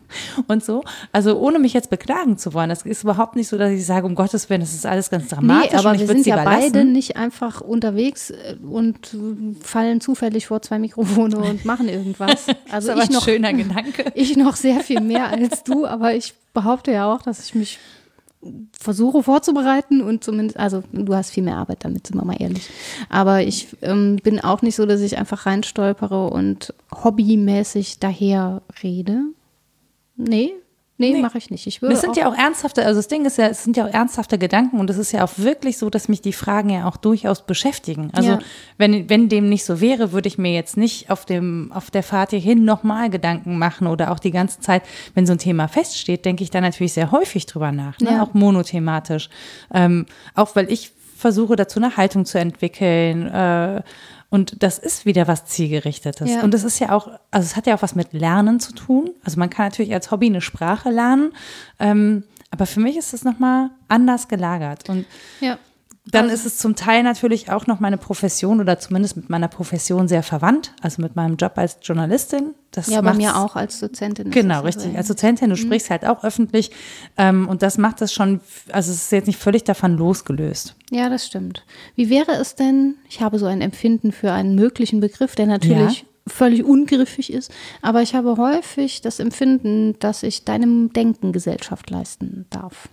und 0.48 0.64
so. 0.64 0.84
Also 1.12 1.38
ohne 1.40 1.58
mich 1.60 1.74
jetzt 1.74 1.90
beklagen 1.90 2.38
zu 2.38 2.54
wollen. 2.54 2.70
Das 2.70 2.84
ist 2.84 3.04
überhaupt 3.04 3.36
nicht 3.36 3.48
so, 3.48 3.58
dass 3.58 3.72
ich 3.72 3.86
sage, 3.86 4.06
um 4.06 4.14
Gottes 4.16 4.50
Willen, 4.50 4.62
das 4.62 4.74
ist 4.74 4.86
alles 4.86 5.10
ganz 5.10 5.30
dramatisch 5.30 5.72
Nee, 5.72 5.78
aber 5.78 5.98
wir 5.98 6.06
sind 6.08 6.26
ja 6.28 6.42
überlassen. 6.42 6.72
beide 6.72 6.86
nicht 6.86 7.18
einfach 7.18 7.62
unterwegs 7.62 8.30
äh, 8.30 8.56
und 8.64 9.18
fallen 9.64 10.02
zufällig 10.02 10.48
vor 10.48 10.62
zwei 10.62 10.78
Mikrofone 10.80 11.38
und 11.38 11.66
machen 11.66 11.90
irgendwas. 11.90 12.46
Also 12.48 12.56
das 12.70 12.84
ist 12.84 12.90
aber 12.90 13.04
ich 13.04 13.10
ein 13.10 13.14
noch, 13.14 13.24
schöner 13.26 13.54
Gedanke. 13.54 14.06
ich 14.14 14.38
noch 14.38 14.56
sehr 14.56 14.82
viel 14.82 15.02
mehr 15.02 15.30
als 15.30 15.64
du, 15.64 15.86
aber 15.88 16.14
ich 16.14 16.34
behaupte 16.54 16.92
ja 16.92 17.12
auch, 17.12 17.22
dass 17.24 17.44
ich 17.44 17.56
mich 17.56 17.80
versuche 18.72 19.24
vorzubereiten 19.24 20.02
und 20.02 20.24
zumindest, 20.24 20.58
also 20.58 20.84
du 20.92 21.14
hast 21.16 21.32
viel 21.32 21.44
mehr 21.44 21.58
Arbeit 21.58 21.86
damit, 21.86 22.08
sind 22.08 22.18
wir 22.18 22.26
mal 22.26 22.42
ehrlich. 22.42 22.70
Aber 23.10 23.42
ich 23.42 23.68
ähm, 23.82 24.18
bin 24.18 24.40
auch 24.40 24.62
nicht 24.62 24.76
so, 24.76 24.86
dass 24.86 25.02
ich 25.02 25.18
einfach 25.18 25.46
reinstolpere 25.46 26.28
und 26.28 26.74
hobbymäßig 27.04 28.00
daher 28.00 28.62
rede. 28.82 29.22
Nee, 30.16 30.54
Nee, 31.02 31.14
nee. 31.14 31.22
mache 31.22 31.38
ich 31.38 31.50
nicht. 31.50 31.68
Ich 31.68 31.82
würde 31.82 31.96
das 31.96 32.02
sind 32.02 32.16
ja 32.16 32.30
auch 32.30 32.38
ernsthafte, 32.38 32.86
also 32.86 33.00
das 33.00 33.08
Ding 33.08 33.26
ist 33.26 33.38
ja, 33.38 33.48
es 33.48 33.64
sind 33.64 33.76
ja 33.76 33.86
auch 33.86 33.94
ernsthafte 33.94 34.38
Gedanken 34.38 34.80
und 34.80 34.90
es 34.90 34.98
ist 34.98 35.12
ja 35.12 35.24
auch 35.24 35.32
wirklich 35.38 35.78
so, 35.78 35.90
dass 35.90 36.08
mich 36.08 36.22
die 36.22 36.32
Fragen 36.32 36.70
ja 36.70 36.88
auch 36.88 36.98
durchaus 36.98 37.46
beschäftigen. 37.46 38.12
Also 38.14 38.32
ja. 38.32 38.40
wenn, 38.78 39.10
wenn 39.10 39.28
dem 39.28 39.50
nicht 39.50 39.66
so 39.66 39.82
wäre, 39.82 40.12
würde 40.12 40.28
ich 40.28 40.38
mir 40.38 40.54
jetzt 40.54 40.78
nicht 40.78 41.10
auf 41.10 41.26
dem, 41.26 41.72
auf 41.74 41.90
der 41.90 42.04
Fahrt 42.04 42.30
hierhin 42.30 42.66
nochmal 42.66 43.10
Gedanken 43.10 43.58
machen 43.58 43.88
oder 43.88 44.12
auch 44.12 44.20
die 44.20 44.32
ganze 44.32 44.60
Zeit, 44.60 44.84
wenn 45.16 45.26
so 45.26 45.34
ein 45.34 45.40
Thema 45.40 45.68
feststeht, 45.68 46.24
denke 46.24 46.44
ich 46.44 46.52
da 46.52 46.62
natürlich 46.62 46.94
sehr 46.94 47.12
häufig 47.12 47.48
drüber 47.48 47.72
nach, 47.72 48.00
ne? 48.00 48.12
ja. 48.12 48.24
auch 48.24 48.34
monothematisch. 48.34 49.30
Ähm, 49.74 50.06
auch 50.36 50.56
weil 50.56 50.72
ich 50.72 50.92
versuche 51.18 51.56
dazu 51.56 51.80
eine 51.80 51.98
Haltung 51.98 52.26
zu 52.26 52.40
entwickeln, 52.40 53.28
äh, 53.28 53.82
und 54.32 54.64
das 54.64 54.80
ist 54.80 55.06
wieder 55.06 55.28
was 55.28 55.44
Zielgerichtetes. 55.44 56.32
Ja. 56.32 56.42
Und 56.42 56.54
es 56.54 56.64
ist 56.64 56.80
ja 56.80 56.94
auch, 56.94 57.10
also 57.32 57.46
es 57.46 57.58
hat 57.58 57.68
ja 57.68 57.76
auch 57.76 57.82
was 57.82 57.96
mit 57.96 58.14
Lernen 58.14 58.62
zu 58.62 58.72
tun. 58.74 59.12
Also 59.26 59.38
man 59.38 59.50
kann 59.50 59.66
natürlich 59.66 59.94
als 59.94 60.10
Hobby 60.10 60.28
eine 60.28 60.40
Sprache 60.40 60.90
lernen. 60.90 61.34
Ähm, 61.80 62.24
aber 62.50 62.66
für 62.66 62.80
mich 62.80 62.96
ist 62.96 63.14
es 63.14 63.26
nochmal 63.26 63.72
anders 63.90 64.30
gelagert. 64.30 64.88
Und 64.88 65.06
ja. 65.42 65.60
Dann 66.06 66.26
also, 66.26 66.36
ist 66.36 66.46
es 66.46 66.58
zum 66.58 66.76
Teil 66.76 67.04
natürlich 67.04 67.52
auch 67.52 67.68
noch 67.68 67.80
meine 67.80 67.98
Profession 67.98 68.60
oder 68.60 68.80
zumindest 68.80 69.18
mit 69.18 69.30
meiner 69.30 69.48
Profession 69.48 70.08
sehr 70.08 70.24
verwandt, 70.24 70.74
also 70.82 71.00
mit 71.02 71.16
meinem 71.16 71.36
Job 71.36 71.54
als 71.58 71.78
Journalistin. 71.84 72.56
Das 72.72 72.88
ja, 72.88 73.02
bei 73.02 73.14
mir 73.14 73.38
auch 73.38 73.56
als 73.56 73.80
Dozentin. 73.80 74.32
Genau, 74.32 74.62
richtig. 74.62 74.98
Als 74.98 75.08
Dozentin, 75.08 75.50
du 75.50 75.56
mhm. 75.56 75.60
sprichst 75.60 75.92
halt 75.92 76.06
auch 76.06 76.24
öffentlich 76.24 76.72
ähm, 77.18 77.48
und 77.48 77.62
das 77.62 77.78
macht 77.78 78.02
es 78.02 78.14
schon, 78.14 78.40
also 78.72 78.92
es 78.92 79.04
ist 79.04 79.12
jetzt 79.12 79.28
nicht 79.28 79.40
völlig 79.40 79.64
davon 79.64 79.96
losgelöst. 79.96 80.76
Ja, 80.90 81.08
das 81.10 81.28
stimmt. 81.28 81.66
Wie 81.96 82.10
wäre 82.10 82.32
es 82.32 82.56
denn, 82.56 82.96
ich 83.08 83.22
habe 83.22 83.38
so 83.38 83.46
ein 83.46 83.62
Empfinden 83.62 84.12
für 84.12 84.32
einen 84.32 84.56
möglichen 84.56 85.02
Begriff, 85.02 85.36
der 85.36 85.46
natürlich 85.46 86.00
ja 86.00 86.06
völlig 86.28 86.64
ungriffig 86.64 87.34
ist. 87.34 87.52
Aber 87.82 88.02
ich 88.02 88.14
habe 88.14 88.38
häufig 88.38 89.02
das 89.02 89.20
Empfinden, 89.20 89.98
dass 90.00 90.24
ich 90.24 90.46
deinem 90.46 90.94
Denken 90.94 91.32
Gesellschaft 91.32 91.90
leisten 91.90 92.46
darf. 92.50 92.90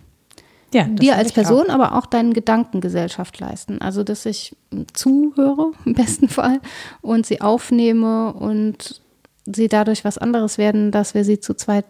Ja, 0.73 0.83
dir 0.83 1.15
als 1.15 1.31
Person, 1.31 1.69
auch. 1.69 1.73
aber 1.73 1.95
auch 1.95 2.05
deinen 2.05 2.33
Gedanken 2.33 2.81
Gesellschaft 2.81 3.39
leisten. 3.39 3.81
Also, 3.81 4.03
dass 4.03 4.25
ich 4.25 4.55
zuhöre, 4.93 5.71
im 5.85 5.93
besten 5.93 6.29
Fall, 6.29 6.59
und 7.01 7.25
sie 7.25 7.41
aufnehme 7.41 8.33
und 8.33 9.01
sie 9.45 9.67
dadurch 9.67 10.05
was 10.05 10.17
anderes 10.17 10.57
werden, 10.57 10.91
dass 10.91 11.13
wir 11.13 11.23
sie 11.23 11.39
zu 11.39 11.55
zweit 11.55 11.85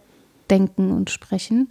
denken 0.49 0.91
und 0.91 1.09
sprechen. 1.09 1.67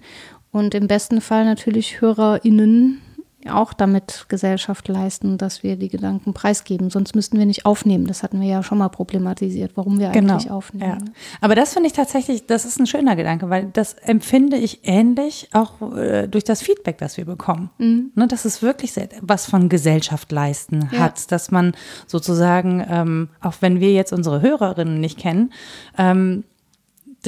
Und 0.52 0.74
im 0.74 0.86
besten 0.86 1.20
Fall 1.20 1.44
natürlich 1.44 2.00
HörerInnen 2.00 3.00
auch 3.46 3.72
damit 3.72 4.26
Gesellschaft 4.28 4.88
leisten, 4.88 5.38
dass 5.38 5.62
wir 5.62 5.76
die 5.76 5.88
Gedanken 5.88 6.34
preisgeben. 6.34 6.90
Sonst 6.90 7.14
müssten 7.14 7.38
wir 7.38 7.46
nicht 7.46 7.66
aufnehmen. 7.66 8.06
Das 8.06 8.22
hatten 8.22 8.40
wir 8.40 8.48
ja 8.48 8.62
schon 8.62 8.78
mal 8.78 8.88
problematisiert, 8.88 9.72
warum 9.76 9.98
wir 10.00 10.10
genau, 10.10 10.34
eigentlich 10.34 10.50
aufnehmen. 10.50 11.04
Ja. 11.06 11.12
Aber 11.40 11.54
das 11.54 11.72
finde 11.72 11.86
ich 11.86 11.92
tatsächlich, 11.92 12.46
das 12.46 12.64
ist 12.64 12.80
ein 12.80 12.86
schöner 12.86 13.14
Gedanke, 13.14 13.48
weil 13.48 13.66
das 13.72 13.94
empfinde 13.94 14.56
ich 14.56 14.80
ähnlich 14.82 15.50
auch 15.52 15.80
äh, 15.96 16.26
durch 16.26 16.44
das 16.44 16.62
Feedback, 16.62 16.98
das 16.98 17.16
wir 17.16 17.24
bekommen. 17.24 17.70
Mhm. 17.78 18.10
Ne, 18.16 18.26
dass 18.26 18.44
es 18.44 18.60
wirklich 18.60 18.94
was 19.20 19.46
von 19.46 19.68
Gesellschaft 19.68 20.32
leisten 20.32 20.88
ja. 20.92 20.98
hat, 20.98 21.30
dass 21.30 21.50
man 21.50 21.72
sozusagen, 22.06 22.84
ähm, 22.88 23.28
auch 23.40 23.54
wenn 23.60 23.78
wir 23.80 23.92
jetzt 23.92 24.12
unsere 24.12 24.42
Hörerinnen 24.42 25.00
nicht 25.00 25.18
kennen, 25.18 25.52
ähm, 25.96 26.44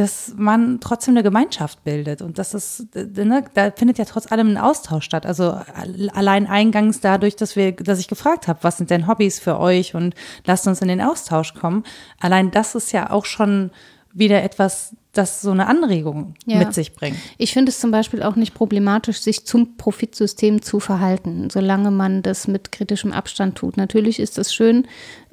dass 0.01 0.32
man 0.34 0.80
trotzdem 0.80 1.12
eine 1.12 1.22
Gemeinschaft 1.22 1.84
bildet. 1.84 2.22
Und 2.22 2.38
das 2.38 2.55
ist, 2.55 2.86
ne, 2.94 3.44
da 3.53 3.70
findet 3.70 3.98
ja 3.98 4.07
trotz 4.07 4.32
allem 4.32 4.53
ein 4.53 4.57
Austausch 4.57 5.05
statt. 5.05 5.26
Also 5.26 5.61
allein 6.14 6.46
eingangs 6.46 7.01
dadurch, 7.01 7.36
dass 7.36 7.55
wir, 7.55 7.72
dass 7.72 7.98
ich 8.01 8.09
gefragt 8.09 8.48
habe, 8.48 8.61
was 8.62 8.78
sind 8.78 8.88
denn 8.88 9.07
Hobbys 9.07 9.40
für 9.40 9.61
euch 9.61 9.94
und 9.94 10.14
lasst 10.46 10.66
uns 10.66 10.80
in 10.80 10.88
den 10.88 11.03
Austausch 11.03 11.53
kommen. 11.53 11.84
Allein 12.18 12.51
das 12.51 12.74
ist 12.74 12.92
ja 12.92 13.11
auch 13.11 13.26
schon 13.26 13.72
wieder 14.14 14.42
etwas, 14.42 14.96
das 15.12 15.42
so 15.42 15.50
eine 15.50 15.66
Anregung 15.66 16.34
ja. 16.46 16.58
mit 16.58 16.72
sich 16.72 16.92
bringt. 16.92 17.16
Ich 17.36 17.52
finde 17.52 17.70
es 17.70 17.80
zum 17.80 17.90
Beispiel 17.90 18.22
auch 18.22 18.36
nicht 18.36 18.54
problematisch, 18.54 19.20
sich 19.20 19.44
zum 19.44 19.76
Profitsystem 19.76 20.62
zu 20.62 20.78
verhalten, 20.78 21.50
solange 21.50 21.90
man 21.90 22.22
das 22.22 22.46
mit 22.46 22.70
kritischem 22.70 23.12
Abstand 23.12 23.58
tut. 23.58 23.76
Natürlich 23.76 24.20
ist 24.20 24.38
es 24.38 24.54
schön, 24.54 24.86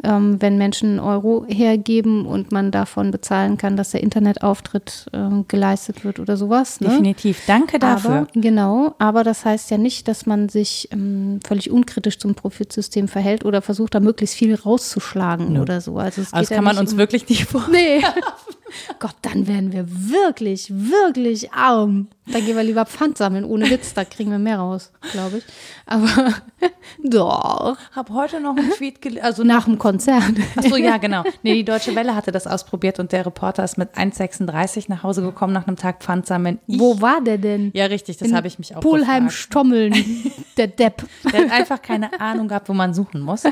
ähm, 0.03 0.41
wenn 0.41 0.57
Menschen 0.57 0.99
Euro 0.99 1.45
hergeben 1.47 2.25
und 2.25 2.51
man 2.51 2.71
davon 2.71 3.11
bezahlen 3.11 3.57
kann, 3.57 3.78
dass 3.78 3.91
der 3.91 4.01
Internetauftritt 4.01 5.07
äh, 5.11 5.43
geleistet 5.47 6.03
wird 6.03 6.19
oder 6.19 6.38
sowas. 6.38 6.82
Ne? 6.82 6.89
Definitiv. 6.89 7.43
Danke 7.45 7.78
dafür. 7.78 8.11
Aber, 8.11 8.28
genau, 8.34 8.95
aber 8.97 9.23
das 9.23 9.45
heißt 9.45 9.69
ja 9.69 9.78
nicht, 9.78 10.07
dass 10.07 10.25
man 10.25 10.49
sich 10.49 10.89
ähm, 10.91 11.39
völlig 11.45 11.71
unkritisch 11.71 12.17
zum 12.17 12.36
Profitsystem 12.36 13.07
verhält 13.07 13.45
oder 13.45 13.61
versucht, 13.61 13.95
da 13.95 13.99
möglichst 13.99 14.36
viel 14.36 14.55
rauszuschlagen 14.55 15.53
no. 15.53 15.61
oder 15.61 15.82
so. 15.82 15.97
Also, 15.97 16.21
es 16.21 16.34
also 16.34 16.41
das 16.41 16.49
kann 16.49 16.65
ja 16.65 16.73
man 16.73 16.78
uns 16.78 16.93
um, 16.93 16.97
wirklich 16.97 17.28
nicht 17.30 17.45
vor. 17.45 17.67
Nee. 17.71 18.01
Gott, 18.99 19.15
dann 19.21 19.47
werden 19.74 19.89
wir 19.89 20.11
wirklich, 20.11 20.70
wirklich 20.70 21.51
arm. 21.51 22.07
Da 22.32 22.39
gehen 22.39 22.55
wir 22.55 22.63
lieber 22.63 22.86
Pfand 22.86 23.17
sammeln, 23.17 23.45
ohne 23.45 23.69
Witz, 23.69 23.93
da 23.93 24.03
kriegen 24.03 24.32
wir 24.32 24.39
mehr 24.39 24.59
raus, 24.59 24.91
glaube 25.11 25.38
ich. 25.38 25.43
Aber 25.86 26.34
doch. 27.03 27.78
Hab 27.95 28.09
heute 28.09 28.41
noch 28.41 28.57
einen 28.57 28.71
Tweet 28.71 29.01
gelesen, 29.01 29.23
also 29.23 29.43
nach 29.43 29.65
dem 29.65 29.78
Konzert. 29.78 30.34
Achso, 30.55 30.75
ja, 30.75 30.97
genau. 30.97 31.23
Nee, 31.43 31.55
die 31.55 31.63
Deutsche 31.63 31.95
Welle 31.95 32.15
hatte 32.15 32.32
das 32.32 32.45
ausprobiert 32.45 32.99
und 32.99 33.11
der 33.11 33.25
Reporter 33.25 33.63
ist 33.63 33.78
mit 33.78 33.95
1,36 33.95 34.86
nach 34.89 35.03
Hause 35.03 35.21
gekommen 35.21 35.53
nach 35.53 35.67
einem 35.67 35.78
Tag 35.78 36.03
Pfand 36.03 36.25
sammeln. 36.28 36.59
Ich, 36.67 36.80
Wo 36.80 36.99
war 37.01 37.21
der 37.21 37.38
denn? 37.38 37.71
Ja, 37.73 37.86
richtig, 37.86 38.17
das 38.17 38.34
habe 38.34 38.47
ich 38.47 38.59
mich 38.59 38.75
auch 38.75 38.82
Polheim 38.82 39.25
gefragt. 39.25 39.34
Stommeln, 39.34 39.93
der 40.57 40.67
Depp. 40.67 41.03
Der 41.32 41.45
hat 41.45 41.51
einfach 41.51 41.82
keine 41.82 42.19
Ahnung 42.19 42.49
gehabt, 42.49 42.67
wo 42.67 42.73
man 42.73 42.93
suchen 42.93 43.21
muss. 43.21 43.43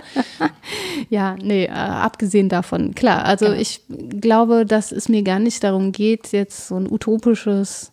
Ja, 1.10 1.36
nee, 1.42 1.66
äh, 1.66 1.70
abgesehen 1.70 2.50
davon, 2.50 2.96
klar. 2.96 3.26
Also 3.26 3.46
genau. 3.46 3.58
ich 3.58 3.82
glaube, 3.88 4.66
dass 4.66 4.92
es 4.92 5.10
mir 5.10 5.24
gar 5.24 5.40
nicht 5.40 5.64
darum 5.64 5.92
geht, 5.92 6.32
jetzt 6.32 6.68
so 6.68 6.76
ein 6.76 6.92
utopisches 6.92 7.92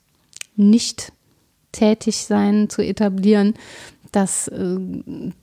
nicht 0.57 1.13
tätig 1.73 2.25
sein 2.25 2.69
zu 2.69 2.83
etablieren, 2.83 3.55
das 4.13 4.49
äh, 4.49 4.77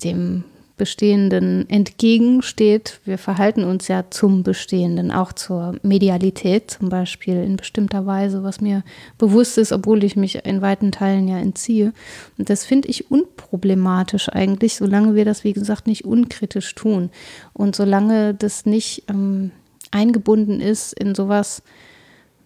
dem 0.04 0.44
Bestehenden 0.80 1.70
entgegensteht. 1.70 3.02
Wir 3.04 3.18
verhalten 3.18 3.66
uns 3.66 3.90
ja 3.90 4.06
zum 4.10 4.44
Bestehenden, 4.44 5.12
auch 5.12 5.34
zur 5.34 5.76
Medialität 5.84 6.72
zum 6.72 6.88
Beispiel 6.88 7.44
in 7.44 7.58
bestimmter 7.58 8.06
Weise, 8.06 8.44
was 8.44 8.62
mir 8.62 8.84
bewusst 9.18 9.58
ist, 9.58 9.74
obwohl 9.74 10.04
ich 10.06 10.16
mich 10.16 10.46
in 10.46 10.62
weiten 10.62 10.92
Teilen 10.92 11.28
ja 11.28 11.38
entziehe. 11.38 11.92
Und 12.38 12.50
das 12.50 12.64
finde 12.64 12.88
ich 12.88 13.12
unproblematisch 13.12 14.30
eigentlich, 14.30 14.76
solange 14.76 15.16
wir 15.16 15.26
das, 15.26 15.44
wie 15.44 15.54
gesagt, 15.54 15.86
nicht 15.86 16.06
unkritisch 16.06 16.74
tun 16.76 17.10
und 17.54 17.76
solange 17.76 18.34
das 18.34 18.66
nicht 18.66 19.04
ähm, 19.10 19.52
eingebunden 19.92 20.62
ist 20.62 20.94
in 20.94 21.14
sowas, 21.14 21.62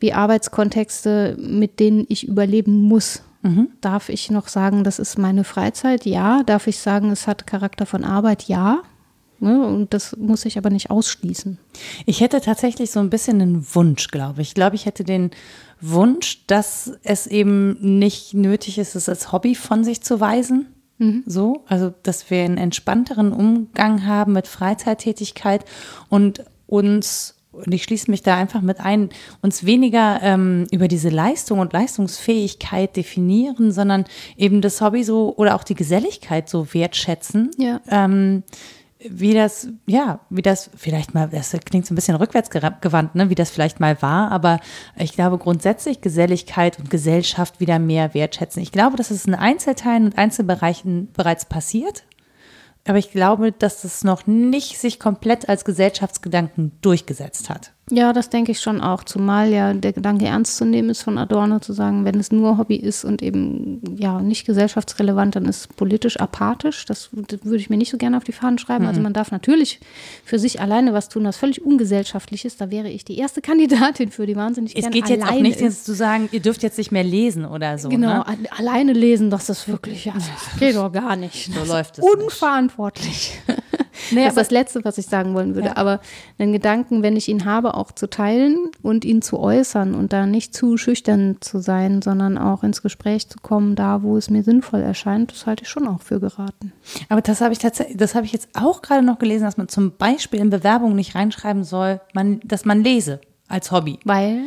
wie 0.03 0.11
Arbeitskontexte, 0.11 1.37
mit 1.39 1.79
denen 1.79 2.05
ich 2.09 2.27
überleben 2.27 2.81
muss. 2.81 3.23
Mhm. 3.41 3.69
Darf 3.79 4.09
ich 4.09 4.29
noch 4.29 4.49
sagen, 4.49 4.83
das 4.83 4.99
ist 4.99 5.17
meine 5.17 5.45
Freizeit? 5.45 6.05
Ja. 6.05 6.43
Darf 6.43 6.67
ich 6.67 6.77
sagen, 6.79 7.09
es 7.09 7.25
hat 7.25 7.47
Charakter 7.47 7.85
von 7.85 8.03
Arbeit? 8.03 8.43
Ja. 8.49 8.81
Ne? 9.39 9.65
Und 9.65 9.93
das 9.93 10.17
muss 10.17 10.43
ich 10.43 10.57
aber 10.57 10.69
nicht 10.69 10.91
ausschließen. 10.91 11.57
Ich 12.05 12.19
hätte 12.19 12.41
tatsächlich 12.41 12.91
so 12.91 12.99
ein 12.99 13.09
bisschen 13.09 13.41
einen 13.41 13.65
Wunsch, 13.75 14.09
glaube 14.09 14.41
ich. 14.41 14.49
Ich 14.49 14.55
glaube, 14.55 14.75
ich 14.75 14.85
hätte 14.85 15.05
den 15.05 15.31
Wunsch, 15.79 16.45
dass 16.47 16.91
es 17.03 17.25
eben 17.25 17.97
nicht 17.97 18.33
nötig 18.33 18.79
ist, 18.79 18.95
es 18.95 19.07
als 19.07 19.31
Hobby 19.31 19.55
von 19.55 19.85
sich 19.85 20.01
zu 20.01 20.19
weisen. 20.19 20.65
Mhm. 20.97 21.23
So, 21.25 21.63
also 21.67 21.93
dass 22.03 22.29
wir 22.29 22.43
einen 22.43 22.57
entspannteren 22.57 23.31
Umgang 23.31 24.05
haben 24.05 24.33
mit 24.33 24.47
Freizeittätigkeit 24.47 25.63
und 26.09 26.43
uns 26.67 27.32
und 27.53 27.71
ich 27.73 27.83
schließe 27.83 28.09
mich 28.11 28.23
da 28.23 28.35
einfach 28.35 28.61
mit 28.61 28.79
ein, 28.79 29.09
uns 29.41 29.65
weniger 29.65 30.19
ähm, 30.21 30.67
über 30.71 30.87
diese 30.87 31.09
Leistung 31.09 31.59
und 31.59 31.71
Leistungsfähigkeit 31.71 32.95
definieren, 32.95 33.71
sondern 33.71 34.05
eben 34.35 34.61
das 34.61 34.81
Hobby 34.81 35.03
so 35.03 35.33
oder 35.37 35.55
auch 35.55 35.63
die 35.63 35.75
Geselligkeit 35.75 36.49
so 36.49 36.73
wertschätzen. 36.73 37.51
Ja. 37.57 37.79
Ähm, 37.89 38.43
wie 39.09 39.33
das, 39.33 39.67
ja, 39.85 40.19
wie 40.29 40.41
das 40.41 40.69
vielleicht 40.75 41.13
mal, 41.13 41.29
das 41.29 41.51
klingt 41.65 41.85
so 41.85 41.93
ein 41.93 41.95
bisschen 41.95 42.15
rückwärtsgewandt, 42.15 43.15
ne, 43.15 43.29
wie 43.29 43.35
das 43.35 43.49
vielleicht 43.49 43.79
mal 43.79 44.01
war, 44.01 44.31
aber 44.31 44.59
ich 44.97 45.13
glaube 45.13 45.37
grundsätzlich 45.37 46.01
Geselligkeit 46.01 46.79
und 46.79 46.89
Gesellschaft 46.89 47.59
wieder 47.59 47.79
mehr 47.79 48.13
wertschätzen. 48.13 48.61
Ich 48.63 48.71
glaube, 48.71 48.95
dass 48.95 49.11
es 49.11 49.25
in 49.25 49.35
Einzelteilen 49.35 50.05
und 50.05 50.17
Einzelbereichen 50.17 51.11
bereits 51.11 51.45
passiert, 51.45 52.03
aber 52.87 52.97
ich 52.97 53.11
glaube, 53.11 53.51
dass 53.51 53.83
es 53.83 54.03
noch 54.03 54.27
nicht 54.27 54.79
sich 54.79 54.99
komplett 54.99 55.49
als 55.49 55.65
Gesellschaftsgedanken 55.65 56.73
durchgesetzt 56.81 57.49
hat. 57.49 57.72
Ja, 57.91 58.13
das 58.13 58.29
denke 58.29 58.53
ich 58.53 58.61
schon 58.61 58.79
auch. 58.79 59.03
Zumal 59.03 59.49
ja 59.51 59.73
der 59.73 59.91
Gedanke 59.91 60.25
ernst 60.25 60.55
zu 60.55 60.63
nehmen 60.63 60.89
ist 60.89 61.01
von 61.01 61.17
Adorno 61.17 61.59
zu 61.59 61.73
sagen, 61.73 62.05
wenn 62.05 62.17
es 62.17 62.31
nur 62.31 62.57
Hobby 62.57 62.77
ist 62.77 63.03
und 63.03 63.21
eben 63.21 63.81
ja 63.97 64.21
nicht 64.21 64.45
gesellschaftsrelevant, 64.45 65.35
dann 65.35 65.45
ist 65.45 65.57
es 65.59 65.67
politisch 65.67 66.17
apathisch. 66.17 66.85
Das, 66.85 67.09
das 67.11 67.43
würde 67.43 67.57
ich 67.57 67.69
mir 67.69 67.75
nicht 67.75 67.91
so 67.91 67.97
gerne 67.97 68.15
auf 68.15 68.23
die 68.23 68.31
Fahnen 68.31 68.57
schreiben. 68.57 68.85
Also 68.85 68.99
Mhm. 68.99 69.03
man 69.03 69.13
darf 69.13 69.31
natürlich 69.31 69.81
für 70.23 70.39
sich 70.39 70.61
alleine 70.61 70.93
was 70.93 71.09
tun, 71.09 71.25
was 71.25 71.35
völlig 71.35 71.61
ungesellschaftlich 71.61 72.45
ist. 72.45 72.61
Da 72.61 72.71
wäre 72.71 72.87
ich 72.89 73.03
die 73.03 73.17
erste 73.17 73.41
Kandidatin 73.41 74.11
für, 74.11 74.25
die 74.25 74.37
wahnsinnig 74.37 74.75
Es 74.77 74.83
gern 74.83 74.91
geht 74.93 75.09
jetzt 75.09 75.25
auch 75.25 75.39
nicht 75.41 75.57
ist. 75.57 75.61
jetzt 75.61 75.85
zu 75.85 75.93
sagen, 75.93 76.29
ihr 76.31 76.39
dürft 76.39 76.63
jetzt 76.63 76.77
nicht 76.77 76.93
mehr 76.93 77.03
lesen 77.03 77.43
oder 77.43 77.77
so. 77.77 77.89
Genau, 77.89 78.19
Ne? 78.19 78.25
alleine 78.57 78.93
lesen, 78.93 79.29
das 79.29 79.49
ist 79.49 79.67
wirklich, 79.67 80.05
ja, 80.05 80.13
das 80.13 80.59
geht 80.59 80.75
doch 80.77 80.91
gar 80.91 81.17
nicht. 81.17 81.51
So 81.53 81.65
läuft 81.65 81.97
es. 81.97 82.03
nicht. 83.03 83.33
Nee, 84.11 84.23
das 84.23 84.33
ist 84.33 84.37
das 84.37 84.51
Letzte, 84.51 84.83
was 84.83 84.97
ich 84.97 85.05
sagen 85.05 85.33
wollen 85.33 85.55
würde. 85.55 85.69
Ja. 85.69 85.77
Aber 85.77 85.99
einen 86.37 86.53
Gedanken, 86.53 87.03
wenn 87.03 87.15
ich 87.15 87.27
ihn 87.27 87.45
habe, 87.45 87.75
auch 87.75 87.91
zu 87.91 88.09
teilen 88.09 88.71
und 88.81 89.05
ihn 89.05 89.21
zu 89.21 89.39
äußern 89.39 89.95
und 89.95 90.13
da 90.13 90.25
nicht 90.25 90.53
zu 90.55 90.77
schüchtern 90.77 91.37
zu 91.39 91.59
sein, 91.59 92.01
sondern 92.01 92.37
auch 92.37 92.63
ins 92.63 92.81
Gespräch 92.81 93.29
zu 93.29 93.39
kommen, 93.39 93.75
da 93.75 94.03
wo 94.03 94.17
es 94.17 94.29
mir 94.29 94.43
sinnvoll 94.43 94.81
erscheint, 94.81 95.31
das 95.31 95.45
halte 95.45 95.63
ich 95.63 95.69
schon 95.69 95.87
auch 95.87 96.01
für 96.01 96.19
geraten. 96.19 96.73
aber 97.09 97.21
das 97.21 97.41
habe 97.41 97.53
ich 97.53 97.59
tatsächlich, 97.59 97.97
das 97.97 98.15
habe 98.15 98.25
ich 98.25 98.31
jetzt 98.31 98.49
auch 98.53 98.81
gerade 98.81 99.03
noch 99.03 99.19
gelesen, 99.19 99.43
dass 99.43 99.57
man 99.57 99.67
zum 99.67 99.95
Beispiel 99.97 100.39
in 100.39 100.49
Bewerbungen 100.49 100.95
nicht 100.95 101.15
reinschreiben 101.15 101.63
soll, 101.63 102.01
man, 102.13 102.39
dass 102.43 102.65
man 102.65 102.83
lese 102.83 103.21
als 103.47 103.71
Hobby. 103.71 103.99
Weil, 104.03 104.41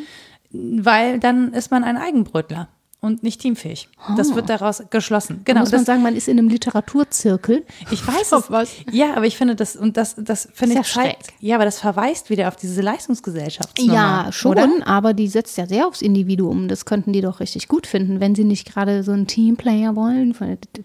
Weil 0.51 1.21
dann 1.21 1.53
ist 1.53 1.71
man 1.71 1.85
ein 1.85 1.97
Eigenbrötler 1.97 2.69
und 3.01 3.23
nicht 3.23 3.41
teamfähig. 3.41 3.89
Das 4.17 4.35
wird 4.35 4.49
daraus 4.49 4.83
geschlossen. 4.91 5.43
Genau. 5.45 5.45
genau, 5.45 5.61
muss 5.61 5.71
man 5.71 5.81
das, 5.81 5.87
sagen, 5.87 6.03
man 6.03 6.17
ist 6.17 6.29
in 6.29 6.39
einem 6.39 6.49
Literaturzirkel. 6.49 7.65
ich 7.91 8.05
weiß 8.07 8.33
es. 8.33 8.45
was? 8.51 8.71
Ja, 8.91 9.15
aber 9.15 9.27
ich 9.27 9.37
finde 9.37 9.55
das, 9.55 9.77
und 9.77 9.97
das, 9.97 10.17
das 10.19 10.49
finde 10.53 10.81
ich 10.81 10.87
schräg. 10.89 11.17
ja, 11.41 11.55
aber 11.57 11.65
das 11.67 11.79
verweist 11.79 12.31
wieder 12.31 12.49
auf 12.49 12.57
diese 12.57 12.81
Leistungsgesellschaftsnummer. 12.83 13.93
Ja, 13.95 14.33
schon, 14.33 14.53
Oder? 14.53 14.69
aber 14.87 15.15
die 15.15 15.29
setzt 15.29 15.57
ja 15.59 15.67
sehr 15.67 15.87
aufs 15.87 16.03
Individuum. 16.03 16.69
Das 16.69 16.85
könnten 16.85 17.13
die 17.13 17.21
doch 17.21 17.41
richtig 17.41 17.69
gut 17.69 17.87
finden, 17.87 18.19
wenn 18.21 18.35
sie 18.35 18.45
nicht 18.45 18.73
gerade 18.73 19.03
so 19.05 19.13
einen 19.13 19.27
Teamplayer 19.27 19.95
wollen. 19.95 20.35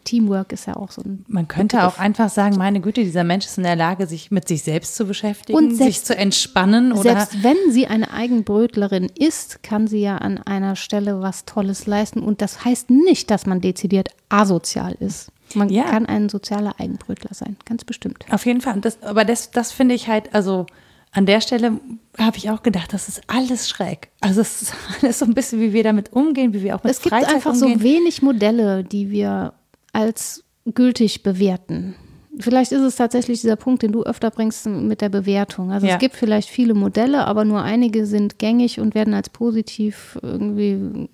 Teamwork 0.04 0.52
ist 0.52 0.68
ja 0.68 0.76
auch 0.76 0.92
so 0.92 1.02
ein 1.02 1.26
Man 1.28 1.48
könnte 1.48 1.88
auch 1.88 1.98
einfach 1.98 2.30
sagen, 2.30 2.58
meine 2.58 2.82
Güte, 2.82 3.04
dieser 3.04 3.24
Mensch 3.24 3.46
ist 3.46 3.58
in 3.58 3.64
der 3.64 3.76
Lage, 3.76 4.06
sich 4.06 4.32
mit 4.32 4.48
sich 4.48 4.64
selbst 4.64 4.96
zu 4.96 5.06
beschäftigen, 5.06 5.58
Und 5.58 5.76
selbst- 5.76 5.82
sich 5.86 6.04
zu 6.06 6.16
entspannen 6.16 6.92
oder 6.92 7.02
Selbst 7.02 7.44
wenn 7.44 7.58
sie 7.72 7.88
eine 7.88 8.12
Eigenbrötlerin 8.12 9.10
ist, 9.18 9.64
kann 9.64 9.88
sie 9.88 10.02
ja 10.02 10.18
an 10.18 10.38
einer 10.40 10.76
Stelle 10.76 11.22
was 11.22 11.46
Tolles 11.46 11.86
leisten. 11.88 12.01
Und 12.06 12.42
das 12.42 12.66
heißt 12.66 12.90
nicht, 12.90 13.30
dass 13.32 13.46
man 13.46 13.62
dezidiert 13.62 14.10
asozial 14.30 14.96
ist. 15.00 15.32
Man 15.54 15.70
Ja. 15.70 15.84
kann 15.84 16.06
ein 16.06 16.30
sozialer 16.30 16.80
Eigenbrötler 16.80 17.34
sein, 17.34 17.58
ganz 17.66 17.84
bestimmt. 17.84 18.26
Auf 18.32 18.46
jeden 18.46 18.62
Fall. 18.62 18.80
Das, 18.82 19.02
aber 19.04 19.26
das, 19.26 19.52
das 19.52 19.72
finde 19.72 19.96
ich 19.96 20.08
halt, 20.08 20.34
also 20.34 20.66
an 21.12 21.26
der 21.26 21.42
Stelle 21.42 21.74
habe 22.18 22.38
ich 22.38 22.50
auch 22.50 22.64
gedacht, 22.64 22.94
das 22.94 23.10
ist 23.10 23.22
alles 23.28 23.68
schräg. 23.68 24.10
Also 24.22 24.40
es 24.42 24.62
ist 24.62 24.74
alles 25.02 25.20
so 25.20 25.26
ein 25.26 25.34
bisschen, 25.34 25.60
wie 25.60 25.74
wir 25.74 25.84
damit 25.84 26.14
umgehen, 26.14 26.54
wie 26.54 26.64
wir 26.64 26.76
auch 26.76 26.84
mit 26.84 26.92
Es 26.92 27.02
gibt 27.02 27.14
Freizeit 27.14 27.36
einfach 27.36 27.54
umgehen. 27.54 27.80
so 27.80 27.84
wenig 27.84 28.22
Modelle, 28.22 28.84
die 28.86 29.10
wir 29.12 29.54
als 29.92 30.44
gültig 30.74 31.22
bewerten. 31.24 31.96
Vielleicht 32.40 32.72
ist 32.72 32.80
es 32.82 32.96
tatsächlich 32.96 33.42
dieser 33.42 33.58
Punkt, 33.58 33.84
den 33.84 33.92
du 33.92 34.04
öfter 34.04 34.32
bringst 34.32 34.66
mit 34.66 35.02
der 35.02 35.10
Bewertung. 35.10 35.72
Also 35.74 35.86
Ja. 35.86 35.96
es 35.96 36.00
gibt 36.00 36.16
vielleicht 36.16 36.48
viele 36.50 36.74
Modelle, 36.74 37.26
aber 37.28 37.44
nur 37.44 37.62
einige 37.62 38.06
sind 38.06 38.40
gängig 38.40 38.80
und 38.80 38.96
werden 38.96 39.14
als 39.14 39.30
positiv 39.30 40.18
irgendwie 40.22 41.10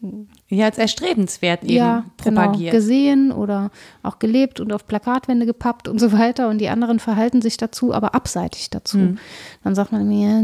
ja, 0.50 0.66
als 0.66 0.78
erstrebenswert 0.78 1.64
eben 1.64 1.74
ja, 1.74 2.06
genau, 2.24 2.42
propagiert. 2.44 2.72
gesehen 2.72 3.34
oder 3.34 3.70
auch 4.02 4.18
gelebt 4.18 4.62
und 4.62 4.72
auf 4.72 4.88
Plakatwände 4.88 5.46
gepappt 5.46 5.90
und 5.90 6.00
so 6.00 6.14
weiter. 6.14 6.48
Und 6.48 6.60
die 6.60 6.70
anderen 6.70 7.00
verhalten 7.00 7.42
sich 7.42 7.58
dazu, 7.58 7.94
aber 7.94 8.16
abseitig 8.16 8.70
dazu. 8.70 8.98
Hm. 8.98 9.18
Dann 9.66 9.76
sagt 9.76 9.92
man 9.92 10.08
mir, 10.08 10.42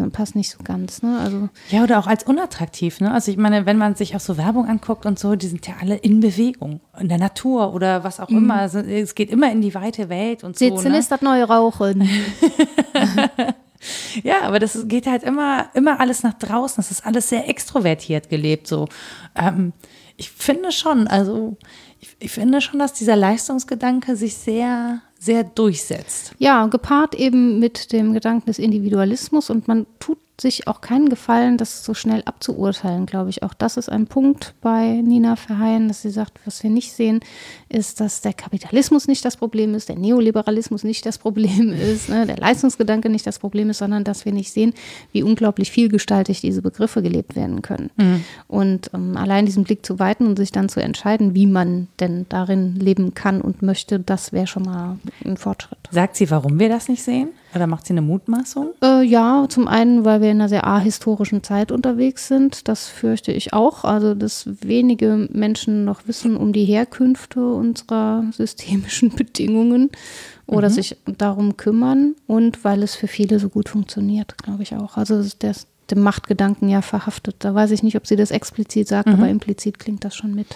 ja, 0.00 0.08
passt 0.08 0.36
nicht 0.36 0.50
so 0.50 0.58
ganz. 0.64 1.02
Ne? 1.02 1.18
Also 1.18 1.50
Ja, 1.68 1.82
oder 1.82 1.98
auch 1.98 2.06
als 2.06 2.24
unattraktiv. 2.24 3.00
Ne? 3.00 3.12
Also 3.12 3.30
ich 3.30 3.36
meine, 3.36 3.66
wenn 3.66 3.76
man 3.76 3.94
sich 3.94 4.16
auch 4.16 4.20
so 4.20 4.38
Werbung 4.38 4.66
anguckt 4.66 5.04
und 5.04 5.18
so, 5.18 5.34
die 5.36 5.48
sind 5.48 5.66
ja 5.66 5.74
alle 5.80 5.96
in 5.96 6.20
Bewegung, 6.20 6.80
in 6.98 7.08
der 7.08 7.18
Natur 7.18 7.74
oder 7.74 8.04
was 8.04 8.20
auch 8.20 8.30
immer. 8.30 8.54
Also 8.54 8.78
es 8.78 9.14
geht 9.14 9.28
immer 9.28 9.52
in 9.52 9.60
die 9.60 9.74
weite 9.74 10.08
Welt 10.08 10.44
und 10.44 10.58
so. 10.58 10.64
Sitzen 10.64 10.92
Ne? 10.92 10.98
ist 10.98 11.10
das 11.10 11.20
neue 11.20 11.44
Rauchen. 11.44 12.08
Ja, 14.22 14.42
aber 14.42 14.58
das 14.58 14.86
geht 14.88 15.06
halt 15.06 15.22
immer, 15.22 15.68
immer 15.74 16.00
alles 16.00 16.22
nach 16.22 16.34
draußen. 16.34 16.76
Das 16.76 16.90
ist 16.90 17.04
alles 17.04 17.28
sehr 17.28 17.48
extrovertiert 17.48 18.28
gelebt. 18.28 18.66
So, 18.66 18.88
ähm, 19.34 19.72
ich 20.16 20.30
finde 20.30 20.72
schon, 20.72 21.08
also 21.08 21.56
ich, 22.00 22.16
ich 22.18 22.30
finde 22.30 22.60
schon, 22.60 22.78
dass 22.78 22.92
dieser 22.92 23.16
Leistungsgedanke 23.16 24.16
sich 24.16 24.34
sehr, 24.34 25.00
sehr 25.18 25.44
durchsetzt. 25.44 26.34
Ja, 26.38 26.66
gepaart 26.66 27.14
eben 27.14 27.58
mit 27.58 27.92
dem 27.92 28.12
Gedanken 28.12 28.46
des 28.46 28.58
Individualismus 28.58 29.50
und 29.50 29.68
man 29.68 29.86
tut 29.98 30.18
sich 30.40 30.66
auch 30.66 30.80
keinen 30.80 31.08
Gefallen, 31.08 31.56
das 31.58 31.84
so 31.84 31.94
schnell 31.94 32.22
abzuurteilen, 32.24 33.06
glaube 33.06 33.30
ich. 33.30 33.42
Auch 33.42 33.54
das 33.54 33.76
ist 33.76 33.88
ein 33.88 34.06
Punkt 34.06 34.54
bei 34.60 35.00
Nina 35.02 35.36
Verheyen, 35.36 35.88
dass 35.88 36.02
sie 36.02 36.10
sagt, 36.10 36.40
was 36.44 36.62
wir 36.62 36.70
nicht 36.70 36.92
sehen, 36.92 37.20
ist, 37.72 38.00
dass 38.00 38.20
der 38.20 38.32
Kapitalismus 38.32 39.08
nicht 39.08 39.24
das 39.24 39.36
Problem 39.36 39.74
ist, 39.74 39.88
der 39.88 39.98
Neoliberalismus 39.98 40.84
nicht 40.84 41.04
das 41.06 41.18
Problem 41.18 41.72
ist, 41.92 42.08
ne, 42.08 42.26
der 42.26 42.36
Leistungsgedanke 42.36 43.08
nicht 43.08 43.26
das 43.26 43.38
Problem 43.38 43.70
ist, 43.70 43.78
sondern 43.78 44.04
dass 44.04 44.24
wir 44.24 44.32
nicht 44.32 44.52
sehen, 44.52 44.74
wie 45.12 45.22
unglaublich 45.22 45.70
vielgestaltig 45.70 46.40
diese 46.40 46.62
Begriffe 46.62 47.02
gelebt 47.02 47.36
werden 47.36 47.62
können. 47.62 47.90
Und 48.48 48.90
ähm, 48.94 49.16
allein 49.16 49.46
diesen 49.46 49.64
Blick 49.64 49.84
zu 49.84 49.98
weiten 49.98 50.26
und 50.26 50.36
sich 50.36 50.52
dann 50.52 50.68
zu 50.68 50.80
entscheiden, 50.80 51.34
wie 51.34 51.46
man 51.46 51.88
denn 52.00 52.26
darin 52.28 52.76
leben 52.76 53.14
kann 53.14 53.40
und 53.40 53.62
möchte, 53.62 53.98
das 53.98 54.32
wäre 54.32 54.46
schon 54.46 54.64
mal 54.64 54.98
ein 55.24 55.36
Fortschritt. 55.36 55.78
Sagt 55.90 56.16
sie, 56.16 56.30
warum 56.30 56.58
wir 56.58 56.68
das 56.68 56.88
nicht 56.88 57.02
sehen? 57.02 57.30
Oder 57.54 57.66
macht 57.66 57.86
sie 57.86 57.92
eine 57.92 58.00
Mutmaßung? 58.00 58.70
Äh, 58.82 59.02
ja, 59.02 59.44
zum 59.48 59.68
einen, 59.68 60.04
weil 60.04 60.22
wir 60.22 60.30
in 60.30 60.40
einer 60.40 60.48
sehr 60.48 60.66
ahistorischen 60.66 61.42
Zeit 61.42 61.70
unterwegs 61.70 62.28
sind. 62.28 62.66
Das 62.66 62.88
fürchte 62.88 63.32
ich 63.32 63.52
auch. 63.52 63.84
Also, 63.84 64.14
dass 64.14 64.48
wenige 64.62 65.28
Menschen 65.30 65.84
noch 65.84 66.06
wissen 66.06 66.36
um 66.36 66.52
die 66.52 66.64
Herkünfte 66.64 67.40
unserer 67.62 68.24
systemischen 68.32 69.10
Bedingungen 69.16 69.90
oder 70.46 70.68
sich 70.70 70.96
darum 71.06 71.56
kümmern. 71.56 72.14
Und 72.26 72.64
weil 72.64 72.82
es 72.82 72.94
für 72.94 73.06
viele 73.08 73.38
so 73.38 73.48
gut 73.48 73.68
funktioniert, 73.68 74.36
glaube 74.38 74.62
ich 74.62 74.74
auch. 74.76 74.96
Also, 74.96 75.16
das, 75.22 75.38
das, 75.38 75.66
dem 75.90 76.00
Machtgedanken 76.00 76.68
ja 76.68 76.82
verhaftet. 76.82 77.36
Da 77.40 77.54
weiß 77.54 77.70
ich 77.70 77.82
nicht, 77.82 77.96
ob 77.96 78.06
sie 78.06 78.16
das 78.16 78.30
explizit 78.30 78.88
sagt, 78.88 79.08
aber 79.08 79.28
implizit 79.28 79.78
klingt 79.78 80.04
das 80.04 80.14
schon 80.14 80.34
mit. 80.34 80.46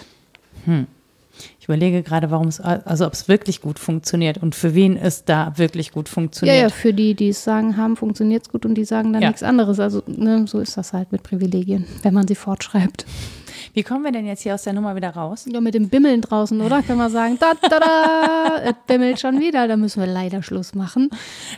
Ich 1.59 1.65
überlege 1.65 2.01
gerade, 2.01 2.31
warum 2.31 2.47
es, 2.47 2.59
also 2.59 3.05
ob 3.05 3.13
es 3.13 3.27
wirklich 3.27 3.61
gut 3.61 3.77
funktioniert 3.77 4.39
und 4.41 4.55
für 4.55 4.73
wen 4.73 4.97
es 4.97 5.23
da 5.25 5.53
wirklich 5.57 5.91
gut 5.91 6.07
Ja, 6.07 6.13
funktioniert. 6.13 6.61
ja, 6.61 6.69
für 6.69 6.93
die, 6.93 7.13
die 7.13 7.29
es 7.29 7.43
sagen 7.43 7.77
haben, 7.77 7.95
funktioniert 7.95 8.43
es 8.47 8.49
gut 8.51 8.65
und 8.65 8.73
die 8.75 8.85
sagen 8.85 9.13
dann 9.13 9.21
Ja. 9.21 9.27
nichts 9.29 9.43
anderes. 9.43 9.79
Also 9.79 10.01
ne, 10.07 10.47
so 10.47 10.59
ist 10.59 10.75
das 10.77 10.93
halt 10.93 11.11
mit 11.11 11.21
Privilegien, 11.23 11.85
wenn 12.01 12.13
man 12.15 12.27
sie 12.27 12.35
fortschreibt. 12.35 13.05
Wie 13.77 13.83
kommen 13.83 14.03
wir 14.03 14.11
denn 14.11 14.25
jetzt 14.25 14.41
hier 14.41 14.55
aus 14.55 14.63
der 14.63 14.73
Nummer 14.73 14.95
wieder 14.95 15.11
raus? 15.11 15.45
Ja, 15.47 15.61
mit 15.61 15.75
dem 15.75 15.87
Bimmeln 15.87 16.21
draußen, 16.21 16.59
oder? 16.61 16.81
Können 16.81 16.97
wir 16.97 17.11
sagen, 17.11 17.37
da, 17.39 17.53
da, 17.61 17.79
da, 17.79 18.57
es 18.63 18.73
bimmelt 18.87 19.19
schon 19.19 19.39
wieder, 19.39 19.67
da 19.67 19.77
müssen 19.77 19.99
wir 19.99 20.07
leider 20.11 20.41
Schluss 20.41 20.73
machen. 20.73 21.11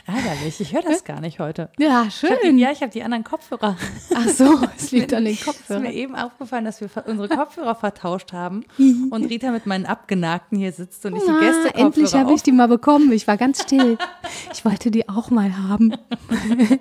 Ärgerlich, 0.05 0.59
ich 0.59 0.73
höre 0.73 0.81
das 0.81 1.05
gar 1.05 1.21
nicht 1.21 1.39
heute. 1.39 1.69
Ja, 1.79 2.03
Ich 2.09 2.21
hab 2.21 2.41
die, 2.41 2.47
schön. 2.47 2.57
ja, 2.57 2.71
ich 2.73 2.81
habe 2.81 2.91
die 2.91 3.03
anderen 3.03 3.23
Kopfhörer. 3.23 3.77
Ach 4.13 4.27
so, 4.27 4.59
es 4.75 4.91
liegt 4.91 5.13
an 5.13 5.23
den 5.23 5.33
Es 5.33 5.39
ist 5.43 5.47
mir 5.47 5.53
Kopfhörern. 5.53 5.85
eben 5.85 6.15
aufgefallen, 6.17 6.65
dass 6.65 6.81
wir 6.81 6.89
unsere 7.07 7.29
Kopfhörer 7.29 7.75
vertauscht 7.75 8.33
haben 8.33 8.65
und 8.77 9.23
Rita 9.29 9.51
mit 9.51 9.65
meinen 9.65 9.85
abgenagten 9.85 10.57
hier 10.57 10.73
sitzt 10.73 11.05
und 11.05 11.15
ich 11.15 11.23
die 11.23 11.39
Gäste 11.39 11.73
endlich 11.75 12.13
habe 12.15 12.33
ich 12.33 12.43
die 12.43 12.51
mal 12.51 12.67
bekommen. 12.67 13.13
Ich 13.13 13.27
war 13.27 13.37
ganz 13.37 13.61
still. 13.63 13.97
Ich 14.51 14.65
wollte 14.65 14.91
die 14.91 15.07
auch 15.07 15.29
mal 15.29 15.57
haben. 15.57 15.93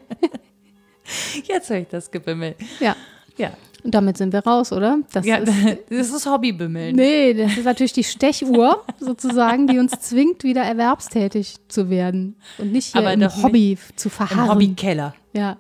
Jetzt 1.45 1.71
höre 1.71 1.77
ich 1.79 1.89
das 1.89 2.11
Gebimmel. 2.11 2.57
Ja, 2.81 2.97
Ja, 3.37 3.53
und 3.85 3.95
damit 3.95 4.17
sind 4.17 4.33
wir 4.33 4.41
raus, 4.41 4.73
oder? 4.73 4.99
Das 5.13 5.25
ja 5.27 5.37
ist, 5.37 5.53
das 5.91 6.11
ist 6.11 6.27
Hobbybimmeln. 6.27 6.97
nee, 6.97 7.35
das 7.35 7.57
ist 7.57 7.65
natürlich 7.65 7.93
die 7.93 8.05
Stechuhr 8.05 8.85
sozusagen, 9.01 9.67
die 9.67 9.79
uns 9.79 9.93
zwingt, 10.01 10.45
wieder 10.45 10.63
erwerbstätig 10.63 11.57
zu 11.69 11.91
werden 11.91 12.37
und 12.59 12.73
nicht 12.73 12.93
hier 12.93 13.01
Aber 13.01 13.13
im 13.13 13.21
doch 13.21 13.35
nicht 13.35 13.45
Hobby 13.45 13.79
zu 13.97 14.09
Im 14.09 14.13
verharren. 14.13 14.51
Hobbykeller. 14.51 15.15
Ja. 15.33 15.57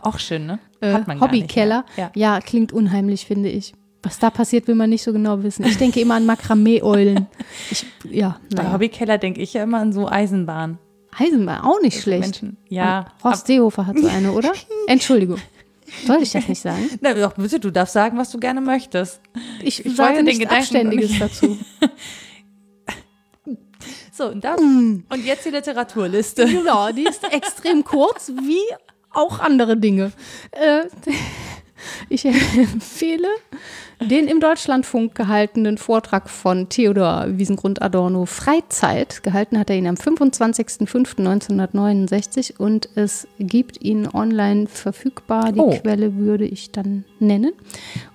Auch 0.00 0.18
schön, 0.18 0.46
ne? 0.46 0.58
äh, 0.80 0.92
Hat 0.92 1.06
man 1.06 1.18
nicht 1.18 1.24
Hobbykeller. 1.24 1.84
mehr. 1.96 2.10
Ja. 2.14 2.40
klingt 2.40 2.72
unheimlich, 2.72 3.26
finde 3.26 3.48
ich. 3.50 3.72
Was 4.02 4.18
da 4.18 4.30
passiert, 4.30 4.66
will 4.66 4.74
man 4.74 4.90
nicht 4.90 5.02
so 5.04 5.12
genau 5.12 5.42
wissen. 5.44 5.64
Ich 5.64 5.76
denke 5.78 6.00
immer 6.00 6.14
an 6.14 6.26
Makramee-Eulen. 6.26 7.26
Ja, 8.10 8.40
Bei 8.50 8.62
naja. 8.64 8.72
Hobbykeller 8.74 9.18
denke 9.18 9.40
ich 9.40 9.52
ja 9.54 9.62
immer 9.62 9.78
an 9.78 9.92
so 9.92 10.08
Eisenbahn. 10.08 10.78
Eisenbahn, 11.16 11.60
auch 11.60 11.80
nicht 11.82 12.00
schlecht. 12.00 12.22
Menschen. 12.22 12.56
Ja. 12.68 13.04
Horst 13.22 13.46
Seehofer 13.46 13.86
hat 13.86 13.98
so 13.98 14.08
eine, 14.08 14.32
oder? 14.32 14.52
Entschuldigung. 14.88 15.36
Soll 16.06 16.22
ich 16.22 16.32
das 16.32 16.48
nicht 16.48 16.60
sagen? 16.60 16.88
Na, 17.00 17.14
doch, 17.14 17.34
bitte, 17.34 17.60
du 17.60 17.70
darfst 17.70 17.92
sagen, 17.94 18.18
was 18.18 18.30
du 18.30 18.38
gerne 18.38 18.60
möchtest. 18.60 19.20
Ich, 19.62 19.84
Ich 19.84 19.96
sage 19.96 20.22
nichts 20.22 20.40
Gedanken 20.40 20.60
Abständiges 20.62 21.18
dazu. 21.18 21.58
So, 24.14 24.28
und, 24.28 24.44
das, 24.44 24.60
Mm. 24.60 25.04
und 25.08 25.24
jetzt 25.24 25.46
die 25.46 25.50
Literaturliste. 25.50 26.44
Genau, 26.46 26.92
die 26.92 27.04
ist 27.04 27.24
extrem 27.32 27.82
kurz, 27.82 28.30
wie 28.42 28.60
auch 29.10 29.40
andere 29.40 29.76
Dinge. 29.78 30.12
Äh, 30.50 30.82
Ich 32.08 32.24
empfehle 32.24 33.28
den 34.00 34.28
im 34.28 34.40
Deutschlandfunk 34.40 35.14
gehaltenen 35.14 35.76
Vortrag 35.78 36.28
von 36.28 36.68
Theodor 36.68 37.26
Wiesengrund 37.28 37.80
Adorno 37.82 38.26
Freizeit. 38.26 39.22
Gehalten 39.22 39.56
hat 39.58 39.70
er 39.70 39.76
ihn 39.76 39.86
am 39.86 39.94
25.05.1969 39.94 42.58
und 42.58 42.90
es 42.94 43.26
gibt 43.38 43.80
ihn 43.82 44.06
online 44.12 44.66
verfügbar. 44.66 45.52
Die 45.52 45.60
oh. 45.60 45.70
Quelle 45.70 46.16
würde 46.16 46.44
ich 46.44 46.72
dann 46.72 47.04
nennen. 47.22 47.52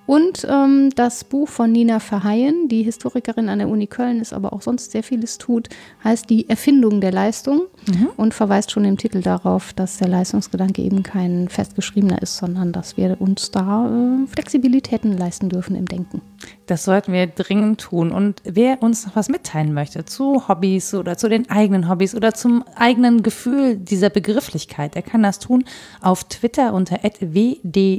Und 0.06 0.46
ähm, 0.48 0.90
das 0.96 1.24
Buch 1.24 1.48
von 1.48 1.70
Nina 1.70 2.00
Verheyen, 2.00 2.68
die 2.68 2.82
Historikerin 2.82 3.50
an 3.50 3.58
der 3.58 3.68
Uni 3.68 3.86
Köln 3.86 4.20
ist, 4.20 4.32
aber 4.32 4.54
auch 4.54 4.62
sonst 4.62 4.90
sehr 4.90 5.02
vieles 5.02 5.36
tut, 5.36 5.68
heißt 6.02 6.30
Die 6.30 6.48
Erfindung 6.48 7.02
der 7.02 7.12
Leistung 7.12 7.62
mhm. 7.86 8.08
und 8.16 8.32
verweist 8.32 8.70
schon 8.70 8.86
im 8.86 8.96
Titel 8.96 9.20
darauf, 9.20 9.74
dass 9.74 9.98
der 9.98 10.08
Leistungsgedanke 10.08 10.80
eben 10.80 11.02
kein 11.02 11.48
festgeschriebener 11.48 12.22
ist, 12.22 12.38
sondern 12.38 12.72
dass 12.72 12.96
wir 12.96 13.20
uns 13.20 13.50
da 13.50 13.86
äh, 13.86 14.26
Flexibilitäten 14.28 15.16
leisten 15.16 15.50
dürfen 15.50 15.76
im 15.76 15.84
Denken. 15.84 16.22
Das 16.66 16.84
sollten 16.84 17.12
wir 17.12 17.26
dringend 17.26 17.80
tun. 17.80 18.12
Und 18.12 18.42
wer 18.44 18.82
uns 18.82 19.06
noch 19.06 19.16
was 19.16 19.28
mitteilen 19.28 19.72
möchte 19.72 20.04
zu 20.04 20.48
Hobbys 20.48 20.94
oder 20.94 21.16
zu 21.16 21.28
den 21.28 21.48
eigenen 21.50 21.88
Hobbys 21.88 22.14
oder 22.14 22.34
zum 22.34 22.64
eigenen 22.76 23.22
Gefühl 23.22 23.76
dieser 23.76 24.10
Begrifflichkeit, 24.10 24.94
der 24.94 25.02
kann 25.02 25.22
das 25.22 25.38
tun 25.38 25.64
auf 26.02 26.24
Twitter 26.24 26.74
unter 26.74 26.98
wddd-podcast 27.02 27.98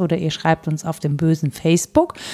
oder 0.00 0.16
ihr 0.16 0.30
schreibt 0.30 0.68
uns 0.68 0.84
auf 0.84 1.00
dem 1.00 1.16
bösen 1.16 1.50
Facebook. 1.50 2.14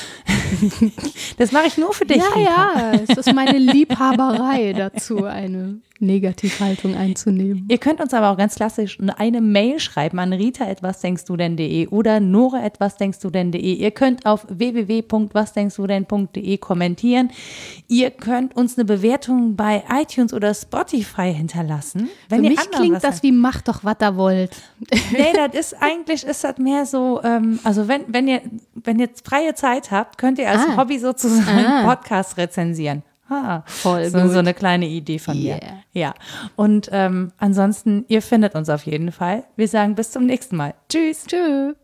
Das 1.38 1.52
mache 1.52 1.66
ich 1.66 1.76
nur 1.76 1.92
für 1.92 2.06
dich. 2.06 2.16
Ja, 2.16 2.40
ja, 2.40 2.92
es 2.92 3.10
ist 3.16 3.34
meine 3.34 3.58
Liebhaberei 3.58 4.72
dazu, 4.72 5.24
eine 5.24 5.80
Negativhaltung 5.98 6.94
einzunehmen. 6.94 7.66
Ihr 7.68 7.78
könnt 7.78 8.00
uns 8.00 8.14
aber 8.14 8.30
auch 8.30 8.36
ganz 8.36 8.54
klassisch 8.56 8.98
eine 9.16 9.40
Mail 9.40 9.80
schreiben 9.80 10.18
an 10.18 10.32
rita.wasdenkstudenn.de 10.32 11.86
oder 11.88 12.20
nora.wasdenkstudenn.de. 12.20 13.74
Ihr 13.74 13.90
könnt 13.90 14.24
auf 14.26 14.46
www.wasdenkstudenn.de 14.48 16.58
kommentieren. 16.58 17.30
Ihr 17.88 18.10
könnt 18.10 18.54
uns 18.56 18.76
eine 18.76 18.84
Bewertung 18.84 19.56
bei 19.56 19.82
iTunes 19.90 20.34
oder 20.34 20.52
Spotify 20.54 21.32
hinterlassen. 21.32 22.10
Wenn 22.28 22.42
Für 22.42 22.50
mich 22.50 22.70
klingt 22.70 23.02
das 23.02 23.22
wie 23.22 23.32
macht 23.32 23.68
doch, 23.68 23.82
was 23.84 23.96
ihr 24.00 24.16
wollt. 24.16 24.56
Nee, 25.12 25.32
das 25.34 25.54
ist 25.54 25.74
eigentlich 25.80 26.24
ist 26.24 26.44
das 26.44 26.58
mehr 26.58 26.84
so, 26.86 27.20
ähm, 27.22 27.58
also 27.64 27.88
wenn, 27.88 28.02
wenn 28.08 28.28
ihr, 28.28 28.42
wenn 28.74 28.98
ihr 28.98 29.08
freie 29.24 29.54
Zeit 29.54 29.90
habt, 29.90 30.18
könnt 30.18 30.38
ihr 30.38 30.50
als 30.50 30.62
ah. 30.62 30.76
Hobby 30.76 30.98
sozusagen 30.98 31.66
ah. 31.66 31.84
Podcast 31.84 32.36
rezensieren. 32.36 33.02
Ah, 33.28 33.62
Voll 33.66 34.08
so, 34.08 34.28
so, 34.28 34.38
eine 34.38 34.54
kleine 34.54 34.86
Idee 34.86 35.18
von 35.18 35.36
yeah. 35.36 35.56
mir. 35.56 35.60
Ja. 35.92 36.14
Und 36.54 36.88
ähm, 36.92 37.32
ansonsten, 37.38 38.04
ihr 38.08 38.22
findet 38.22 38.54
uns 38.54 38.68
auf 38.68 38.86
jeden 38.86 39.10
Fall. 39.10 39.44
Wir 39.56 39.66
sagen 39.68 39.96
bis 39.96 40.12
zum 40.12 40.26
nächsten 40.26 40.56
Mal. 40.56 40.74
Tschüss. 40.88 41.26
Tschüss. 41.26 41.74